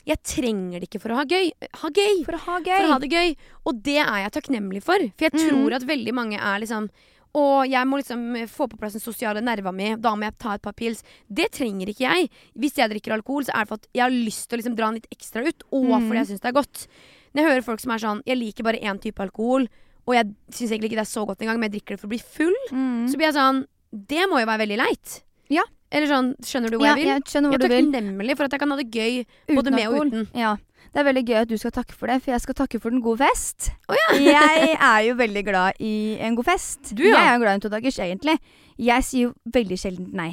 jeg 0.04 0.18
trenger 0.26 0.80
det 0.82 0.88
ikke 0.90 1.00
for 1.04 1.14
å 1.14 1.20
ha 1.20 1.24
gøy. 1.30 1.52
Ha 1.78 1.90
gøy! 1.94 2.24
For 2.26 2.34
å 2.34 2.40
ha 2.48 2.56
For 2.66 2.86
å 2.88 2.92
ha 2.96 2.98
det 2.98 3.10
gøy. 3.12 3.36
Og 3.70 3.82
det 3.86 4.00
er 4.02 4.16
jeg 4.24 4.32
takknemlig 4.34 4.82
for. 4.82 4.98
For 5.14 5.28
jeg 5.28 5.32
Mm. 5.38 5.44
tror 5.48 5.76
at 5.78 5.86
veldig 5.86 6.14
mange 6.14 6.40
er 6.42 6.58
liksom 6.58 6.90
og 7.34 7.64
jeg 7.70 7.88
må 7.88 7.96
liksom 7.96 8.24
få 8.52 8.66
på 8.68 8.76
plass 8.80 8.92
den 8.92 9.00
sosiale 9.00 9.40
nerva 9.40 9.72
mi. 9.72 9.94
Da 9.96 10.10
må 10.14 10.26
jeg 10.26 10.36
ta 10.38 10.54
et 10.58 10.62
par 10.62 10.74
pils. 10.76 11.00
Det 11.32 11.46
trenger 11.56 11.88
ikke 11.88 12.04
jeg. 12.04 12.28
Hvis 12.60 12.76
jeg 12.76 12.90
drikker 12.92 13.14
alkohol, 13.16 13.46
så 13.48 13.54
er 13.56 13.64
det 13.64 13.70
for 13.72 13.80
at 13.80 13.88
jeg 13.96 14.02
har 14.04 14.12
lyst 14.12 14.48
til 14.50 14.58
å 14.58 14.60
liksom 14.60 14.76
dra 14.76 14.90
den 14.90 14.98
litt 15.00 15.08
ekstra 15.16 15.44
ut, 15.46 15.64
og 15.72 15.86
mm. 15.88 16.08
fordi 16.10 16.20
jeg 16.20 16.30
syns 16.32 16.44
det 16.44 16.50
er 16.52 16.58
godt. 16.60 16.86
Når 17.32 17.40
jeg 17.42 17.48
hører 17.50 17.64
folk 17.64 17.80
som 17.80 17.92
er 17.94 18.02
sånn 18.02 18.18
Jeg 18.28 18.36
liker 18.36 18.66
bare 18.66 18.80
én 18.84 19.00
type 19.00 19.22
alkohol, 19.24 19.64
og 20.04 20.14
jeg 20.18 20.28
syns 20.52 20.70
egentlig 20.74 20.90
ikke 20.92 21.00
det 21.00 21.06
er 21.06 21.14
så 21.14 21.24
godt 21.24 21.40
engang, 21.40 21.60
men 21.62 21.70
jeg 21.70 21.78
drikker 21.78 21.96
det 21.96 22.02
for 22.02 22.10
å 22.10 22.12
bli 22.12 22.20
full, 22.20 22.58
Mm. 22.72 23.06
så 23.08 23.16
blir 23.16 23.30
jeg 23.30 23.38
sånn 23.40 23.66
Det 23.92 24.26
må 24.28 24.40
jo 24.40 24.46
være 24.48 24.66
veldig 24.66 24.78
leit. 24.80 25.22
Ja. 25.52 25.64
Eller 25.92 26.08
sånn 26.08 26.34
Skjønner 26.40 26.72
du 26.72 26.78
hvor 26.78 26.86
ja, 26.88 26.94
jeg 26.96 27.04
vil? 27.04 27.08
jeg 27.12 27.24
Jeg 27.32 27.52
er 27.52 27.68
takknemlig 27.68 28.36
for 28.36 28.44
at 28.48 28.52
jeg 28.56 28.60
kan 28.60 28.70
ha 28.72 28.76
det 28.76 28.90
gøy 28.90 29.24
både 29.56 29.70
med 29.72 29.86
og 29.88 29.92
alkohol. 29.92 30.08
uten. 30.12 30.28
Ja. 30.36 30.56
Det 30.92 31.00
er 31.00 31.06
veldig 31.08 31.22
gøy 31.24 31.38
at 31.40 31.48
du 31.48 31.56
skal 31.56 31.72
takke 31.72 31.96
for 31.96 32.10
det, 32.12 32.18
for 32.20 32.34
jeg 32.34 32.44
skal 32.44 32.56
takke 32.58 32.80
for 32.80 32.92
den 32.92 33.00
gode 33.04 33.22
fest. 33.24 33.70
Oh, 33.88 33.96
ja. 33.96 34.18
jeg 34.36 34.74
er 34.76 35.00
jo 35.06 35.16
veldig 35.16 35.44
glad 35.46 35.80
i 35.80 36.18
en 36.20 36.36
god 36.36 36.50
fest. 36.50 36.92
Du, 36.92 37.06
ja. 37.06 37.16
Jeg 37.16 37.30
er 37.30 37.32
jo 37.32 37.42
glad 37.44 37.52
i 37.52 37.60
en 37.60 37.64
todagers, 37.64 37.98
egentlig. 38.04 38.36
Jeg 38.76 39.08
sier 39.08 39.30
jo 39.30 39.34
veldig 39.56 39.78
sjelden 39.80 40.10
nei 40.18 40.30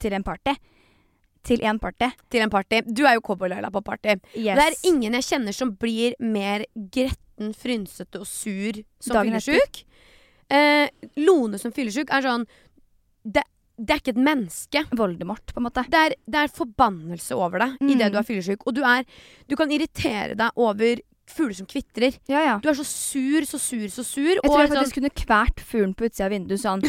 til 0.00 0.16
en 0.16 0.24
party. 0.24 0.54
Til 1.48 1.64
en 1.64 1.80
party. 1.80 2.08
Til 2.32 2.44
en 2.44 2.52
party. 2.52 2.80
Du 2.88 3.04
er 3.08 3.18
jo 3.18 3.24
cowboy-Laila 3.24 3.70
på 3.74 3.82
party. 3.84 4.16
Yes. 4.34 4.56
Det 4.56 4.64
er 4.64 4.78
ingen 4.90 5.16
jeg 5.18 5.28
kjenner 5.28 5.56
som 5.56 5.74
blir 5.80 6.16
mer 6.20 6.64
gretten, 6.74 7.52
frynsete 7.56 8.22
og 8.22 8.26
sur 8.28 8.80
som 9.00 9.20
Dagen 9.20 9.36
fyllesyk. 9.36 9.84
Eh, 10.48 10.88
Lone 11.20 11.60
som 11.60 11.72
fyllesyk 11.76 12.10
er 12.16 12.24
sånn 12.24 12.48
det, 13.28 13.44
det 13.78 13.94
er 13.94 14.00
ikke 14.02 14.14
et 14.16 14.24
menneske. 14.26 14.84
Voldemort, 14.98 15.52
på 15.54 15.60
en 15.62 15.68
måte. 15.68 15.84
Det 15.88 16.00
er, 16.08 16.14
det 16.26 16.40
er 16.44 16.48
forbannelse 16.56 17.36
over 17.38 17.58
deg 17.62 17.76
Mm. 17.80 17.90
idet 17.94 18.12
du 18.12 18.18
er 18.18 18.26
fyllesyk. 18.26 18.66
Og 18.66 18.74
du, 18.74 18.82
er, 18.82 19.04
du 19.48 19.54
kan 19.56 19.70
irritere 19.70 20.34
deg 20.34 20.50
over 20.58 20.98
fugler 21.28 21.52
som 21.54 21.66
kvitrer. 21.68 22.14
Ja, 22.26 22.40
ja. 22.40 22.54
Du 22.58 22.70
er 22.70 22.74
så 22.74 22.84
sur, 22.88 23.44
så 23.44 23.58
sur, 23.60 23.84
så 23.92 24.02
sur. 24.02 24.30
Jeg 24.32 24.40
og 24.40 24.48
tror 24.48 24.62
jeg 24.62 24.70
sånn, 24.70 24.76
faktisk 24.78 24.96
kunne 24.96 25.10
kvært 25.12 25.60
fuglen 25.60 25.92
på 25.94 26.06
utsida 26.08 26.24
av 26.24 26.32
vinduet 26.32 26.62
sånn. 26.62 26.80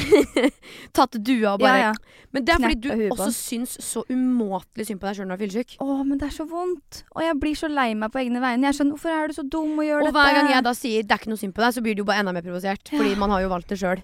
tatt 0.95 1.17
dua 1.19 1.57
og 1.57 1.59
bare 1.59 1.81
ja. 1.81 1.89
Men 2.31 2.45
det 2.47 2.53
er 2.55 2.63
fordi 2.63 2.79
du 2.85 2.89
også 3.11 3.33
syns 3.35 3.75
så 3.83 4.05
umåtelig 4.09 4.87
synd 4.87 5.01
på 5.01 5.09
deg 5.09 5.19
sjøl 5.19 5.27
når 5.27 5.35
du 5.35 5.43
er 5.43 5.43
fyllesyk. 5.43 5.75
Å, 5.83 5.97
men 6.07 6.17
det 6.21 6.29
er 6.29 6.35
så 6.39 6.47
vondt. 6.47 7.03
Og 7.17 7.21
jeg 7.25 7.35
blir 7.43 7.59
så 7.59 7.67
lei 7.67 7.89
meg 7.99 8.13
på 8.15 8.21
egne 8.23 8.39
vegne. 8.43 8.63
Jeg 8.69 8.73
er 8.73 8.79
sånn, 8.79 8.93
Hvorfor 8.95 9.11
er 9.11 9.27
du 9.27 9.33
så 9.41 9.43
dum 9.43 9.75
og 9.77 9.85
gjør 9.85 10.01
Og 10.05 10.07
dette? 10.09 10.23
hver 10.23 10.37
gang 10.39 10.51
jeg 10.55 10.63
da 10.63 10.73
sier 10.73 11.03
'det 11.03 11.11
er 11.11 11.19
ikke 11.19 11.33
noe 11.35 11.43
synd 11.43 11.53
på 11.53 11.61
deg', 11.65 11.73
så 11.75 11.81
blir 11.83 11.95
du 11.95 12.01
jo 12.01 12.05
bare 12.09 12.19
enda 12.23 12.31
mer 12.31 12.41
provosert. 12.47 12.89
Fordi 12.95 13.15
man 13.19 13.29
har 13.35 13.41
jo 13.43 13.49
valgt 13.51 13.67
det 13.67 13.79
sjøl. 13.83 13.99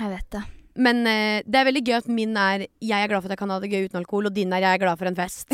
Jeg 0.00 0.08
vet 0.08 0.30
det. 0.30 0.42
Men 0.76 0.98
uh, 1.08 1.40
det 1.46 1.56
er 1.56 1.64
veldig 1.70 1.82
gøy 1.86 1.94
at 1.96 2.08
min 2.08 2.36
er 2.36 2.66
'jeg 2.82 3.02
er 3.04 3.08
glad 3.08 3.22
for 3.22 3.28
at 3.28 3.34
jeg 3.34 3.38
kan 3.38 3.50
ha 3.50 3.58
det 3.60 3.70
gøy 3.72 3.86
uten 3.88 4.00
alkohol', 4.04 4.26
og 4.26 4.34
din 4.34 4.52
er 4.52 4.60
'jeg 4.60 4.74
er 4.74 4.78
glad 4.78 4.98
for 4.98 5.06
en 5.06 5.16
fest'. 5.16 5.48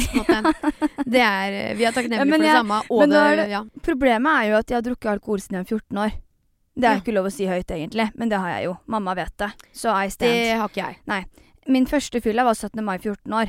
det 1.06 1.20
er, 1.22 1.52
eh, 1.52 1.74
vi 1.78 1.84
er 1.84 1.92
takknemlige 1.92 2.18
Ja, 2.18 2.24
for 2.24 2.38
det 2.38 2.46
jeg- 2.46 2.56
samme. 2.58 2.82
Men 2.90 3.10
det, 3.10 3.18
er 3.18 3.36
det- 3.36 3.50
ja. 3.50 3.62
Problemet 3.82 4.32
er 4.42 4.48
jo 4.50 4.56
at 4.58 4.66
jeg 4.70 4.76
har 4.76 4.82
drukket 4.82 5.10
alkohol 5.12 5.38
siden 5.40 5.56
jeg 5.56 5.64
var 5.64 5.78
14 5.78 5.98
år. 5.98 6.12
Det 6.74 6.84
er 6.84 6.94
Ja. 6.94 7.00
ikke 7.00 7.12
lov 7.14 7.26
å 7.26 7.32
si 7.32 7.44
høyt, 7.46 7.66
egentlig, 7.70 8.10
men 8.16 8.28
det 8.28 8.38
har 8.38 8.48
jeg 8.48 8.64
jo. 8.64 8.78
Mamma 8.88 9.14
vet 9.14 9.36
det. 9.36 9.52
Så 9.74 9.92
I 9.94 10.08
stand. 10.08 10.32
Det 10.32 10.56
har 10.56 10.68
ikke 10.68 10.96
jeg. 11.06 11.24
Min 11.68 11.86
første 11.86 12.20
fylla 12.20 12.42
var 12.44 12.54
17. 12.54 12.82
mai 12.84 12.98
14 12.98 13.32
år. 13.32 13.48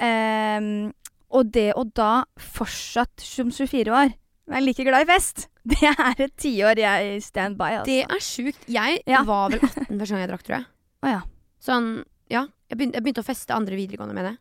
Um, 0.00 0.92
og 1.30 1.50
det 1.52 1.72
å 1.74 1.84
da 1.94 2.24
fortsatt 2.38 3.20
som 3.20 3.50
24 3.50 3.90
år 3.92 4.14
være 4.48 4.64
like 4.64 4.84
glad 4.86 5.02
i 5.02 5.12
fest, 5.12 5.48
det 5.66 5.82
er 5.82 6.14
et 6.24 6.36
tiår 6.40 6.78
jeg 6.78 7.22
stand 7.22 7.58
by, 7.58 7.70
altså. 7.82 7.86
Det 7.86 8.04
er 8.08 8.22
sjukt. 8.24 8.64
Jeg 8.66 9.02
Ja. 9.06 9.22
var 9.24 9.50
vel 9.50 9.60
18 9.60 9.98
første 9.98 10.08
gang 10.14 10.20
jeg 10.24 10.30
drakk, 10.30 10.42
tror 10.46 10.56
jeg. 10.56 10.66
Å 11.04 11.14
ja. 11.14 11.22
Sånn, 11.62 12.04
ja. 12.30 12.46
Jeg 12.68 12.78
begynte, 12.78 12.98
jeg 12.98 13.06
begynte 13.06 13.24
å 13.24 13.26
feste 13.26 13.56
andre 13.56 13.78
videregående 13.78 14.16
med 14.16 14.30
det. 14.30 14.36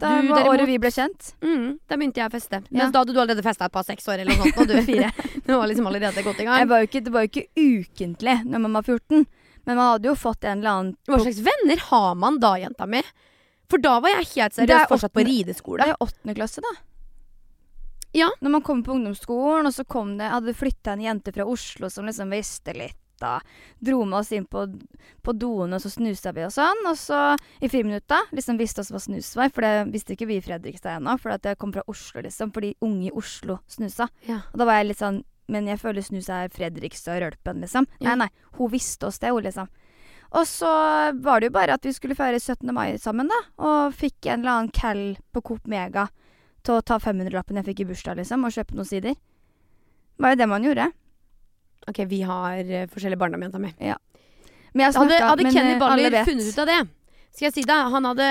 Da 0.00 0.22
Du, 0.22 0.28
var 0.28 0.48
året 0.48 0.68
vi 0.68 0.78
ble 0.80 0.88
kjent. 0.92 1.34
Mm, 1.44 1.76
da 1.88 1.96
begynte 2.00 2.22
jeg 2.22 2.30
å 2.30 2.32
feste. 2.32 2.62
Ja. 2.70 2.76
Mens 2.78 2.94
da 2.94 3.02
hadde 3.02 3.12
du 3.12 3.20
allerede 3.20 3.44
festa 3.44 3.68
et 3.68 3.74
par 3.74 3.84
seks 3.84 4.06
år 4.08 4.22
eller 4.22 4.32
noe 4.32 4.48
sånt. 4.48 4.62
Og 4.62 4.70
du 4.70 4.78
fire. 4.86 5.10
Du 5.44 5.52
var 5.56 5.68
liksom 5.68 5.88
allerede 5.90 6.22
godt 6.24 6.40
i 6.40 6.46
gang. 6.46 6.68
var 6.70 6.86
ikke, 6.86 7.02
det 7.04 7.12
var 7.12 7.24
jo 7.24 7.30
ikke 7.30 7.48
ukentlig 7.58 8.36
når 8.46 8.62
man 8.64 8.76
var 8.78 8.86
14, 8.86 9.24
men 9.66 9.76
man 9.76 9.88
hadde 9.90 10.08
jo 10.08 10.14
fått 10.16 10.46
en 10.46 10.60
eller 10.60 10.70
annen 10.70 10.92
Hva 11.10 11.18
slags 11.24 11.40
venner 11.44 11.82
har 11.88 12.14
man 12.20 12.38
da, 12.40 12.52
jenta 12.60 12.86
mi? 12.88 13.00
For 13.70 13.82
da 13.82 13.96
var 14.00 14.14
jeg 14.14 14.28
helt 14.30 14.46
er 14.46 14.56
seriøst 14.60 14.92
fortsatt 14.92 15.14
på 15.16 15.24
rideskole. 15.26 15.82
Det 15.84 15.92
er 15.96 16.06
åttende 16.06 16.36
klasse, 16.38 16.62
da. 16.64 16.72
Ja. 18.16 18.30
Når 18.40 18.54
man 18.56 18.64
kommer 18.66 18.86
på 18.86 18.94
ungdomsskolen, 18.94 19.68
og 19.68 19.74
så 19.74 19.84
kom 19.84 20.16
det, 20.18 20.30
hadde 20.32 20.54
flytta 20.56 20.94
en 20.94 21.04
jente 21.04 21.34
fra 21.34 21.46
Oslo 21.50 21.90
som 21.92 22.08
liksom 22.08 22.32
visste 22.34 22.74
litt. 22.78 22.96
Da 23.20 23.36
dro 23.84 24.02
med 24.04 24.20
oss 24.22 24.32
inn 24.32 24.46
på, 24.48 24.64
på 25.22 25.34
doen, 25.36 25.76
og 25.76 25.82
så 25.82 25.90
snusa 25.92 26.32
vi 26.36 26.46
og 26.46 26.54
sånn. 26.54 26.84
Og 26.88 26.96
så 26.98 27.18
i 27.60 27.68
friminutta 27.68 28.22
liksom 28.32 28.60
visste 28.60 28.80
oss 28.84 28.92
hva 28.94 29.00
snus 29.02 29.34
var, 29.36 29.52
for 29.52 29.66
det 29.66 29.90
visste 29.92 30.16
ikke 30.16 30.28
vi 30.30 30.38
i 30.40 30.44
Fredrikstad 30.44 30.98
ennå. 30.98 31.18
For 31.20 31.36
jeg 31.36 31.58
kom 31.60 31.74
fra 31.74 31.84
Oslo, 31.90 32.24
liksom. 32.24 32.54
Fordi 32.56 32.72
unge 32.86 33.10
i 33.10 33.14
Oslo 33.16 33.60
snusa. 33.70 34.08
Ja. 34.28 34.40
Og 34.52 34.62
da 34.62 34.68
var 34.68 34.80
jeg 34.80 34.92
litt 34.92 35.04
sånn 35.04 35.24
Men 35.50 35.66
jeg 35.66 35.80
føler 35.82 36.04
snus 36.06 36.28
er 36.30 36.52
Fredrikstad-rølpen, 36.54 37.58
liksom. 37.64 37.88
Ja. 37.98 38.12
Nei, 38.12 38.26
nei. 38.28 38.54
Hun 38.54 38.70
visste 38.70 39.08
oss 39.08 39.18
det, 39.18 39.32
hun, 39.34 39.42
liksom. 39.42 39.66
Og 40.30 40.46
så 40.46 40.70
var 41.18 41.40
det 41.40 41.48
jo 41.48 41.56
bare 41.56 41.74
at 41.74 41.82
vi 41.82 41.90
skulle 41.90 42.14
feire 42.14 42.38
17. 42.38 42.70
mai 42.70 42.94
sammen, 43.02 43.26
da. 43.26 43.38
Og 43.58 43.96
fikk 43.98 44.28
en 44.30 44.44
eller 44.44 44.52
annen 44.52 44.70
cal 44.70 45.00
på 45.34 45.42
Coop 45.48 45.66
Mega 45.66 46.06
til 46.62 46.76
å 46.76 46.84
ta 46.86 47.00
500-lappen 47.02 47.58
jeg 47.58 47.66
fikk 47.66 47.82
i 47.82 47.88
bursdag, 47.88 48.20
liksom, 48.20 48.46
og 48.46 48.54
kjøpe 48.54 48.78
noen 48.78 48.86
sider. 48.86 49.18
Det 49.18 50.22
var 50.22 50.36
jo 50.36 50.40
det 50.42 50.48
man 50.52 50.66
gjorde. 50.68 50.86
Ok, 51.90 52.04
vi 52.10 52.22
har 52.26 52.60
uh, 52.62 52.86
forskjellige 52.90 53.20
barndom, 53.20 53.42
jenta 53.46 53.60
mi. 53.62 53.72
Men 53.80 54.84
jeg 54.84 54.94
Hadde, 54.94 55.16
snakka 55.16 55.28
hadde 55.32 55.46
men, 55.46 55.54
Kenny 55.56 55.74
eh, 55.74 55.80
Baller 55.80 56.16
funnet 56.28 56.46
ut 56.46 56.60
av 56.62 56.70
det, 56.70 56.80
skal 57.34 57.48
jeg 57.48 57.54
si 57.56 57.64
deg, 57.66 57.90
han 57.94 58.06
hadde 58.06 58.28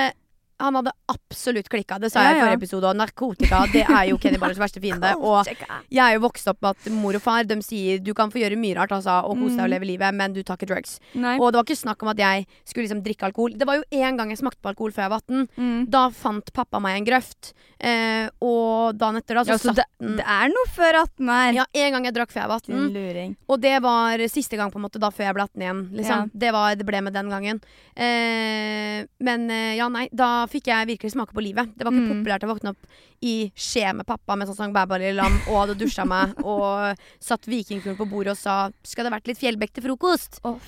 han 0.60 0.76
hadde 0.78 0.92
absolutt 1.10 1.68
klikka. 1.72 1.98
Det 2.02 2.10
sa 2.12 2.22
jeg 2.26 2.36
i 2.36 2.38
ja. 2.38 2.44
forrige 2.44 2.58
episode. 2.60 2.90
Og 2.90 2.98
narkotika 3.00 3.62
det 3.72 3.84
er 3.86 4.04
jo 4.10 4.18
Kenny 4.20 4.38
Ballers 4.40 4.60
verste 4.60 4.82
fiende. 4.82 5.12
Og 5.30 5.48
jeg 5.48 6.00
er 6.04 6.16
jo 6.18 6.22
vokst 6.26 6.50
opp 6.52 6.60
med 6.62 6.76
at 6.76 6.90
mor 6.94 7.16
og 7.18 7.24
far 7.24 7.48
de 7.48 7.56
sier 7.64 7.98
du 8.04 8.12
kan 8.16 8.30
få 8.32 8.42
gjøre 8.42 8.58
mye 8.60 8.76
rart 8.78 8.92
altså, 8.94 9.20
og 9.26 9.38
kose 9.40 9.56
deg 9.56 9.64
og 9.64 9.70
Mm. 9.70 9.74
leve 9.74 9.86
livet, 9.86 10.14
men 10.16 10.32
du 10.34 10.42
tar 10.42 10.56
ikke 10.58 10.68
drugs. 10.70 10.98
Nei. 11.14 11.36
Og 11.38 11.50
det 11.52 11.60
var 11.60 11.66
ikke 11.66 11.78
snakk 11.80 12.02
om 12.04 12.10
at 12.12 12.18
jeg 12.18 12.46
skulle 12.64 12.86
liksom 12.86 13.02
drikke 13.04 13.26
alkohol. 13.28 13.54
Det 13.58 13.66
var 13.68 13.80
jo 13.80 13.84
en 14.02 14.16
gang 14.18 14.30
jeg 14.32 14.40
smakte 14.40 14.60
på 14.62 14.70
alkohol 14.72 14.92
før 14.96 15.04
jeg 15.06 15.12
var 15.12 15.22
18. 15.26 15.48
Mm. 15.56 15.80
Da 15.90 16.02
fant 16.10 16.52
pappa 16.56 16.80
meg 16.82 16.98
en 16.98 17.06
grøft. 17.08 17.52
Eh, 17.80 18.26
og 18.44 18.98
dagen 19.00 19.16
etter 19.20 19.38
da 19.38 19.44
så 19.46 19.54
Ja, 19.54 19.58
så 19.60 19.70
satt 19.70 19.80
det, 19.80 20.16
det 20.18 20.24
er 20.26 20.50
noe 20.52 20.66
før 20.74 20.98
18 21.04 21.30
her. 21.32 21.52
Ja, 21.60 21.64
en 21.84 21.94
gang 21.96 22.08
jeg 22.08 22.16
drakk 22.18 22.32
før 22.34 22.42
jeg 22.42 22.50
var 22.52 22.60
18. 22.64 22.90
Luring. 22.96 23.36
Og 23.48 23.60
det 23.62 23.76
var 23.82 24.24
siste 24.28 24.58
gang 24.60 24.72
på 24.72 24.80
en 24.80 24.84
måte 24.84 25.00
da 25.00 25.08
før 25.14 25.30
jeg 25.30 25.38
ble 25.38 25.46
18 25.48 25.64
igjen. 25.64 25.82
Liksom. 26.00 26.26
Ja. 26.26 26.40
Det, 26.44 26.52
var, 26.56 26.74
det 26.80 26.86
ble 26.90 27.00
med 27.06 27.16
den 27.16 27.30
gangen. 27.32 27.62
Eh, 27.96 29.06
men 29.20 29.46
eh, 29.50 29.76
ja, 29.78 29.88
nei, 29.92 30.08
da 30.12 30.46
fikk 30.50 30.68
jeg 30.70 30.88
virkelig 30.90 31.12
smake 31.14 31.34
på 31.36 31.42
livet. 31.44 31.70
Det 31.76 31.86
var 31.86 31.92
ikke 31.94 32.06
Mm. 32.10 32.20
populært 32.20 32.44
å 32.44 32.50
våkne 32.50 32.70
opp 32.74 32.86
i 33.22 33.52
skje 33.54 33.94
med 33.94 34.06
pappa 34.06 34.36
mens 34.36 34.48
han 34.50 34.56
sang 34.56 34.72
Bæ 34.74 34.86
Bæ 34.88 34.98
Lille 34.98 35.16
Lam 35.16 35.34
og 35.48 35.56
hadde 35.60 35.78
dusja 35.78 36.04
meg 36.08 36.34
og 36.44 36.96
satt 37.20 37.46
vikingfuglen 37.46 37.96
på 37.98 38.08
bordet 38.08 38.32
og 38.32 38.38
sa 38.38 38.70
'skal 38.82 39.04
det 39.04 39.12
vært 39.12 39.26
litt 39.28 39.38
fjellbekk 39.38 39.72
til 39.74 39.84
frokost'? 39.84 40.40
Oh. 40.44 40.58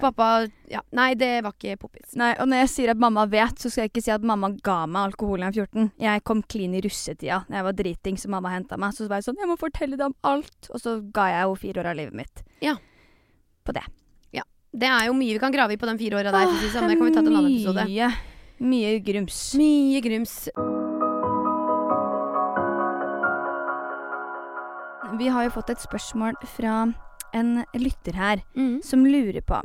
Pappa 0.00 0.48
Ja, 0.70 0.80
nei, 0.92 1.14
det 1.14 1.42
var 1.42 1.52
ikke 1.52 1.78
poppis. 1.78 2.14
Nei, 2.16 2.34
og 2.38 2.48
når 2.48 2.66
jeg 2.66 2.68
sier 2.68 2.90
at 2.90 2.98
mamma 2.98 3.26
vet, 3.26 3.56
så 3.56 3.70
skal 3.70 3.82
jeg 3.88 3.92
ikke 3.92 4.04
si 4.04 4.10
at 4.10 4.22
mamma 4.22 4.50
ga 4.62 4.86
meg 4.86 5.12
alkohol 5.12 5.38
da 5.38 5.50
jeg 5.50 5.54
var 5.54 5.66
14. 5.66 5.92
Jeg 5.98 6.24
kom 6.24 6.42
clean 6.42 6.74
i 6.74 6.80
russetida 6.80 7.44
da 7.48 7.54
jeg 7.56 7.64
var 7.64 7.72
driting, 7.72 8.16
så 8.16 8.28
mamma 8.28 8.50
henta 8.50 8.76
meg. 8.76 8.92
Så 8.92 9.08
var 9.08 9.16
jeg 9.22 9.24
sånn 9.24 9.38
'Jeg 9.38 9.48
må 9.48 9.56
fortelle 9.58 9.96
deg 9.96 10.06
om 10.06 10.14
alt'. 10.24 10.70
Og 10.70 10.80
så 10.80 11.00
ga 11.12 11.28
jeg 11.28 11.40
henne 11.46 11.56
fire 11.56 11.80
år 11.82 11.86
av 11.86 11.96
livet 11.96 12.14
mitt. 12.14 12.42
Ja. 12.60 12.76
På 13.64 13.72
det. 13.72 13.82
Det 14.68 14.84
er 14.86 15.06
jo 15.08 15.14
mye 15.16 15.32
vi 15.32 15.40
kan 15.40 15.50
grave 15.52 15.72
i 15.72 15.76
på 15.80 15.86
de 15.88 15.96
fire 15.96 16.18
åra 16.20 16.30
der. 16.30 16.44
Åh, 16.46 16.60
det 16.60 16.68
sånn. 16.74 16.88
Kan 16.92 17.06
vi 17.08 17.14
ta 17.14 17.22
til 17.22 17.32
en 17.32 17.38
annen 17.40 17.54
episode. 17.56 17.84
Mye, 17.88 18.12
mye 18.60 18.98
grums. 19.04 19.54
Mye 19.58 20.00
grums. 20.04 20.48
Vi 25.18 25.28
har 25.32 25.46
jo 25.46 25.54
fått 25.54 25.72
et 25.72 25.82
spørsmål 25.82 26.36
fra 26.56 26.80
en 27.34 27.64
lytter 27.74 28.14
her 28.14 28.42
Mm. 28.54 28.82
som 28.82 29.04
lurer 29.04 29.42
på 29.42 29.62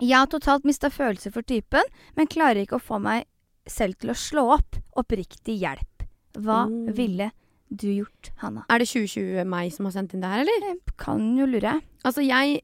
Jeg 0.00 0.16
har 0.16 0.26
totalt 0.26 0.64
mista 0.64 0.88
følelser 0.90 1.32
for 1.32 1.42
typen, 1.42 1.82
men 2.16 2.26
klarer 2.26 2.66
ikke 2.66 2.76
å 2.76 2.82
få 2.82 3.00
meg 3.00 3.26
selv 3.66 3.94
til 3.98 4.10
å 4.10 4.14
slå 4.14 4.52
opp. 4.58 4.76
Oppriktig 4.96 5.60
hjelp. 5.60 6.02
Hva 6.34 6.66
mm. 6.66 6.92
ville 6.96 7.30
du 7.70 7.86
gjort, 8.02 8.32
Hanna? 8.42 8.64
Er 8.68 8.78
det 8.78 8.88
2020 8.88 9.44
meg 9.46 9.72
som 9.72 9.86
har 9.86 9.92
sendt 9.92 10.14
inn 10.14 10.20
det 10.20 10.28
her, 10.32 10.40
eller? 10.42 10.66
Jeg 10.66 10.96
kan 10.98 11.36
jo 11.38 11.46
lure. 11.46 11.80
Altså, 12.04 12.26
jeg 12.26 12.60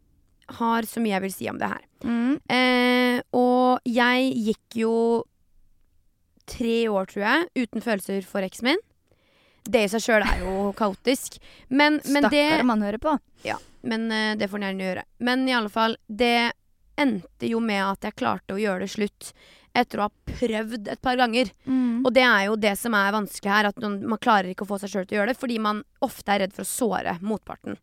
har 0.58 0.86
så 0.88 1.02
mye 1.02 1.16
jeg 1.16 1.24
vil 1.26 1.34
si 1.34 1.48
om 1.50 1.58
det 1.60 1.70
her. 1.70 1.82
Mm. 2.04 2.36
Eh, 2.50 3.16
og 3.36 3.88
jeg 3.88 4.30
gikk 4.50 4.78
jo 4.82 4.94
tre 6.50 6.76
år, 6.90 7.10
tror 7.10 7.26
jeg, 7.26 7.50
uten 7.62 7.84
følelser 7.84 8.24
for 8.26 8.46
eksen 8.46 8.72
min. 8.72 8.80
Det 9.70 9.84
i 9.84 9.90
seg 9.92 10.02
sjøl 10.02 10.24
er 10.26 10.42
jo 10.42 10.70
kaotisk. 10.80 11.38
Men, 11.68 12.00
men 12.10 12.28
det 12.28 12.46
Stakkar 12.48 12.66
man 12.72 12.86
hører 12.86 13.02
på. 13.02 13.16
Men 13.86 14.10
eh, 14.12 14.34
det 14.36 14.50
får 14.50 14.58
han 14.58 14.68
gjerne 14.68 14.88
gjøre. 14.88 15.06
Men 15.28 15.46
i 15.48 15.56
alle 15.56 15.72
fall, 15.72 15.96
det 16.06 16.52
endte 17.00 17.48
jo 17.48 17.62
med 17.64 17.80
at 17.84 18.04
jeg 18.04 18.18
klarte 18.20 18.57
å 18.57 18.61
gjøre 18.61 18.84
det 18.84 18.92
slutt 18.92 19.32
etter 19.77 20.01
å 20.01 20.09
ha 20.09 20.35
prøvd 20.41 20.89
et 20.93 21.03
par 21.03 21.18
ganger. 21.21 21.51
Mm. 21.64 22.01
Og 22.05 22.12
det 22.14 22.25
er 22.27 22.47
jo 22.49 22.57
det 22.61 22.75
som 22.81 22.95
er 22.99 23.14
vanskelig 23.14 23.53
her, 23.53 23.71
at 23.71 23.83
man, 23.83 24.18
klarer 24.21 24.51
ikke 24.51 24.66
å 24.66 24.71
få 24.73 24.81
seg 24.83 24.93
sjøl 24.93 25.07
til 25.07 25.16
å 25.16 25.21
gjøre 25.21 25.33
det, 25.33 25.41
fordi 25.41 25.59
man 25.62 25.85
ofte 26.05 26.35
er 26.35 26.45
redd 26.45 26.57
for 26.57 26.66
å 26.66 26.71
såre 26.71 27.16
motparten. 27.23 27.79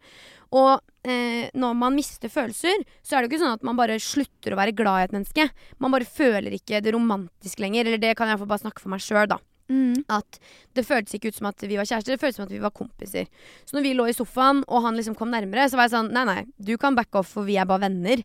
Og 0.57 0.73
eh, 1.07 1.49
når 1.57 1.77
man 1.79 1.95
mister 1.95 2.31
følelser, 2.31 2.83
så 3.03 3.15
er 3.15 3.23
det 3.23 3.27
jo 3.27 3.33
ikke 3.35 3.43
sånn 3.43 3.57
at 3.57 3.67
man 3.67 3.79
bare 3.79 3.99
slutter 4.03 4.55
å 4.55 4.59
være 4.59 4.75
glad 4.77 5.01
i 5.01 5.07
et 5.07 5.17
menneske. 5.17 5.49
Man 5.83 5.95
bare 5.95 6.07
føler 6.07 6.55
ikke 6.55 6.81
det 6.83 6.95
romantisk 6.95 7.63
lenger, 7.63 7.87
eller 7.87 8.03
det 8.03 8.15
kan 8.19 8.31
jeg 8.31 8.43
bare 8.43 8.63
snakke 8.63 8.83
for 8.83 8.93
meg 8.93 9.03
sjøl, 9.03 9.27
da. 9.31 9.41
Mm. 9.69 10.05
at 10.07 10.37
det 10.77 10.85
føltes 10.87 11.15
ikke 11.17 11.27
ut 11.27 11.35
som 11.35 11.49
at 11.49 11.59
vi 11.67 11.75
var 11.75 11.83
kjærester, 11.83 12.13
det 12.15 12.21
føltes 12.21 12.37
som 12.39 12.45
at 12.45 12.53
vi 12.53 12.61
var 12.63 12.71
kompiser. 12.71 13.25
Så 13.67 13.75
når 13.75 13.83
vi 13.83 13.93
lå 13.97 14.05
i 14.07 14.13
sofaen, 14.15 14.61
og 14.67 14.85
han 14.85 14.95
liksom 14.95 15.15
kom 15.19 15.31
nærmere, 15.33 15.65
så 15.67 15.75
var 15.75 15.89
jeg 15.89 15.95
sånn 15.97 16.11
Nei, 16.15 16.23
nei, 16.29 16.45
du 16.57 16.77
kan 16.79 16.95
backe 16.95 17.19
off, 17.19 17.33
for 17.35 17.43
vi 17.43 17.57
er 17.59 17.67
bare 17.67 17.83
venner. 17.87 18.23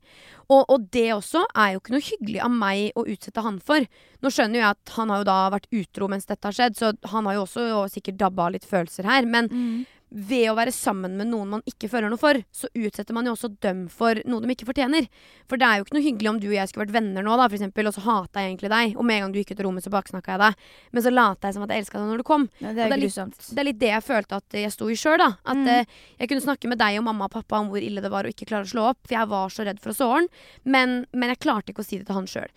Og, 0.49 0.63
og 0.69 0.87
det 0.95 1.09
også 1.17 1.43
er 1.55 1.73
jo 1.75 1.81
ikke 1.83 1.95
noe 1.97 2.07
hyggelig 2.07 2.43
av 2.45 2.53
meg 2.55 2.93
å 2.95 3.07
utsette 3.09 3.43
han 3.43 3.59
for. 3.59 3.87
Nå 4.23 4.31
skjønner 4.31 4.61
jo 4.61 4.63
jeg 4.63 4.77
at 4.77 4.95
han 4.99 5.11
har 5.11 5.23
jo 5.25 5.29
da 5.33 5.39
vært 5.57 5.67
utro 5.73 6.09
mens 6.13 6.29
dette 6.31 6.47
har 6.47 6.55
skjedd, 6.55 6.79
så 6.79 6.93
han 7.11 7.27
har 7.27 7.41
jo 7.41 7.47
også 7.49 7.67
jo 7.67 7.83
sikkert 7.91 8.21
dabba 8.23 8.47
av 8.47 8.55
litt 8.59 8.69
følelser 8.69 9.09
her. 9.09 9.27
Men 9.27 9.51
Mm. 9.53 9.87
Ved 10.15 10.51
å 10.51 10.55
være 10.59 10.73
sammen 10.77 11.15
med 11.17 11.31
noen 11.33 11.49
man 11.49 11.63
ikke 11.67 11.89
føler 11.89 12.11
noe 12.13 12.21
for, 12.21 12.37
så 12.53 12.69
utsetter 12.77 13.15
man 13.17 13.25
jo 13.25 13.33
også 13.33 13.49
dem 13.65 13.87
for 13.89 14.19
noe 14.29 14.43
de 14.45 14.53
ikke 14.53 14.67
fortjener. 14.69 15.07
For 15.49 15.57
det 15.57 15.65
er 15.65 15.79
jo 15.81 15.87
ikke 15.87 15.97
noe 15.97 16.05
hyggelig 16.05 16.29
om 16.29 16.41
du 16.43 16.47
og 16.51 16.57
jeg 16.59 16.69
skulle 16.69 16.85
vært 16.87 16.97
venner 16.99 17.25
nå, 17.25 17.37
da, 17.41 17.47
for 17.49 17.57
eksempel, 17.57 17.89
og 17.89 17.95
så 17.97 18.05
hata 18.05 18.43
jeg 18.45 18.51
egentlig 18.53 18.71
deg, 18.75 18.97
og 18.99 19.07
med 19.09 19.17
en 19.17 19.25
gang 19.27 19.33
du 19.33 19.39
gikk 19.41 19.55
ut 19.55 19.63
av 19.63 19.67
rommet, 19.69 19.87
så 19.87 19.93
baksnakka 19.95 20.35
jeg 20.37 20.43
deg. 20.45 20.67
Men 20.93 21.03
så 21.07 21.13
lata 21.15 21.49
jeg 21.49 21.57
som 21.57 21.65
at 21.65 21.73
jeg 21.73 21.85
elska 21.87 21.99
deg 22.03 22.11
når 22.13 22.21
du 22.23 22.27
kom. 22.29 22.49
Ja, 22.61 22.73
det 22.73 22.85
er 22.85 22.93
det 22.93 22.99
er 22.99 23.03
litt- 23.07 23.49
Det 23.55 23.59
er 23.65 23.69
litt 23.71 23.79
det 23.81 23.93
jeg 23.95 24.05
følte 24.05 24.37
at 24.43 24.59
jeg 24.63 24.73
sto 24.77 24.89
i 24.93 24.99
sjøl, 25.01 25.19
da. 25.19 25.31
At 25.47 25.57
Mm. 25.57 25.69
eh, 25.69 25.85
jeg 26.21 26.29
kunne 26.29 26.45
snakke 26.45 26.69
med 26.69 26.79
deg 26.79 26.99
og 26.99 27.05
mamma 27.05 27.25
og 27.25 27.31
pappa 27.33 27.57
om 27.61 27.69
hvor 27.73 27.81
ille 27.81 28.01
det 28.03 28.11
var 28.11 28.25
å 28.25 28.33
ikke 28.33 28.47
klare 28.47 28.69
å 28.69 28.73
slå 28.73 28.91
opp, 28.91 28.99
for 29.09 29.15
jeg 29.17 29.29
var 29.29 29.49
så 29.49 29.65
redd 29.65 29.81
for 29.81 29.91
å 29.91 29.97
såre 29.97 30.21
han. 30.21 30.29
Men, 30.65 31.07
men 31.13 31.29
jeg 31.31 31.39
klarte 31.41 31.73
ikke 31.73 31.81
å 31.81 31.89
si 31.89 31.97
det 31.99 32.07
til 32.07 32.15
han 32.21 32.27
sjøl. 32.27 32.49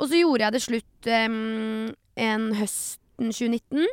Og 0.00 0.08
så 0.10 0.18
gjorde 0.18 0.40
jeg 0.48 0.52
det 0.52 0.62
slutt 0.62 1.06
eh, 1.06 1.94
en 2.16 2.54
høsten 2.54 3.30
2019. 3.30 3.86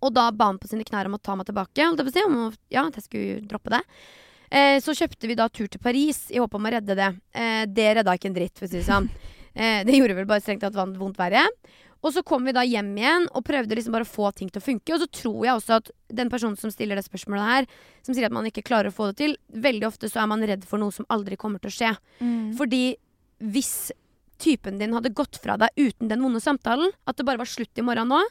Og 0.00 0.14
da 0.16 0.30
ba 0.32 0.50
han 0.50 0.58
på 0.60 0.68
sine 0.70 0.84
knær 0.86 1.10
om 1.10 1.18
å 1.18 1.22
ta 1.22 1.34
meg 1.36 1.46
tilbake. 1.50 1.90
Si, 2.12 2.24
om 2.24 2.38
ja, 2.72 2.86
at 2.86 2.96
jeg 2.98 3.04
skulle 3.06 3.40
droppe 3.50 3.74
det. 3.74 3.82
Eh, 4.50 4.78
så 4.82 4.94
kjøpte 4.96 5.28
vi 5.30 5.36
da 5.38 5.48
tur 5.52 5.68
til 5.70 5.80
Paris 5.82 6.24
i 6.34 6.40
håp 6.42 6.54
om 6.58 6.66
å 6.66 6.72
redde 6.74 6.96
det. 6.98 7.10
Eh, 7.36 7.66
det 7.70 7.90
redda 8.00 8.16
ikke 8.16 8.30
en 8.32 8.38
dritt, 8.38 8.56
for 8.58 8.66
å 8.66 8.72
si 8.72 8.80
det 8.80 8.88
sånn. 8.88 9.10
Eh, 9.50 9.80
det 9.82 9.96
gjorde 9.96 10.14
vel 10.14 10.28
bare 10.30 10.38
strengt 10.38 10.60
tatt 10.62 10.76
vond- 10.78 10.94
vondt 10.94 11.16
verre. 11.18 11.40
Og 12.06 12.12
så 12.14 12.22
kom 12.22 12.44
vi 12.46 12.52
da 12.54 12.62
hjem 12.62 12.92
igjen 12.96 13.24
og 13.34 13.42
prøvde 13.44 13.74
liksom 13.74 13.92
bare 13.96 14.06
å 14.06 14.08
få 14.08 14.28
ting 14.32 14.48
til 14.48 14.60
å 14.60 14.64
funke. 14.64 14.94
Og 14.94 15.02
så 15.02 15.08
tror 15.10 15.40
jeg 15.42 15.56
også 15.58 15.74
at 15.80 15.90
den 16.20 16.30
personen 16.30 16.54
som 16.56 16.70
stiller 16.70 16.94
det 16.96 17.02
spørsmålet 17.04 17.48
her, 17.48 17.66
som 18.06 18.14
sier 18.14 18.28
at 18.28 18.36
man 18.36 18.46
ikke 18.46 18.62
klarer 18.64 18.92
å 18.92 18.94
få 18.94 19.08
det 19.10 19.16
til, 19.18 19.34
veldig 19.50 19.88
ofte 19.90 20.08
så 20.08 20.22
er 20.22 20.30
man 20.30 20.46
redd 20.46 20.62
for 20.70 20.78
noe 20.80 20.94
som 20.94 21.04
aldri 21.10 21.36
kommer 21.36 21.58
til 21.60 21.72
å 21.72 21.74
skje. 21.76 21.90
Mm. 22.22 22.54
Fordi 22.62 22.80
hvis 23.42 23.72
typen 24.40 24.78
din 24.80 24.94
hadde 24.96 25.12
gått 25.18 25.42
fra 25.42 25.58
deg 25.60 25.74
uten 25.76 26.08
den 26.08 26.22
vonde 26.24 26.40
samtalen, 26.40 26.94
at 27.10 27.18
det 27.18 27.26
bare 27.28 27.42
var 27.42 27.50
slutt 27.50 27.74
i 27.82 27.84
morgen 27.84 28.08
nå, 28.14 28.22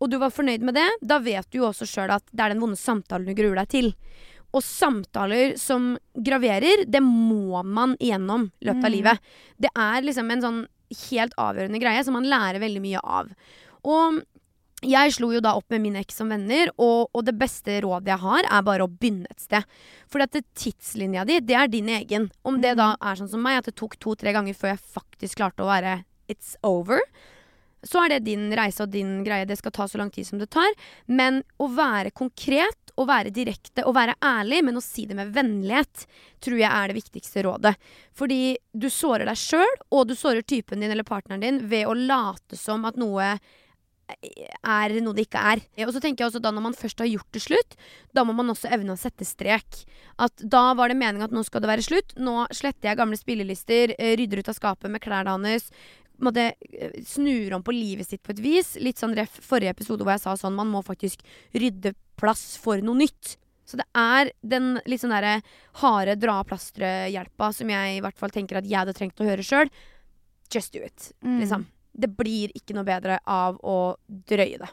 og 0.00 0.10
du 0.10 0.16
var 0.18 0.32
fornøyd 0.32 0.64
med 0.64 0.74
det, 0.78 0.88
da 1.04 1.18
vet 1.20 1.46
du 1.52 1.58
jo 1.60 1.68
også 1.68 1.86
sjøl 1.88 2.10
at 2.16 2.24
det 2.32 2.40
er 2.44 2.54
den 2.54 2.62
vonde 2.62 2.78
samtalen 2.80 3.28
du 3.28 3.34
gruer 3.36 3.60
deg 3.60 3.68
til. 3.68 3.90
Og 4.56 4.64
samtaler 4.66 5.54
som 5.60 5.92
graverer, 6.16 6.86
det 6.90 7.02
må 7.04 7.60
man 7.62 7.92
igjennom 8.00 8.48
i 8.58 8.66
løpet 8.70 8.84
av 8.84 8.90
Mm. 8.90 8.96
livet. 8.96 9.18
Det 9.60 9.70
er 9.76 10.02
liksom 10.02 10.30
en 10.32 10.42
sånn 10.42 10.60
helt 11.10 11.34
avgjørende 11.38 11.80
greie 11.80 12.02
som 12.04 12.14
man 12.14 12.24
lærer 12.26 12.58
veldig 12.58 12.80
mye 12.82 12.98
av. 13.04 13.28
Og 13.84 14.22
jeg 14.82 15.12
slo 15.12 15.28
jo 15.30 15.40
da 15.44 15.52
opp 15.54 15.68
med 15.70 15.82
min 15.84 15.96
eks 16.00 16.16
som 16.16 16.30
venner, 16.32 16.70
og, 16.78 17.10
og 17.14 17.24
det 17.26 17.36
beste 17.38 17.80
rådet 17.84 18.08
jeg 18.08 18.18
har, 18.18 18.42
er 18.48 18.62
bare 18.64 18.86
å 18.86 18.88
begynne 18.90 19.28
et 19.30 19.38
sted. 19.44 19.62
For 20.08 20.18
dette 20.18 20.40
tidslinja 20.56 21.26
di, 21.28 21.38
det 21.44 21.54
er 21.54 21.68
din 21.68 21.86
egen. 21.92 22.30
Om 22.42 22.62
det 22.62 22.78
da 22.80 22.94
er 22.98 23.14
sånn 23.20 23.28
som 23.28 23.42
meg, 23.44 23.58
at 23.60 23.68
det 23.68 23.76
tok 23.76 23.98
to-tre 24.00 24.32
ganger 24.32 24.56
før 24.56 24.72
jeg 24.72 24.80
faktisk 24.96 25.36
klarte 25.36 25.62
å 25.62 25.68
være 25.68 25.98
it's 26.32 26.56
over, 26.64 26.98
så 27.86 28.04
er 28.04 28.14
det 28.14 28.24
din 28.28 28.50
reise 28.56 28.84
og 28.84 28.92
din 28.92 29.20
greie. 29.24 29.46
Det 29.48 29.58
skal 29.60 29.74
ta 29.74 29.86
så 29.88 30.00
lang 30.00 30.10
tid 30.12 30.28
som 30.28 30.40
det 30.40 30.50
tar. 30.52 30.68
Men 31.06 31.42
å 31.60 31.70
være 31.72 32.12
konkret, 32.16 32.92
å 33.00 33.06
være 33.08 33.32
direkte 33.32 33.86
å 33.86 33.94
være 33.96 34.18
ærlig, 34.24 34.60
men 34.66 34.76
å 34.76 34.84
si 34.84 35.06
det 35.08 35.16
med 35.16 35.32
vennlighet, 35.32 36.04
tror 36.44 36.60
jeg 36.60 36.70
er 36.70 36.90
det 36.90 36.98
viktigste 36.98 37.46
rådet. 37.46 37.74
Fordi 38.16 38.42
du 38.72 38.90
sårer 38.92 39.28
deg 39.30 39.40
sjøl, 39.40 39.80
og 39.90 40.10
du 40.10 40.16
sårer 40.18 40.44
typen 40.44 40.82
din 40.82 40.92
eller 40.92 41.08
partneren 41.08 41.44
din 41.44 41.64
ved 41.70 41.88
å 41.88 41.96
late 41.96 42.58
som 42.60 42.84
at 42.88 43.00
noe 43.00 43.36
er 44.10 44.94
noe 45.04 45.14
det 45.16 45.26
ikke 45.28 45.42
er. 45.52 45.62
Og 45.86 45.92
så 45.94 46.02
tenker 46.02 46.24
jeg 46.24 46.30
også 46.30 46.42
da 46.42 46.52
Når 46.54 46.64
man 46.64 46.76
først 46.76 46.98
har 47.02 47.06
gjort 47.10 47.28
det 47.36 47.42
slutt, 47.44 47.76
da 48.16 48.24
må 48.26 48.34
man 48.36 48.50
også 48.52 48.70
evne 48.72 48.94
å 48.94 49.00
sette 49.00 49.26
strek. 49.26 49.84
At 50.18 50.34
Da 50.42 50.74
var 50.74 50.90
det 50.90 50.98
meningen 50.98 51.28
at 51.28 51.34
nå 51.34 51.44
skal 51.46 51.62
det 51.62 51.70
være 51.70 51.86
slutt. 51.86 52.16
Nå 52.18 52.46
sletter 52.54 52.90
jeg 52.90 53.00
gamle 53.00 53.18
spillelister, 53.18 53.94
eh, 53.98 54.16
rydder 54.18 54.42
ut 54.42 54.50
av 54.50 54.58
skapet 54.58 54.90
med 54.90 55.02
klærne 55.02 55.36
hans. 55.36 55.70
Måtte 56.20 56.50
eh, 56.52 56.96
snur 57.06 57.56
om 57.56 57.64
på 57.64 57.74
livet 57.74 58.08
sitt 58.08 58.22
på 58.24 58.34
et 58.34 58.42
vis. 58.44 58.74
Litt 58.80 59.00
sånn 59.00 59.16
ref 59.16 59.40
forrige 59.44 59.74
episode 59.76 60.04
hvor 60.04 60.14
jeg 60.14 60.24
sa 60.24 60.36
sånn 60.38 60.56
man 60.56 60.70
må 60.72 60.82
faktisk 60.86 61.24
rydde 61.56 61.94
plass 62.20 62.54
for 62.60 62.82
noe 62.84 62.98
nytt. 63.02 63.36
Så 63.70 63.78
det 63.78 63.86
er 63.96 64.32
den 64.42 64.74
litt 64.90 65.02
sånn 65.02 65.14
derre 65.14 65.38
harde 65.78 66.16
dra-plasteret-hjelpa 66.18 67.52
som 67.54 67.70
jeg 67.70 67.96
i 67.96 68.02
hvert 68.02 68.18
fall 68.18 68.32
tenker 68.34 68.58
at 68.58 68.66
jeg 68.66 68.80
hadde 68.80 68.96
trengt 68.98 69.22
å 69.22 69.28
høre 69.28 69.46
sjøl. 69.46 69.70
Just 70.50 70.74
do 70.74 70.82
it. 70.82 71.12
Mm. 71.22 71.38
Liksom. 71.44 71.68
Det 71.92 72.10
blir 72.18 72.50
ikke 72.58 72.74
noe 72.74 72.88
bedre 72.88 73.20
av 73.30 73.60
å 73.62 73.78
drøye 74.08 74.58
det. 74.58 74.70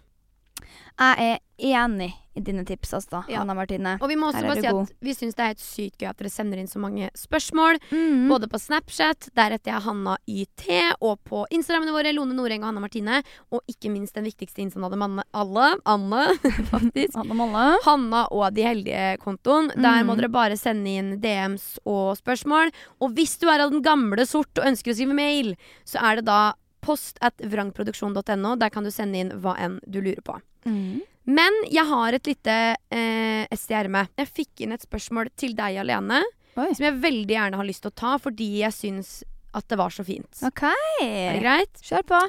Jeg 0.98 1.18
er 1.38 1.40
enig 1.58 2.14
i 2.38 2.42
dine 2.46 2.62
tips, 2.66 2.92
altså, 2.94 3.24
Ja. 3.28 3.42
Anna 3.42 3.54
Martine. 3.58 3.96
Og 4.00 4.10
vi 4.10 4.16
må 4.16 4.28
også 4.30 4.44
bare 4.46 4.62
si 4.62 4.68
god. 4.68 4.84
at 4.84 4.94
vi 5.02 5.14
syns 5.18 5.34
det 5.34 5.42
er 5.42 5.48
helt 5.48 5.60
sykt 5.64 5.98
gøy 5.98 6.10
at 6.10 6.18
dere 6.18 6.30
sender 6.30 6.60
inn 6.62 6.68
så 6.70 6.78
mange 6.80 7.10
spørsmål. 7.18 7.80
Mm. 7.90 8.28
Både 8.30 8.48
på 8.48 8.60
Snapchat, 8.62 9.30
deretter 9.34 9.72
jeg 9.74 9.82
Hanna 9.82 10.18
YT, 10.30 10.68
og 11.02 11.18
på 11.26 11.46
Instagrammene 11.50 11.96
våre, 11.96 12.14
Lone 12.14 12.36
Noreng 12.38 12.62
og 12.62 12.70
Hanna 12.70 12.80
Martine. 12.84 13.24
Og 13.52 13.62
ikke 13.68 13.90
minst 13.90 14.14
den 14.14 14.26
viktigste 14.30 14.62
innsendte 14.62 14.98
manne 15.02 15.24
alle, 15.34 15.80
Anne, 15.86 16.28
faktisk. 16.74 17.18
Anne 17.18 17.80
Hanna 17.86 18.28
og 18.30 18.54
De 18.54 18.62
heldige-kontoen. 18.70 19.72
Der 19.76 20.04
må 20.06 20.14
Mm. 20.14 20.22
dere 20.22 20.30
bare 20.30 20.58
sende 20.58 20.94
inn 20.94 21.20
DMs 21.22 21.80
og 21.86 22.18
spørsmål. 22.22 22.72
Og 23.02 23.14
hvis 23.18 23.38
du 23.40 23.48
er 23.50 23.62
av 23.66 23.72
den 23.72 23.82
gamle 23.82 24.26
sort 24.28 24.54
og 24.60 24.66
ønsker 24.66 24.94
å 24.94 24.96
skrive 24.96 25.14
mail, 25.18 25.56
så 25.86 25.98
er 26.04 26.16
det 26.22 26.26
da 26.26 26.54
post 26.82 27.20
at 27.22 27.40
vrangproduksjon.no. 27.42 28.56
Der 28.60 28.74
kan 28.74 28.88
du 28.88 28.92
sende 28.94 29.22
inn 29.22 29.34
hva 29.44 29.56
enn 29.60 29.80
du 29.86 30.00
lurer 30.02 30.24
på. 30.26 30.38
Mm. 30.68 31.02
Men 31.28 31.62
jeg 31.72 31.84
har 31.90 32.16
et 32.16 32.28
lite 32.30 32.58
eh, 32.94 33.44
ess 33.52 33.68
i 33.68 33.76
ermet. 33.76 34.12
Jeg 34.16 34.32
fikk 34.32 34.64
inn 34.64 34.76
et 34.76 34.86
spørsmål 34.86 35.32
til 35.36 35.56
deg 35.58 35.82
alene, 35.84 36.22
Oi. 36.56 36.72
som 36.72 36.88
jeg 36.88 37.00
veldig 37.04 37.36
gjerne 37.36 37.60
har 37.60 37.68
lyst 37.68 37.84
til 37.84 37.92
å 37.92 38.00
ta, 38.00 38.16
fordi 38.22 38.52
jeg 38.62 38.76
syns 38.76 39.18
at 39.58 39.68
det 39.68 39.80
var 39.80 39.92
så 39.92 40.06
fint. 40.08 40.30
OK. 40.48 40.64
Er 41.04 41.36
det 41.36 41.44
greit? 41.44 41.82
Kjør 41.84 42.06
på. 42.14 42.22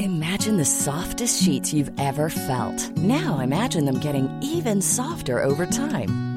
Imagine 0.00 0.58
the 0.58 0.64
softest 0.64 1.42
sheets 1.42 1.72
you've 1.72 1.92
ever 1.98 2.28
felt. 2.28 2.94
Now 2.98 3.40
imagine 3.40 3.86
them 3.86 3.98
getting 3.98 4.28
even 4.42 4.82
softer 4.82 5.42
over 5.42 5.64
time. 5.64 6.29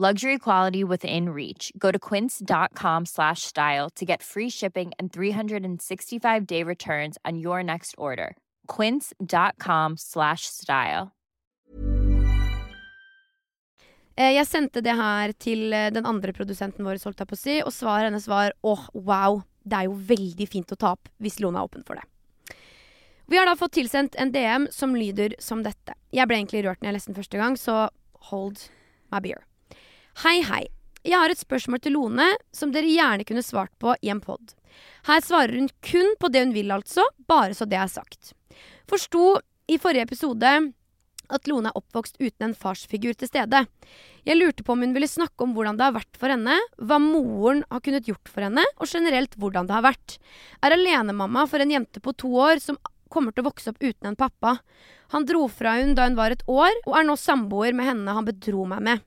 Luxury 0.00 0.38
quality 0.38 0.82
within 0.82 1.28
reach. 1.28 1.72
Go 1.76 1.90
to 1.90 1.98
quince.com 1.98 3.04
slash 3.04 3.42
style 3.42 3.90
to 3.96 4.06
get 4.06 4.22
free 4.22 4.48
shipping 4.48 4.92
and 4.98 5.12
365 5.12 6.46
day 6.46 6.62
returns 6.62 7.18
on 7.26 7.38
your 7.38 7.62
next 7.62 7.94
order. 7.98 8.36
Quince.com 8.66 9.98
slash 9.98 10.46
style. 10.46 11.10
Eh, 14.16 14.32
jeg 14.38 14.46
sendte 14.48 14.80
det 14.80 14.96
her 14.96 15.34
til 15.36 15.72
eh, 15.72 15.90
den 15.92 16.08
andre 16.08 16.32
produsenten 16.32 16.88
vår, 16.88 17.02
holdt 17.04 17.20
jeg 17.20 17.28
på 17.28 17.36
si, 17.36 17.58
og 17.60 17.72
svaret 17.72 18.08
hennes 18.08 18.28
var 18.28 18.56
åh, 18.64 18.88
wow, 18.94 19.42
det 19.68 19.82
er 19.82 19.90
jo 19.90 20.00
veldig 20.14 20.48
fint 20.48 20.72
å 20.72 20.80
ta 20.80 20.94
opp 20.96 21.12
hvis 21.20 21.42
Lone 21.44 21.60
er 21.60 21.68
åpen 21.68 21.84
for 21.84 22.00
det. 22.00 22.56
Vi 23.28 23.36
har 23.36 23.44
da 23.44 23.52
fått 23.52 23.76
tilsendt 23.76 24.16
en 24.16 24.32
DM 24.32 24.70
som 24.72 24.96
lyder 24.96 25.36
som 25.44 25.60
dette. 25.60 25.92
Jeg 26.08 26.24
ble 26.24 26.40
egentlig 26.40 26.64
rørt 26.64 26.80
når 26.80 26.94
jeg 26.94 26.98
leste 26.98 27.12
den 27.12 27.20
første 27.20 27.44
gang, 27.44 27.60
så 27.60 27.78
hold 28.32 28.64
my 29.12 29.20
beer. 29.20 29.44
Hei, 30.18 30.40
hei. 30.42 30.64
Jeg 31.06 31.16
har 31.16 31.30
et 31.30 31.38
spørsmål 31.38 31.80
til 31.80 31.94
Lone 31.94 32.26
som 32.52 32.72
dere 32.74 32.90
gjerne 32.90 33.24
kunne 33.24 33.44
svart 33.46 33.70
på 33.80 33.94
i 34.02 34.10
en 34.10 34.18
pod. 34.20 34.52
Her 35.06 35.22
svarer 35.22 35.54
hun 35.54 35.70
kun 35.86 36.16
på 36.20 36.28
det 36.28 36.42
hun 36.42 36.52
vil, 36.52 36.72
altså, 36.74 37.04
bare 37.30 37.54
så 37.54 37.64
det 37.64 37.78
er 37.78 37.88
sagt. 37.88 38.32
Forsto 38.90 39.38
i 39.70 39.78
forrige 39.80 40.08
episode 40.08 40.50
at 41.30 41.46
Lone 41.46 41.70
er 41.70 41.78
oppvokst 41.78 42.18
uten 42.18 42.48
en 42.48 42.56
farsfigur 42.58 43.14
til 43.14 43.30
stede. 43.30 43.62
Jeg 44.26 44.36
lurte 44.36 44.66
på 44.66 44.74
om 44.74 44.82
hun 44.82 44.96
ville 44.96 45.08
snakke 45.08 45.46
om 45.46 45.54
hvordan 45.54 45.78
det 45.78 45.86
har 45.86 45.94
vært 45.94 46.18
for 46.18 46.34
henne, 46.34 46.58
hva 46.76 46.98
moren 47.00 47.62
har 47.70 47.84
kunnet 47.86 48.10
gjort 48.10 48.28
for 48.28 48.48
henne, 48.48 48.66
og 48.82 48.90
generelt 48.90 49.38
hvordan 49.38 49.70
det 49.70 49.76
har 49.78 49.86
vært. 49.86 50.18
Er 50.66 50.74
alenemamma 50.74 51.46
for 51.48 51.62
en 51.62 51.70
jente 51.78 52.02
på 52.02 52.16
to 52.18 52.34
år 52.34 52.60
som 52.60 52.80
kommer 53.10 53.32
til 53.32 53.46
å 53.46 53.50
vokse 53.52 53.70
opp 53.70 53.78
uten 53.78 54.10
en 54.10 54.18
pappa. 54.18 54.58
Han 55.14 55.24
dro 55.26 55.46
fra 55.50 55.78
hun 55.78 55.94
da 55.94 56.10
hun 56.10 56.18
var 56.18 56.34
et 56.34 56.44
år, 56.50 56.74
og 56.82 56.98
er 56.98 57.06
nå 57.06 57.16
samboer 57.18 57.78
med 57.78 57.88
henne 57.88 58.18
han 58.18 58.26
bedro 58.26 58.66
meg 58.68 58.84
med. 58.84 59.06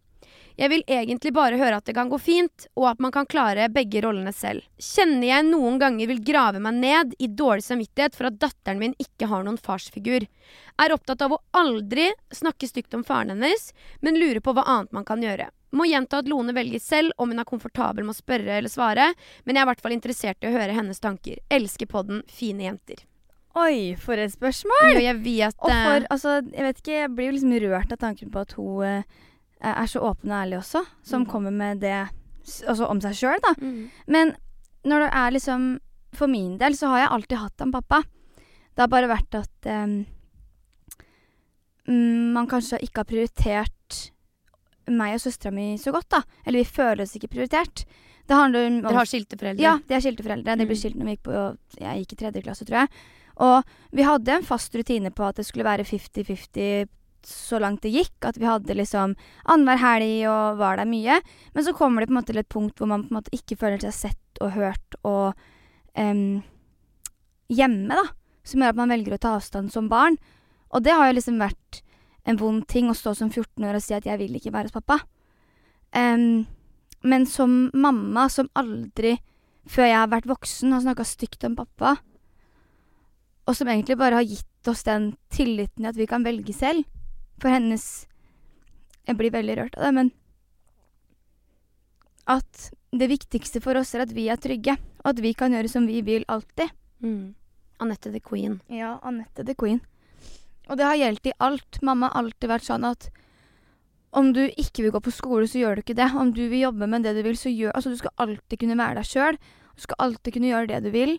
Jeg 0.60 0.70
vil 0.70 0.84
egentlig 0.86 1.32
bare 1.34 1.58
høre 1.58 1.80
at 1.80 1.88
det 1.88 1.96
kan 1.98 2.12
gå 2.12 2.20
fint, 2.22 2.68
og 2.78 2.92
at 2.92 3.00
man 3.02 3.14
kan 3.14 3.26
klare 3.30 3.66
begge 3.74 4.04
rollene 4.06 4.34
selv. 4.36 4.62
Kjenner 4.78 5.26
jeg 5.26 5.48
noen 5.48 5.80
ganger 5.82 6.12
vil 6.12 6.22
grave 6.26 6.62
meg 6.62 6.78
ned 6.78 7.16
i 7.18 7.30
dårlig 7.32 7.66
samvittighet 7.66 8.14
for 8.18 8.30
at 8.30 8.38
datteren 8.42 8.82
min 8.82 8.94
ikke 9.02 9.32
har 9.32 9.46
noen 9.48 9.58
farsfigur. 9.58 10.28
Er 10.78 10.94
opptatt 10.94 11.24
av 11.26 11.34
å 11.34 11.42
aldri 11.58 12.12
snakke 12.34 12.70
stygt 12.70 12.94
om 12.94 13.06
faren 13.08 13.34
hennes, 13.34 13.72
men 14.06 14.20
lurer 14.20 14.44
på 14.46 14.54
hva 14.54 14.66
annet 14.76 14.94
man 14.94 15.08
kan 15.08 15.26
gjøre. 15.26 15.50
Må 15.74 15.88
gjenta 15.90 16.20
at 16.22 16.30
Lone 16.30 16.54
velger 16.54 16.82
selv 16.82 17.18
om 17.18 17.34
hun 17.34 17.42
er 17.42 17.50
komfortabel 17.50 18.06
med 18.06 18.14
å 18.14 18.20
spørre 18.20 18.60
eller 18.60 18.70
svare, 18.70 19.10
men 19.44 19.58
jeg 19.58 19.64
er 19.64 19.66
i 19.66 19.72
hvert 19.72 19.82
fall 19.82 19.98
interessert 19.98 20.46
i 20.46 20.52
å 20.52 20.54
høre 20.54 20.78
hennes 20.78 21.02
tanker. 21.02 21.42
Elsker 21.50 21.90
podden 21.90 22.22
Fine 22.30 22.68
jenter. 22.68 23.02
Oi, 23.58 23.94
for 24.02 24.18
et 24.18 24.34
spørsmål! 24.34 24.96
Jo, 24.96 25.02
jeg 25.02 25.18
vet 25.26 25.60
Og 25.62 25.70
for, 25.70 26.06
altså, 26.14 26.40
jeg 26.46 26.66
vet 26.66 26.80
ikke, 26.82 26.96
jeg 27.04 27.14
blir 27.14 27.30
jo 27.30 27.36
liksom 27.36 27.58
rørt 27.66 27.94
av 27.94 28.00
tanken 28.02 28.32
på 28.34 28.42
at 28.42 28.54
hun 28.58 28.86
eh, 28.86 29.22
er 29.64 29.88
så 29.88 30.00
åpen 30.04 30.32
og 30.32 30.38
ærlig 30.44 30.58
også, 30.60 30.82
som 31.04 31.24
Mm. 31.24 31.30
kommer 31.32 31.52
med 31.52 31.80
det 31.80 32.10
altså 32.68 32.88
om 32.90 33.00
seg 33.02 33.14
sjøl, 33.16 33.40
da. 33.42 33.54
mm. 33.62 33.90
Men 34.08 34.36
når 34.86 35.00
det 35.06 35.12
er 35.14 35.32
liksom 35.32 35.80
For 36.14 36.28
min 36.28 36.58
del 36.60 36.74
så 36.76 36.88
har 36.92 37.00
jeg 37.00 37.10
alltid 37.10 37.38
hatt 37.38 37.60
han 37.60 37.72
pappa. 37.72 38.04
Det 38.76 38.80
har 38.84 38.88
bare 38.88 39.08
vært 39.10 39.34
at 39.34 39.66
mm, 41.88 42.34
man 42.34 42.48
kanskje 42.48 42.80
ikke 42.86 43.02
har 43.02 43.10
prioritert 43.10 44.00
meg 44.94 45.16
og 45.16 45.22
søstera 45.24 45.52
mi 45.56 45.78
så 45.80 45.92
godt, 45.96 46.10
da. 46.12 46.20
Eller 46.46 46.60
vi 46.64 46.70
føler 46.70 47.02
oss 47.06 47.16
ikke 47.18 47.32
prioritert. 47.32 47.86
Det 48.28 48.36
handler 48.38 48.68
om 48.68 48.78
Dere 48.84 48.94
har 49.02 49.06
skilte 49.10 49.38
foreldre? 49.40 49.64
ja, 49.64 49.78
de 49.88 49.94
er 49.96 50.00
skilte 50.04 50.24
foreldre. 50.24 50.56
De 50.58 50.66
ble 50.66 50.76
Mm. 50.76 50.82
skilt 50.84 50.96
når 51.00 51.06
vi 51.06 51.16
gikk 51.16 51.24
på 51.24 51.58
Jeg 51.80 52.06
gikk 52.06 52.14
i 52.14 52.16
tredje 52.22 52.44
klasse, 52.44 52.66
tror 52.66 52.80
jeg. 52.84 52.90
Og 53.38 53.64
vi 53.92 54.04
hadde 54.04 54.30
en 54.30 54.44
fast 54.44 54.76
rutine 54.76 55.10
på 55.12 55.24
at 55.28 55.36
det 55.36 55.46
skulle 55.46 55.66
være 55.66 55.84
50-50 55.84 56.88
så 57.30 57.60
langt 57.62 57.84
det 57.86 57.94
gikk. 57.94 58.16
At 58.26 58.40
vi 58.40 58.48
hadde 58.50 58.78
liksom 58.78 59.16
annenhver 59.44 59.82
helg 59.82 60.26
og 60.32 60.60
var 60.62 60.80
der 60.80 60.90
mye. 60.90 61.20
Men 61.54 61.66
så 61.66 61.76
kommer 61.78 62.02
det 62.02 62.10
på 62.10 62.16
en 62.16 62.20
måte 62.22 62.34
til 62.34 62.42
et 62.44 62.52
punkt 62.52 62.80
hvor 62.80 62.90
man 62.92 63.06
på 63.06 63.14
en 63.14 63.20
måte 63.20 63.36
ikke 63.36 63.60
føler 63.62 63.84
seg 63.84 63.96
sett 63.96 64.42
og 64.44 64.56
hørt 64.58 64.98
og 65.04 65.34
um, 65.98 66.42
hjemme, 67.54 67.96
da. 67.96 68.06
Som 68.44 68.64
gjør 68.64 68.74
at 68.74 68.82
man 68.82 68.92
velger 68.92 69.16
å 69.16 69.22
ta 69.24 69.36
avstand 69.38 69.72
som 69.72 69.90
barn. 69.92 70.18
Og 70.74 70.84
det 70.84 70.96
har 70.98 71.10
jo 71.10 71.18
liksom 71.20 71.40
vært 71.42 71.84
en 72.28 72.40
vond 72.40 72.64
ting 72.68 72.90
å 72.90 72.98
stå 72.98 73.14
som 73.20 73.30
14 73.32 73.64
år 73.68 73.78
og 73.78 73.84
si 73.84 73.96
at 73.96 74.08
jeg 74.08 74.20
vil 74.20 74.36
ikke 74.40 74.54
være 74.56 74.70
hos 74.72 74.76
pappa. 74.76 75.02
Um, 75.94 76.46
men 77.04 77.28
som 77.28 77.68
mamma 77.76 78.30
som 78.32 78.50
aldri 78.58 79.18
før 79.70 79.88
jeg 79.88 80.00
har 80.00 80.12
vært 80.12 80.28
voksen 80.28 80.74
har 80.76 80.84
snakka 80.84 81.06
stygt 81.08 81.46
om 81.48 81.56
pappa, 81.56 81.98
og 83.44 83.56
som 83.58 83.68
egentlig 83.68 83.98
bare 84.00 84.20
har 84.20 84.28
gitt 84.28 84.72
oss 84.72 84.86
den 84.88 85.14
tilliten 85.34 85.86
i 85.86 85.90
at 85.92 86.00
vi 86.00 86.08
kan 86.08 86.24
velge 86.24 86.56
selv, 86.56 86.86
for 87.42 87.54
hennes 87.54 88.08
Jeg 89.04 89.18
blir 89.20 89.34
veldig 89.34 89.56
rørt 89.60 89.74
av 89.76 89.84
det, 89.84 89.94
men 89.98 90.12
at 92.24 92.70
det 92.96 93.10
viktigste 93.12 93.60
for 93.60 93.76
oss 93.76 93.92
er 93.98 94.06
at 94.06 94.14
vi 94.16 94.30
er 94.32 94.40
trygge, 94.40 94.78
og 95.04 95.10
at 95.12 95.20
vi 95.20 95.34
kan 95.36 95.52
gjøre 95.52 95.68
som 95.68 95.88
vi 95.90 96.00
vil 96.08 96.24
alltid. 96.32 96.72
Mm. 97.04 97.34
Anette 97.84 98.14
the 98.14 98.22
Queen. 98.24 98.62
Ja, 98.72 98.96
Anette 99.04 99.44
the 99.44 99.56
Queen. 99.60 99.82
Og 100.70 100.80
det 100.80 100.88
har 100.88 100.96
gjeldt 100.96 101.28
i 101.28 101.36
alt. 101.44 101.82
Mamma 101.84 102.14
har 102.14 102.24
alltid 102.24 102.52
vært 102.54 102.68
sånn 102.70 102.88
at 102.88 103.10
om 104.14 104.30
du 104.32 104.44
ikke 104.46 104.86
vil 104.86 104.94
gå 104.94 105.02
på 105.04 105.12
skole, 105.12 105.48
så 105.50 105.60
gjør 105.60 105.76
du 105.76 105.84
ikke 105.84 105.98
det. 105.98 106.08
Om 106.14 106.32
du 106.38 106.46
vil 106.46 106.68
jobbe 106.68 106.88
med 106.88 107.04
det 107.04 107.16
du 107.18 107.24
vil, 107.26 107.38
så 107.38 107.52
gjør 107.52 107.74
Altså, 107.74 107.92
du 107.92 108.00
skal 108.00 108.14
alltid 108.24 108.62
kunne 108.62 108.78
være 108.78 109.02
deg 109.02 109.10
sjøl. 109.10 109.40
Du 109.74 109.84
skal 109.84 110.04
alltid 110.06 110.36
kunne 110.36 110.52
gjøre 110.52 110.70
det 110.70 110.82
du 110.86 110.90
vil. 110.94 111.16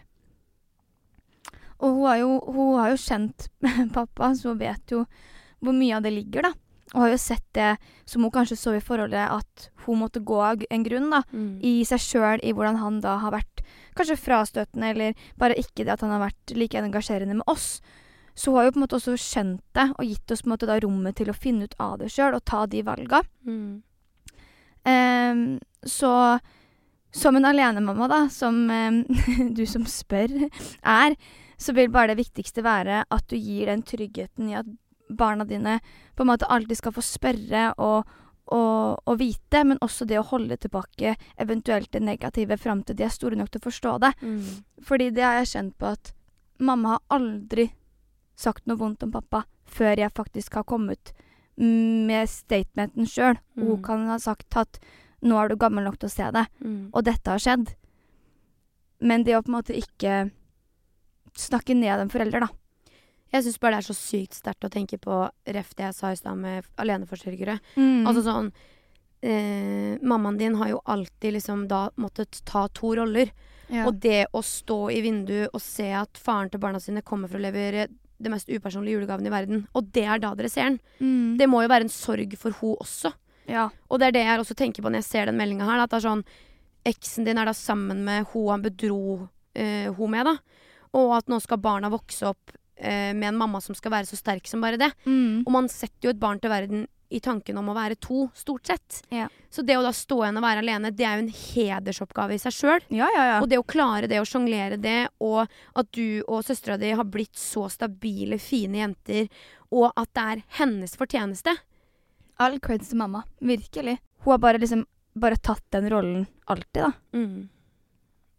Og 1.82 1.98
hun 1.98 2.06
har 2.06 2.20
jo, 2.22 2.32
hun 2.54 2.78
har 2.78 2.94
jo 2.94 3.02
kjent 3.02 3.48
pappa, 3.96 4.30
så 4.38 4.54
hun 4.54 4.62
vet 4.62 4.94
jo 4.94 5.04
hvor 5.64 5.76
mye 5.76 5.96
av 5.96 6.04
det 6.06 6.12
ligger, 6.14 6.48
da. 6.48 6.52
Og 6.94 7.00
har 7.00 7.10
jo 7.14 7.18
sett 7.18 7.44
det 7.56 7.70
som 8.06 8.22
hun 8.22 8.30
kanskje 8.30 8.58
så 8.60 8.74
i 8.76 8.82
forholdet, 8.84 9.24
at 9.32 9.68
hun 9.86 9.98
måtte 10.02 10.22
gå 10.22 10.36
av 10.44 10.62
en 10.70 10.84
grunn, 10.86 11.08
da 11.10 11.22
Mm. 11.32 11.58
i 11.64 11.82
seg 11.88 11.98
sjøl, 11.98 12.40
i 12.44 12.52
hvordan 12.52 12.76
han 12.78 13.00
da 13.00 13.16
har 13.18 13.32
vært 13.34 13.64
kanskje 13.96 14.18
frastøtende, 14.20 14.90
eller 14.92 15.14
bare 15.40 15.56
ikke 15.58 15.84
det 15.84 15.94
at 15.96 16.00
han 16.02 16.10
har 16.10 16.22
vært 16.28 16.54
like 16.54 16.78
engasjerende 16.78 17.34
med 17.40 17.48
oss. 17.50 17.80
Så 18.36 18.50
hun 18.50 18.58
har 18.58 18.64
jo 18.66 18.74
på 18.74 18.78
en 18.80 18.84
måte 18.86 18.96
også 18.98 19.16
skjønt 19.18 19.62
det, 19.74 19.88
og 19.98 20.04
gitt 20.06 20.30
oss 20.30 20.42
på 20.42 20.48
en 20.50 20.54
måte 20.54 20.66
da 20.70 20.78
rommet 20.82 21.16
til 21.16 21.30
å 21.30 21.34
finne 21.38 21.64
ut 21.64 21.74
av 21.78 21.98
det 21.98 22.10
sjøl, 22.14 22.34
og 22.34 22.44
ta 22.44 22.66
de 22.66 22.82
valga. 22.82 23.22
Mm. 23.46 23.82
Um, 24.84 25.60
så 25.86 26.38
som 27.14 27.36
en 27.38 27.44
alenemamma, 27.46 28.08
da, 28.10 28.28
som 28.28 28.68
um, 28.70 29.04
du 29.56 29.64
som 29.70 29.86
spør, 29.86 30.48
er, 30.82 31.14
så 31.56 31.72
vil 31.76 31.88
bare 31.94 32.10
det 32.12 32.18
viktigste 32.26 32.64
være 32.66 33.04
at 33.08 33.28
du 33.30 33.36
gir 33.38 33.70
den 33.70 33.84
tryggheten 33.86 34.50
i 34.50 34.56
at 34.58 34.66
barna 35.08 35.44
dine 35.44 35.80
på 36.16 36.22
en 36.24 36.30
måte 36.32 36.46
alltid 36.48 36.76
skal 36.78 36.92
få 36.96 37.02
spørre 37.04 37.74
og, 37.78 38.06
og, 38.52 39.00
og 39.06 39.18
vite, 39.18 39.64
men 39.64 39.78
også 39.84 40.06
det 40.08 40.18
å 40.18 40.26
holde 40.30 40.56
tilbake 40.56 41.16
eventuelt 41.40 41.90
det 41.92 42.02
negative 42.02 42.56
fram 42.60 42.82
til 42.82 42.96
de 42.96 43.04
er 43.04 43.12
store 43.14 43.36
nok 43.36 43.50
til 43.50 43.60
å 43.62 43.68
forstå 43.68 43.94
det. 44.00 44.12
Mm. 44.22 44.42
Fordi 44.82 45.10
det 45.10 45.24
har 45.24 45.38
jeg 45.42 45.52
kjent 45.54 45.78
på 45.78 45.86
at 45.92 46.12
mamma 46.58 46.96
har 46.96 47.18
aldri 47.20 47.70
sagt 48.36 48.66
noe 48.66 48.76
vondt 48.80 49.02
om 49.06 49.12
pappa 49.14 49.44
før 49.66 49.96
jeg 49.98 50.12
faktisk 50.14 50.54
har 50.54 50.64
kommet 50.64 51.12
med 51.56 52.28
statementen 52.28 53.06
sjøl. 53.06 53.38
Mm. 53.54 53.66
Hun 53.68 53.82
kan 53.82 54.06
ha 54.10 54.18
sagt 54.18 54.56
at 54.56 54.78
'nå 55.22 55.38
er 55.40 55.48
du 55.48 55.56
gammel 55.56 55.84
nok 55.84 55.98
til 55.98 56.08
å 56.08 56.12
se 56.12 56.22
det', 56.30 56.48
Mm. 56.60 56.90
og 56.92 57.04
dette 57.04 57.30
har 57.30 57.38
skjedd. 57.38 57.74
Men 59.00 59.24
det 59.24 59.36
å 59.36 59.42
på 59.42 59.48
en 59.48 59.62
måte 59.62 59.74
ikke 59.76 60.30
snakke 61.34 61.74
ned 61.74 62.00
en 62.00 62.08
forelder, 62.10 62.40
da. 62.40 62.48
Jeg 63.34 63.42
syns 63.42 63.58
bare 63.58 63.74
det 63.74 63.82
er 63.82 63.88
så 63.88 63.96
sykt 63.98 64.36
sterkt 64.38 64.66
å 64.68 64.70
tenke 64.70 64.98
på 65.02 65.24
ref 65.56 65.72
det 65.74 65.88
jeg 65.88 65.96
sa 65.96 66.12
i 66.14 66.18
stad 66.18 66.38
med 66.38 66.68
aleneforsørgere. 66.78 67.58
Mm. 67.74 68.04
Altså 68.06 68.22
sånn 68.22 68.52
eh, 69.24 69.98
Mammaen 70.06 70.38
din 70.38 70.54
har 70.60 70.70
jo 70.70 70.78
alltid 70.84 71.34
liksom 71.38 71.66
da 71.70 71.88
måttet 71.98 72.44
ta 72.46 72.68
to 72.68 72.94
roller. 73.00 73.32
ja. 73.68 73.88
Og 73.88 73.98
det 73.98 74.26
å 74.32 74.42
stå 74.44 74.78
i 74.94 75.00
vinduet 75.02 75.50
og 75.50 75.62
se 75.62 75.90
at 75.98 76.20
faren 76.20 76.52
til 76.52 76.62
barna 76.62 76.80
sine 76.80 77.02
kommer 77.02 77.28
for 77.32 77.40
å 77.40 77.46
levere 77.46 77.88
det 78.24 78.30
mest 78.30 78.48
upersonlige 78.48 79.00
julegaven 79.00 79.26
i 79.26 79.32
verden, 79.32 79.62
og 79.74 79.88
det 79.92 80.04
er 80.06 80.20
da 80.22 80.30
dere 80.38 80.48
ser 80.48 80.68
den. 80.70 80.80
mm. 81.00 81.36
Det 81.40 81.48
må 81.50 81.64
jo 81.64 81.68
være 81.72 81.88
en 81.88 81.92
sorg 81.92 82.36
for 82.38 82.54
hun 82.60 82.76
også. 82.78 83.10
ja. 83.50 83.68
Og 83.90 83.98
det 83.98 84.06
er 84.06 84.12
det 84.16 84.26
jeg 84.28 84.40
også 84.40 84.54
tenker 84.54 84.84
på 84.84 84.92
når 84.92 85.02
jeg 85.02 85.10
ser 85.10 85.26
den 85.26 85.40
meldinga 85.40 85.66
her. 85.66 85.82
At 85.82 85.90
det 85.90 85.98
er 86.02 86.08
sånn 86.10 86.26
Eksen 86.84 87.24
din 87.24 87.38
er 87.40 87.48
da 87.48 87.54
sammen 87.56 88.02
med 88.04 88.26
hun 88.34 88.50
han 88.52 88.62
bedro 88.62 89.28
eh, 89.56 89.88
hun 89.96 90.10
med, 90.12 90.28
da. 90.28 90.34
Og 90.92 91.14
at 91.16 91.30
nå 91.32 91.38
skal 91.40 91.56
barna 91.64 91.88
vokse 91.88 92.28
opp 92.28 92.52
med 92.74 93.28
en 93.28 93.36
mamma 93.38 93.60
som 93.62 93.76
skal 93.78 93.92
være 93.94 94.08
så 94.08 94.16
sterk 94.18 94.48
som 94.50 94.64
bare 94.64 94.80
det. 94.80 94.88
Mm. 95.06 95.44
Og 95.44 95.52
man 95.54 95.68
setter 95.70 96.08
jo 96.08 96.14
et 96.14 96.18
barn 96.20 96.40
til 96.42 96.50
verden 96.50 96.86
i 97.14 97.20
tanken 97.22 97.58
om 97.60 97.68
å 97.70 97.74
være 97.76 97.96
to, 98.02 98.26
stort 98.34 98.66
sett. 98.66 99.00
Ja. 99.14 99.28
Så 99.52 99.62
det 99.62 99.76
å 99.78 99.84
da 99.84 99.92
stå 99.94 100.16
igjen 100.24 100.40
og 100.40 100.44
være 100.44 100.62
alene, 100.64 100.90
det 100.90 101.06
er 101.06 101.18
jo 101.18 101.24
en 101.24 101.34
hedersoppgave 101.34 102.34
i 102.34 102.40
seg 102.42 102.56
sjøl. 102.56 102.86
ja, 102.90 103.08
ja, 103.14 103.26
ja. 103.28 103.36
Og 103.42 103.48
det 103.50 103.60
å 103.60 103.66
klare 103.66 104.08
det, 104.10 104.18
å 104.22 104.26
sjonglere 104.28 104.78
det, 104.80 104.98
og 105.22 105.44
at 105.44 105.90
du 105.94 106.24
og 106.24 106.42
søstera 106.46 106.78
di 106.80 106.90
har 106.96 107.06
blitt 107.06 107.38
så 107.38 107.68
stabile, 107.70 108.40
fine 108.42 108.82
jenter, 108.82 109.30
og 109.70 109.92
at 109.92 110.10
det 110.16 110.26
er 110.32 110.44
hennes 110.58 110.96
fortjeneste. 110.98 111.54
All 112.42 112.58
creds 112.62 112.90
til 112.90 112.98
mamma. 112.98 113.22
Virkelig. 113.38 114.00
Hun 114.24 114.34
har 114.34 114.42
bare 114.42 114.62
liksom 114.62 114.86
bare 115.14 115.38
tatt 115.38 115.64
den 115.70 115.86
rollen 115.92 116.24
alltid, 116.50 116.82
da. 116.82 116.92
Mm. 117.14 117.48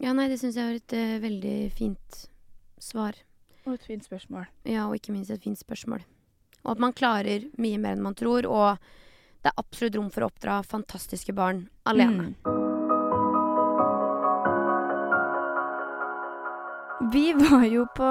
Ja, 0.04 0.12
nei, 0.12 0.28
det 0.28 0.42
syns 0.42 0.58
jeg 0.60 0.68
var 0.68 0.82
et 0.82 0.96
uh, 1.00 1.20
veldig 1.24 1.56
fint 1.72 2.26
svar. 2.84 3.16
Og 3.66 3.74
et 3.74 3.88
fint 3.88 4.06
spørsmål. 4.06 4.46
Ja, 4.70 4.86
og 4.88 4.98
ikke 5.00 5.16
minst 5.16 5.34
et 5.34 5.44
fint 5.44 5.60
spørsmål. 5.60 6.06
Og 6.66 6.76
at 6.76 6.82
man 6.82 6.94
klarer 6.98 7.48
mye 7.62 7.80
mer 7.82 7.98
enn 7.98 8.06
man 8.06 8.18
tror, 8.18 8.46
og 8.50 8.78
det 9.46 9.52
er 9.52 9.62
absolutt 9.62 9.98
rom 10.00 10.12
for 10.14 10.26
å 10.26 10.32
oppdra 10.32 10.62
fantastiske 10.66 11.34
barn 11.38 11.68
alene. 11.86 12.32
Mm. 12.34 12.65
Vi 17.12 17.34
var 17.34 17.64
jo 17.68 17.86
på 17.96 18.08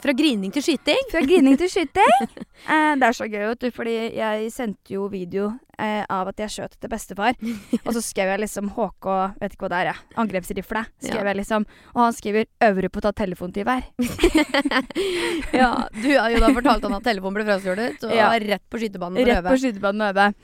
Fra 0.00 0.12
grining 0.16 0.52
til 0.52 0.62
skyting. 0.64 1.00
Fra 1.12 1.20
grining 1.24 1.56
til 1.60 1.70
skyting. 1.72 2.14
Eh, 2.60 2.92
det 3.00 3.06
er 3.06 3.14
så 3.16 3.24
gøy, 3.24 3.40
vet 3.48 3.62
du, 3.62 3.70
fordi 3.72 3.92
jeg 4.18 4.50
sendte 4.52 4.92
jo 4.92 5.06
video 5.08 5.46
eh, 5.80 6.02
av 6.12 6.28
at 6.28 6.42
jeg 6.42 6.52
skjøt 6.52 6.74
til 6.76 6.90
bestefar. 6.92 7.38
og 7.80 7.88
så 7.96 8.02
skrev 8.04 8.28
jeg 8.34 8.42
liksom 8.42 8.68
HK, 8.76 9.06
vet 9.40 9.54
ikke 9.56 9.64
hva 9.64 9.70
det 9.72 9.78
er, 9.78 9.88
ja. 9.88 9.94
Angrepsrifle. 10.20 10.82
Skrev 11.00 11.22
Ja. 11.24 11.30
jeg 11.32 11.38
liksom. 11.40 11.64
Og 11.94 12.00
han 12.04 12.12
skriver 12.12 12.44
'øver 12.60 12.82
du 12.84 12.88
på 12.92 13.00
å 13.00 13.06
ta 13.08 13.12
telefon 13.16 13.54
til 13.56 13.64
hver'? 13.64 13.88
ja, 15.62 15.70
du 15.88 16.10
har 16.20 16.28
jo 16.30 16.38
da 16.44 16.52
fortalt 16.52 16.84
han 16.84 16.98
at 17.00 17.02
telefonen 17.08 17.34
ble 17.40 17.44
frastjålet, 17.48 18.04
og 18.04 18.12
Ja. 18.14 18.28
rett 18.36 18.68
på 18.70 18.78
skytebanen 18.78 19.16
og 19.16 19.24
øve. 19.24 19.34
Rett 19.40 19.48
på 19.48 19.60
skytebanen 19.64 20.02
og 20.04 20.14
øve. 20.14 20.34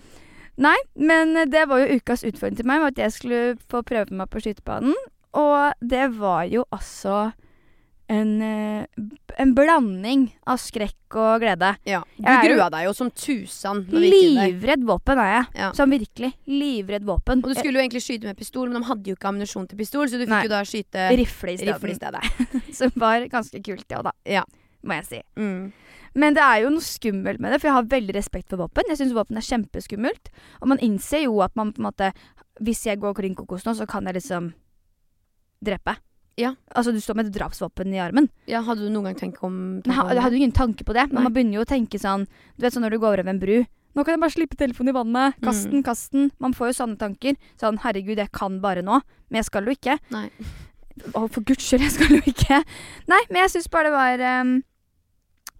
Nei, 0.56 0.76
men 0.96 1.34
det 1.50 1.68
var 1.68 1.84
jo 1.84 2.00
ukas 2.00 2.24
utfordring 2.24 2.56
til 2.56 2.66
meg, 2.66 2.80
var 2.80 2.88
at 2.96 3.02
jeg 3.04 3.12
skulle 3.12 3.58
få 3.68 3.84
prøve 3.84 4.10
meg 4.10 4.30
på 4.32 4.40
skytebanen. 4.40 4.94
Og 5.34 5.72
det 5.84 6.16
var 6.16 6.44
jo 6.48 6.64
altså 6.72 7.34
en, 8.08 8.42
eh, 8.42 8.86
en 9.36 9.54
blanding 9.54 10.28
av 10.46 10.60
skrekk 10.62 11.16
og 11.18 11.42
glede. 11.42 11.72
Ja. 11.88 12.02
Du 12.16 12.28
grua 12.44 12.68
deg 12.70 12.86
jo 12.86 12.92
som 12.96 13.10
tusen. 13.10 13.82
Livredd 13.90 14.84
våpen 14.86 15.18
er 15.22 15.32
jeg. 15.32 15.46
Ja. 15.62 15.70
Sånn 15.76 15.90
virkelig. 15.90 16.32
Livredd 16.46 17.06
våpen. 17.08 17.42
Og 17.42 17.50
du 17.50 17.58
skulle 17.58 17.80
jo 17.80 17.84
egentlig 17.84 18.04
skyte 18.04 18.28
med 18.28 18.38
pistol, 18.38 18.70
men 18.70 18.80
de 18.80 18.90
hadde 18.90 19.10
jo 19.10 19.16
ikke 19.18 19.32
ammunisjon 19.32 19.66
til 19.70 19.80
pistol, 19.80 20.06
så 20.06 20.20
du 20.20 20.26
fikk 20.26 20.36
Nei. 20.36 20.44
jo 20.46 20.54
da 20.54 20.62
skyte 20.66 21.08
Rifle 21.18 21.56
i 21.56 21.98
stedet. 21.98 22.22
Som 22.78 22.94
var 22.94 23.26
ganske 23.32 23.62
kult, 23.64 23.86
ja 23.90 24.04
da. 24.06 24.14
Ja. 24.24 24.46
Må 24.86 25.00
jeg 25.00 25.06
si. 25.08 25.20
Mm. 25.40 25.72
Men 26.16 26.36
det 26.36 26.44
er 26.44 26.62
jo 26.62 26.72
noe 26.72 26.84
skummelt 26.84 27.40
med 27.42 27.52
det, 27.52 27.60
for 27.60 27.68
jeg 27.68 27.76
har 27.76 27.88
veldig 27.90 28.14
respekt 28.16 28.52
for 28.52 28.62
våpen. 28.62 28.86
Jeg 28.88 29.00
syns 29.00 29.16
våpen 29.16 29.36
er 29.36 29.44
kjempeskummelt. 29.44 30.30
Og 30.62 30.70
man 30.72 30.80
innser 30.84 31.26
jo 31.26 31.40
at 31.44 31.56
man 31.58 31.74
på 31.74 31.82
en 31.82 31.90
måte 31.90 32.12
Hvis 32.56 32.86
jeg 32.86 32.96
går 33.02 33.12
klin 33.18 33.34
kokos 33.36 33.66
nå, 33.66 33.74
så 33.76 33.84
kan 33.84 34.06
jeg 34.08 34.16
liksom 34.16 34.54
drepe. 35.60 35.92
Ja. 36.36 36.50
Altså, 36.74 36.92
du 36.92 37.00
står 37.00 37.16
med 37.16 37.26
et 37.30 37.32
drapsvåpen 37.38 37.94
i 37.94 38.00
armen. 38.02 38.28
Ja, 38.46 38.60
hadde 38.66 38.84
du 38.84 38.90
noen 38.92 39.04
gang 39.08 39.14
tenkt 39.16 39.42
om 39.42 39.80
Nei, 39.86 39.94
jeg, 39.96 40.20
hadde 40.22 40.36
jo 40.36 40.42
ingen 40.42 40.52
tanke 40.52 40.84
på 40.84 40.92
det. 40.92 41.06
Men 41.08 41.14
Nei. 41.22 41.22
man 41.24 41.32
begynner 41.32 41.58
jo 41.60 41.64
å 41.64 41.70
tenke 41.70 41.96
sånn 41.98 42.26
Du 42.56 42.62
vet 42.66 42.74
sånn 42.74 42.84
når 42.84 42.90
du 42.96 42.98
går 43.00 43.22
over 43.22 43.30
en 43.32 43.40
bru. 43.40 43.64
Nå 43.96 44.04
kan 44.04 44.12
jeg 44.12 44.20
bare 44.20 44.34
slippe 44.34 44.56
telefonen 44.60 44.92
i 44.92 44.96
vannet. 44.98 45.38
Kast 45.40 45.70
Mm. 45.72 45.82
kast 45.82 46.12
den. 46.12 46.30
Man 46.38 46.52
får 46.52 46.68
jo 46.68 46.84
sånne 46.84 46.98
tanker. 47.00 47.36
Sånn 47.58 47.78
herregud, 47.80 48.18
jeg 48.20 48.30
kan 48.32 48.60
bare 48.60 48.82
nå. 48.84 49.00
Men 49.30 49.38
jeg 49.40 49.44
skal 49.48 49.64
jo 49.64 49.72
ikke. 49.72 49.98
Nei. 50.12 50.28
Å, 51.14 51.26
for 51.32 51.40
guds 51.40 51.64
skyld, 51.64 51.80
jeg 51.80 51.92
skal 51.96 52.16
jo 52.18 52.22
ikke. 52.28 52.62
Nei, 53.08 53.22
men 53.30 53.42
jeg 53.44 53.50
syns 53.56 53.68
bare 53.72 53.88
det 53.88 53.96
var 53.96 54.40
um, 54.42 54.62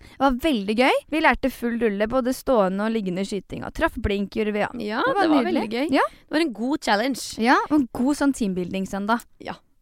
Det 0.07 0.21
var 0.21 0.37
veldig 0.45 0.77
gøy. 0.77 0.93
Vi 1.11 1.21
lærte 1.25 1.51
full 1.51 1.79
rulle, 1.81 2.07
både 2.09 2.33
stående 2.37 2.85
og 2.85 2.93
liggende 2.93 3.25
skyting. 3.25 3.65
Og 3.65 3.73
traff 3.75 3.97
blink, 3.97 4.37
gjorde 4.37 4.53
vi. 4.53 4.61
Ja, 4.61 4.69
Ja, 4.79 5.01
Det 5.01 5.15
det 5.15 5.17
var 5.17 5.29
var, 5.33 5.45
veldig 5.49 5.71
gøy. 5.73 5.87
Ja. 5.97 6.05
Det 6.29 6.37
var 6.37 6.41
en 6.45 6.53
god 6.53 6.79
challenge. 6.85 7.25
ja 7.41 7.57
og 7.71 7.81
en 7.81 7.89
god 7.93 8.17
sånn 8.21 8.33
teambuilding-søndag. 8.37 9.25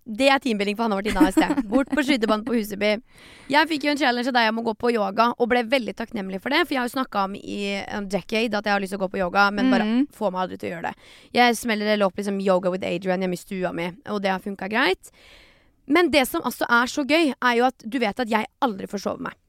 Det 0.05 0.27
er 0.29 0.41
teambuilding 0.43 0.77
for 0.77 0.85
Hanne 0.85 0.99
Martina 0.99 1.23
i 1.29 1.33
sted. 1.33 1.63
Bort 1.73 1.89
på 1.89 2.03
skytebanen 2.05 2.45
på 2.45 2.57
Huseby. 2.59 2.91
Jeg 3.49 3.69
fikk 3.71 3.87
jo 3.87 3.93
en 3.95 4.01
challenge 4.01 4.29
av 4.29 4.37
deg 4.37 4.51
om 4.51 4.61
å 4.61 4.65
gå 4.67 4.75
på 4.83 4.91
yoga, 4.93 5.31
og 5.39 5.49
ble 5.49 5.63
veldig 5.73 5.95
takknemlig 5.97 6.43
for 6.45 6.53
det. 6.53 6.65
For 6.67 6.77
jeg 6.77 6.83
har 6.83 6.91
jo 6.91 6.97
snakka 6.99 7.23
om 7.29 7.39
i 7.39 7.61
en 7.81 8.09
decade 8.13 8.59
at 8.59 8.69
jeg 8.69 8.75
har 8.75 8.85
lyst 8.85 8.93
til 8.93 9.01
å 9.01 9.05
gå 9.07 9.11
på 9.15 9.23
yoga, 9.23 9.47
men 9.55 9.73
bare 9.73 9.87
mm. 9.89 10.03
få 10.17 10.29
meg 10.35 10.45
aldri 10.45 10.61
til 10.61 10.69
å 10.69 10.75
gjøre 10.75 10.91
det. 10.91 11.09
Jeg 11.39 11.57
smeller 11.61 11.95
det 11.95 12.05
opp 12.05 12.21
liksom 12.21 12.43
yoga 12.45 12.75
with 12.75 12.85
Adrian 12.89 13.25
hjemme 13.25 13.39
i 13.39 13.41
stua 13.41 13.73
mi, 13.77 13.89
og 14.13 14.21
det 14.25 14.35
har 14.35 14.45
funka 14.45 14.69
greit. 14.73 15.15
Men 15.89 16.13
det 16.13 16.27
som 16.29 16.45
altså 16.45 16.69
er 16.69 16.93
så 16.93 17.05
gøy, 17.09 17.33
er 17.33 17.57
jo 17.59 17.67
at 17.69 17.85
du 17.85 17.99
vet 18.01 18.21
at 18.21 18.31
jeg 18.31 18.49
aldri 18.65 18.89
forsover 18.91 19.25
meg. 19.31 19.41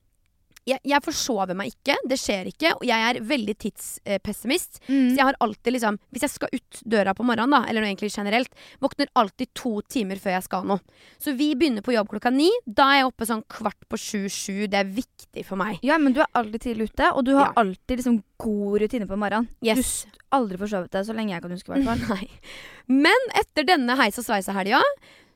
Jeg, 0.66 0.80
jeg 0.82 1.04
forsover 1.06 1.54
meg 1.54 1.70
ikke, 1.76 1.94
det 2.10 2.18
skjer 2.18 2.48
ikke, 2.50 2.72
og 2.80 2.86
jeg 2.90 3.04
er 3.12 3.20
veldig 3.22 3.54
tidspessimist. 3.62 4.80
Mm. 4.88 5.12
Så 5.12 5.20
jeg 5.20 5.28
har 5.28 5.38
alltid 5.46 5.76
liksom 5.76 6.00
Hvis 6.10 6.24
jeg 6.26 6.34
skal 6.34 6.50
ut 6.56 6.80
døra 6.90 7.14
på 7.14 7.26
morgenen, 7.28 7.54
da, 7.54 7.60
eller 7.70 7.84
noe 7.86 7.92
egentlig 7.92 8.10
generelt, 8.16 8.50
våkner 8.82 9.12
alltid 9.22 9.52
to 9.54 9.76
timer 9.94 10.18
før 10.22 10.36
jeg 10.40 10.46
skal 10.48 10.66
noe. 10.66 10.82
Så 11.22 11.36
vi 11.38 11.52
begynner 11.56 11.86
på 11.86 11.94
jobb 11.94 12.10
klokka 12.16 12.32
ni. 12.34 12.50
Da 12.66 12.88
er 12.96 13.02
jeg 13.04 13.10
oppe 13.12 13.28
sånn 13.30 13.44
kvart 13.52 13.86
på 13.92 14.00
sju-sju. 14.02 14.66
Det 14.72 14.80
er 14.82 14.90
viktig 14.90 15.46
for 15.46 15.62
meg. 15.62 15.78
Ja, 15.86 16.00
men 16.02 16.16
du 16.18 16.22
er 16.26 16.32
alltid 16.34 16.66
tidlig 16.66 16.90
ute, 16.92 17.12
og 17.14 17.26
du 17.30 17.36
har 17.38 17.52
Ja. 17.52 17.54
alltid 17.62 18.02
liksom 18.02 18.24
god 18.42 18.82
rutine 18.82 19.06
på 19.08 19.18
morgenen. 19.22 19.48
Yes. 19.62 20.06
Du 20.10 20.18
aldri 20.40 20.58
forsovet 20.58 20.90
deg, 20.92 21.06
så 21.06 21.14
lenge 21.16 21.32
jeg 21.36 21.42
kan 21.46 21.52
huske, 21.54 21.70
i 21.78 21.86
hvert 21.86 22.08
fall. 22.10 22.28
Men 23.06 23.30
etter 23.38 23.66
denne 23.70 23.96
heis 24.02 24.18
og 24.18 24.26
sveis-helga 24.26 24.82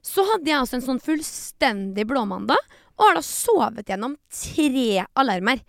så 0.05 0.23
hadde 0.23 0.47
jeg 0.47 0.55
altså 0.57 0.77
en 0.79 0.85
sånn 0.85 1.01
fullstendig 1.03 2.05
blåmandag, 2.07 2.57
og 2.99 3.07
har 3.07 3.19
da 3.19 3.25
sovet 3.25 3.87
gjennom 3.87 4.17
tre 4.27 5.05
alarmer. 5.19 5.63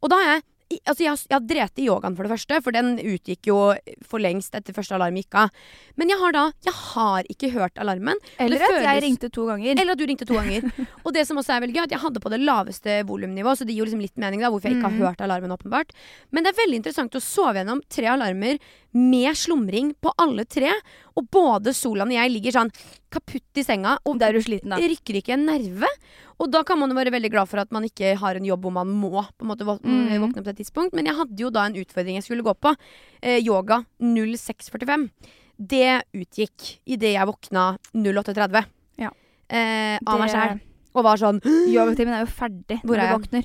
Og 0.00 0.12
da 0.12 0.20
har 0.22 0.36
jeg 0.36 0.46
Altså, 0.66 1.04
jeg 1.04 1.12
har, 1.30 1.42
drept 1.46 1.78
i 1.78 1.84
yogaen 1.86 2.16
for 2.18 2.26
det 2.26 2.32
første, 2.32 2.56
for 2.58 2.74
den 2.74 2.96
utgikk 2.98 3.46
jo 3.46 3.58
for 4.02 4.18
lengst 4.18 4.54
etter 4.58 4.74
første 4.74 4.96
alarm 4.96 5.14
gikk 5.14 5.36
av. 5.38 5.52
Men 5.94 6.10
jeg 6.10 6.18
har 6.18 6.34
da 6.34 6.42
Jeg 6.66 6.74
har 6.74 7.28
ikke 7.30 7.50
hørt 7.54 7.78
alarmen. 7.78 8.18
Eller 8.42 8.58
at 8.58 8.74
at 8.74 8.82
jeg 8.82 9.02
ringte 9.04 9.30
to 9.30 9.46
ganger. 9.46 9.78
Eller 9.78 9.94
at 9.94 10.00
du 10.00 10.02
ringte 10.10 10.26
to 10.26 10.34
ganger. 10.34 10.66
Og 11.06 11.14
det 11.14 11.22
som 11.28 11.38
også 11.38 11.54
er 11.54 11.62
veldig 11.62 11.76
gøy, 11.76 11.84
at 11.84 11.94
jeg 11.94 12.02
hadde 12.02 12.22
på 12.24 12.32
det 12.34 12.40
laveste 12.42 12.98
volumnivå, 13.06 13.54
så 13.54 13.62
det 13.62 13.76
gir 13.76 13.84
jo 13.84 13.86
liksom 13.86 14.02
litt 14.02 14.18
mening 14.18 14.42
da, 14.42 14.50
hvorfor 14.50 14.72
jeg 14.72 14.80
ikke 14.80 14.90
har 14.90 15.06
hørt 15.06 15.22
alarmen, 15.22 15.54
åpenbart. 15.54 15.94
Men 16.34 16.42
det 16.42 16.50
er 16.50 16.58
veldig 16.64 16.82
interessant 16.82 17.14
å 17.14 17.22
sove 17.22 17.60
gjennom 17.60 17.84
tre 17.86 18.10
alarmer 18.10 18.58
med 18.96 19.36
slumring 19.36 19.90
på 20.00 20.10
alle 20.22 20.46
tre. 20.48 20.70
Og 21.16 21.26
både 21.32 21.72
Solan 21.76 22.08
og 22.08 22.16
jeg 22.16 22.32
ligger 22.32 22.54
sånn 22.56 22.70
kaputt 23.12 23.60
i 23.60 23.64
senga, 23.64 23.98
og 24.08 24.18
det 24.20 24.32
du 24.34 24.40
sliten, 24.44 24.72
rykker 24.76 25.18
ikke 25.20 25.34
en 25.36 25.46
nerve. 25.48 25.88
Og 26.40 26.50
da 26.52 26.62
kan 26.68 26.78
man 26.80 26.90
jo 26.92 26.96
være 26.98 27.12
veldig 27.14 27.30
glad 27.32 27.48
for 27.48 27.60
at 27.62 27.70
man 27.72 27.84
ikke 27.88 28.14
har 28.20 28.36
en 28.36 28.44
jobb 28.44 28.64
hvor 28.66 28.72
man 28.76 28.88
må 28.92 29.12
på 29.36 29.44
en 29.44 29.48
måte 29.52 29.64
våkne 29.68 30.10
Mhm. 30.10 30.20
våkne 30.26 30.44
på 30.44 30.48
et 30.52 30.58
tidspunkt. 30.60 30.92
Men 30.94 31.06
jeg 31.06 31.14
hadde 31.16 31.36
jo 31.40 31.50
da 31.50 31.64
en 31.66 31.74
utfordring 31.76 32.16
jeg 32.20 32.24
skulle 32.24 32.42
gå 32.44 32.54
på. 32.60 32.74
Eh, 33.22 33.38
yoga 33.40 33.84
0645. 34.00 35.10
Det 35.58 36.02
utgikk 36.12 36.78
idet 36.86 37.14
jeg 37.16 37.26
våkna 37.28 37.78
0830. 37.94 38.64
Ja. 39.00 39.10
Eh, 39.48 39.98
av 40.06 40.18
meg 40.20 40.30
sjæl. 40.32 40.60
Og 40.96 41.04
var 41.04 41.16
sånn 41.20 41.40
Yogatimen 41.72 42.14
er 42.16 42.24
jo 42.24 42.32
ferdig 42.32 42.80
Hvor 42.82 42.96
når 42.96 43.08
du 43.08 43.16
våkner. 43.18 43.44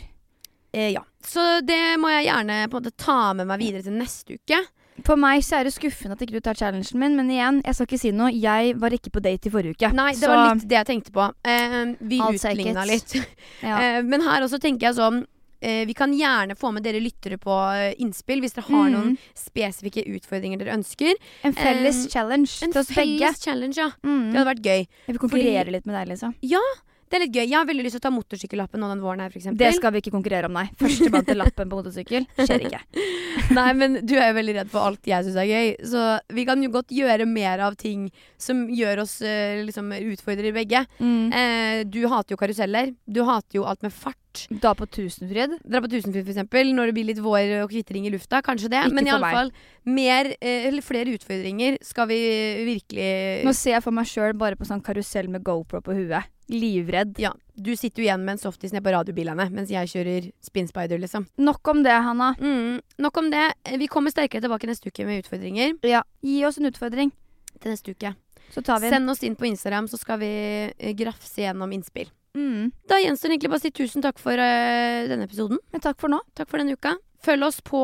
eh, 0.74 0.92
Ja. 0.92 1.04
Så 1.24 1.62
det 1.66 1.98
må 2.00 2.10
jeg 2.10 2.28
gjerne 2.28 2.68
på 2.70 2.78
en 2.78 2.84
måte 2.84 2.96
ta 2.98 3.34
med 3.34 3.48
meg 3.48 3.60
videre 3.60 3.84
til 3.84 3.94
neste 3.94 4.36
uke. 4.40 4.60
For 5.08 5.16
meg 5.20 5.42
så 5.44 5.60
er 5.60 5.68
det 5.68 5.74
skuffende 5.76 6.14
at 6.18 6.22
ikke 6.26 6.38
du 6.38 6.44
tar 6.46 6.58
challengen 6.60 7.00
min, 7.02 7.16
men 7.18 7.30
igjen, 7.34 7.62
jeg 7.66 7.76
skal 7.78 7.88
ikke 7.90 8.00
si 8.02 8.12
noe. 8.16 8.32
Jeg 8.36 8.76
var 8.82 8.94
ikke 8.96 9.12
på 9.16 9.22
date 9.24 9.50
i 9.50 9.52
forrige 9.54 9.76
uke. 9.78 9.92
Nei, 9.98 10.12
det 10.14 10.22
så, 10.24 10.30
var 10.32 10.54
litt 10.56 10.68
det 10.70 10.78
jeg 10.80 10.90
tenkte 10.92 11.12
på. 11.16 11.28
Eh, 11.48 11.96
vi 12.02 12.20
utligna 12.22 12.84
it. 12.86 12.92
litt. 13.16 13.16
ja. 13.70 13.78
Eh, 13.82 14.02
men 14.04 14.22
her 14.26 14.46
også 14.46 14.60
tenker 14.62 14.90
jeg 14.90 14.98
sånn 15.00 15.24
eh, 15.62 15.84
Vi 15.90 15.94
kan 15.98 16.14
gjerne 16.18 16.56
få 16.58 16.72
med 16.74 16.84
dere 16.86 17.02
lyttere 17.02 17.38
på 17.42 17.54
eh, 17.76 17.94
innspill 18.02 18.42
hvis 18.42 18.56
dere 18.58 18.68
har 18.70 18.88
Mm. 18.90 18.94
noen 18.96 19.18
spesifikke 19.38 20.06
utfordringer 20.16 20.58
dere 20.62 20.74
ønsker. 20.78 21.14
En 21.46 21.54
felles 21.54 22.06
eh, 22.06 22.10
challenge 22.14 22.62
En 22.66 22.72
til 22.74 22.82
oss 22.82 22.90
begge. 22.94 23.20
felles 23.20 23.44
challenge, 23.44 23.78
ja. 23.78 23.90
Mm. 24.04 24.32
Det 24.32 24.40
hadde 24.42 24.50
vært 24.56 24.66
gøy. 24.66 24.88
Jeg 25.08 25.14
vil 25.16 25.22
konkurrere 25.22 25.72
litt 25.78 25.86
med 25.86 25.98
deg, 26.00 26.08
liksom. 26.16 26.34
Det 27.12 27.18
er 27.18 27.24
litt 27.26 27.36
gøy. 27.36 27.44
Jeg 27.44 27.58
har 27.58 27.66
veldig 27.68 27.84
lyst 27.84 27.98
til 27.98 28.02
å 28.02 28.06
ta 28.06 28.12
motorsykkellappen 28.16 28.80
nå 28.80 28.88
den 28.88 29.02
våren 29.04 29.24
her, 29.26 29.34
eksempel. 29.36 29.60
Det 29.60 29.74
skal 29.76 29.92
vi 29.92 30.00
ikke 30.00 30.14
konkurrere 30.14 30.48
om, 30.48 30.56
nei. 30.56 30.70
Førstemann 30.80 31.28
til 31.28 31.42
lappen 31.42 31.68
på 31.68 31.80
motorsykkel 31.82 32.28
skjer 32.40 32.68
ikke. 32.70 32.80
Nei, 33.56 33.68
men 33.76 33.98
du 34.08 34.14
er 34.18 34.30
jo 34.30 34.36
veldig 34.38 34.54
redd 34.58 34.72
for 34.72 34.88
alt 34.90 35.08
jeg 35.08 35.24
syns 35.24 35.38
er 35.40 35.48
gøy, 35.48 35.70
så 35.88 36.02
vi 36.36 36.44
kan 36.48 36.64
jo 36.64 36.72
godt 36.72 36.92
gjøre 36.96 37.28
mer 37.28 37.64
av 37.64 37.76
ting 37.80 38.10
som 38.40 38.64
gjør 38.72 39.04
oss 39.06 39.18
eh, 39.24 39.62
liksom 39.68 39.92
utfordrer 39.96 40.56
begge. 40.56 40.84
Mm. 41.00 41.32
Eh, 41.36 41.78
du 41.88 42.02
hater 42.12 42.36
jo 42.36 42.40
karuseller. 42.40 42.94
Du 43.08 43.24
hater 43.28 43.60
jo 43.60 43.68
alt 43.68 43.84
med 43.84 43.96
fart. 43.96 44.20
Da 44.64 44.72
på 44.78 44.86
Tusenfryd. 44.88 45.58
Dra 45.68 45.82
på 45.84 45.90
Tusenfryd, 45.92 46.28
eksempel, 46.32 46.72
når 46.76 46.90
det 46.90 46.96
blir 46.98 47.08
litt 47.10 47.20
vår 47.24 47.64
og 47.64 47.72
kvitring 47.74 48.06
i 48.08 48.12
lufta. 48.14 48.40
Kanskje 48.46 48.70
det. 48.72 48.84
Ikke 48.88 48.96
men 48.96 49.08
i 49.10 49.14
alle 49.14 49.32
fall 49.36 49.52
mer, 49.84 50.30
eh, 50.40 50.68
eller 50.70 50.82
flere 50.86 51.12
utfordringer 51.18 51.78
skal 51.84 52.08
vi 52.08 52.20
virkelig 52.68 53.44
Nå 53.48 53.54
ser 53.58 53.76
jeg 53.78 53.84
for 53.84 53.92
meg 53.96 54.08
sjøl 54.08 54.34
bare 54.38 54.56
på 54.56 54.68
sånn 54.68 54.84
karusell 54.84 55.28
med 55.32 55.44
GoPro 55.44 55.82
på 55.84 55.96
huet. 55.98 56.30
Livredd. 56.52 57.18
Ja. 57.20 57.32
Du 57.56 57.76
sitter 57.76 58.02
jo 58.02 58.08
igjen 58.08 58.24
med 58.26 58.38
en 58.38 58.42
softis 58.42 58.74
nede 58.74 58.84
på 58.84 58.94
radiobilene 58.96 59.50
mens 59.52 59.70
jeg 59.72 59.88
kjører 59.92 60.32
spinspider, 60.44 61.00
liksom. 61.00 61.28
Nok 61.40 61.68
om 61.72 61.84
det, 61.84 61.92
Hanna. 61.92 62.34
Mm, 62.40 62.82
nok 63.00 63.18
om 63.18 63.30
det. 63.32 63.46
Vi 63.80 63.88
kommer 63.88 64.12
sterkere 64.12 64.42
tilbake 64.44 64.68
neste 64.68 64.92
uke 64.92 65.06
med 65.08 65.24
utfordringer. 65.26 65.78
Ja. 65.88 66.04
Gi 66.24 66.44
oss 66.48 66.58
en 66.60 66.72
utfordring, 66.72 67.12
Til 67.62 67.72
neste 67.72 67.92
uke. 67.94 68.16
så 68.52 68.64
tar 68.64 68.80
vi. 68.82 68.90
Send 68.90 69.10
oss 69.10 69.24
inn 69.24 69.36
på 69.36 69.46
Instagram, 69.48 69.88
så 69.88 70.00
skal 70.00 70.20
vi 70.20 70.32
eh, 70.78 70.94
grafse 70.98 71.40
gjennom 71.44 71.72
innspill. 71.72 72.10
Mm. 72.38 72.72
Da 72.88 73.00
gjenstår 73.02 73.34
egentlig 73.34 73.52
bare 73.52 73.60
å 73.60 73.66
si 73.66 73.72
tusen 73.76 74.04
takk 74.04 74.20
for 74.22 74.40
uh, 74.40 75.08
denne 75.10 75.28
episoden. 75.28 75.60
Men 75.74 75.84
takk 75.84 76.00
for 76.02 76.12
nå. 76.12 76.22
Takk 76.38 76.52
for 76.52 76.62
denne 76.62 76.78
uka. 76.78 76.96
Følg 77.22 77.46
oss 77.46 77.60
på 77.62 77.84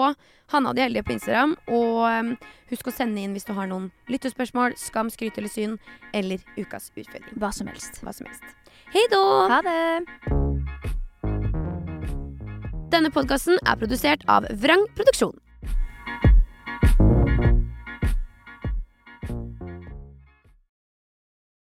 Hanna 0.54 0.74
de 0.74 0.86
heldige 0.86 1.06
på 1.08 1.16
Instagram. 1.18 1.56
Og 1.68 2.04
um, 2.08 2.34
husk 2.72 2.90
å 2.90 2.96
sende 2.96 3.22
inn 3.22 3.36
hvis 3.38 3.48
du 3.48 3.54
har 3.58 3.70
noen 3.70 3.90
lyttespørsmål, 4.12 4.78
skam, 4.80 5.12
skryt 5.14 5.38
eller 5.38 5.52
syn, 5.52 5.78
eller 6.16 6.42
ukas 6.58 6.92
utfordring. 6.96 7.28
Hva 7.38 7.52
som 7.56 7.70
helst. 7.70 8.02
Hva 8.04 8.16
som 8.16 8.30
helst. 8.30 8.56
Hei 8.94 9.04
då! 9.12 9.24
Ha 9.52 9.60
det! 9.68 9.82
Denne 12.88 13.12
podkasten 13.12 13.60
er 13.68 13.76
produsert 13.76 14.24
av 14.32 14.48
Vrang 14.64 14.88
Produksjon. 14.96 15.36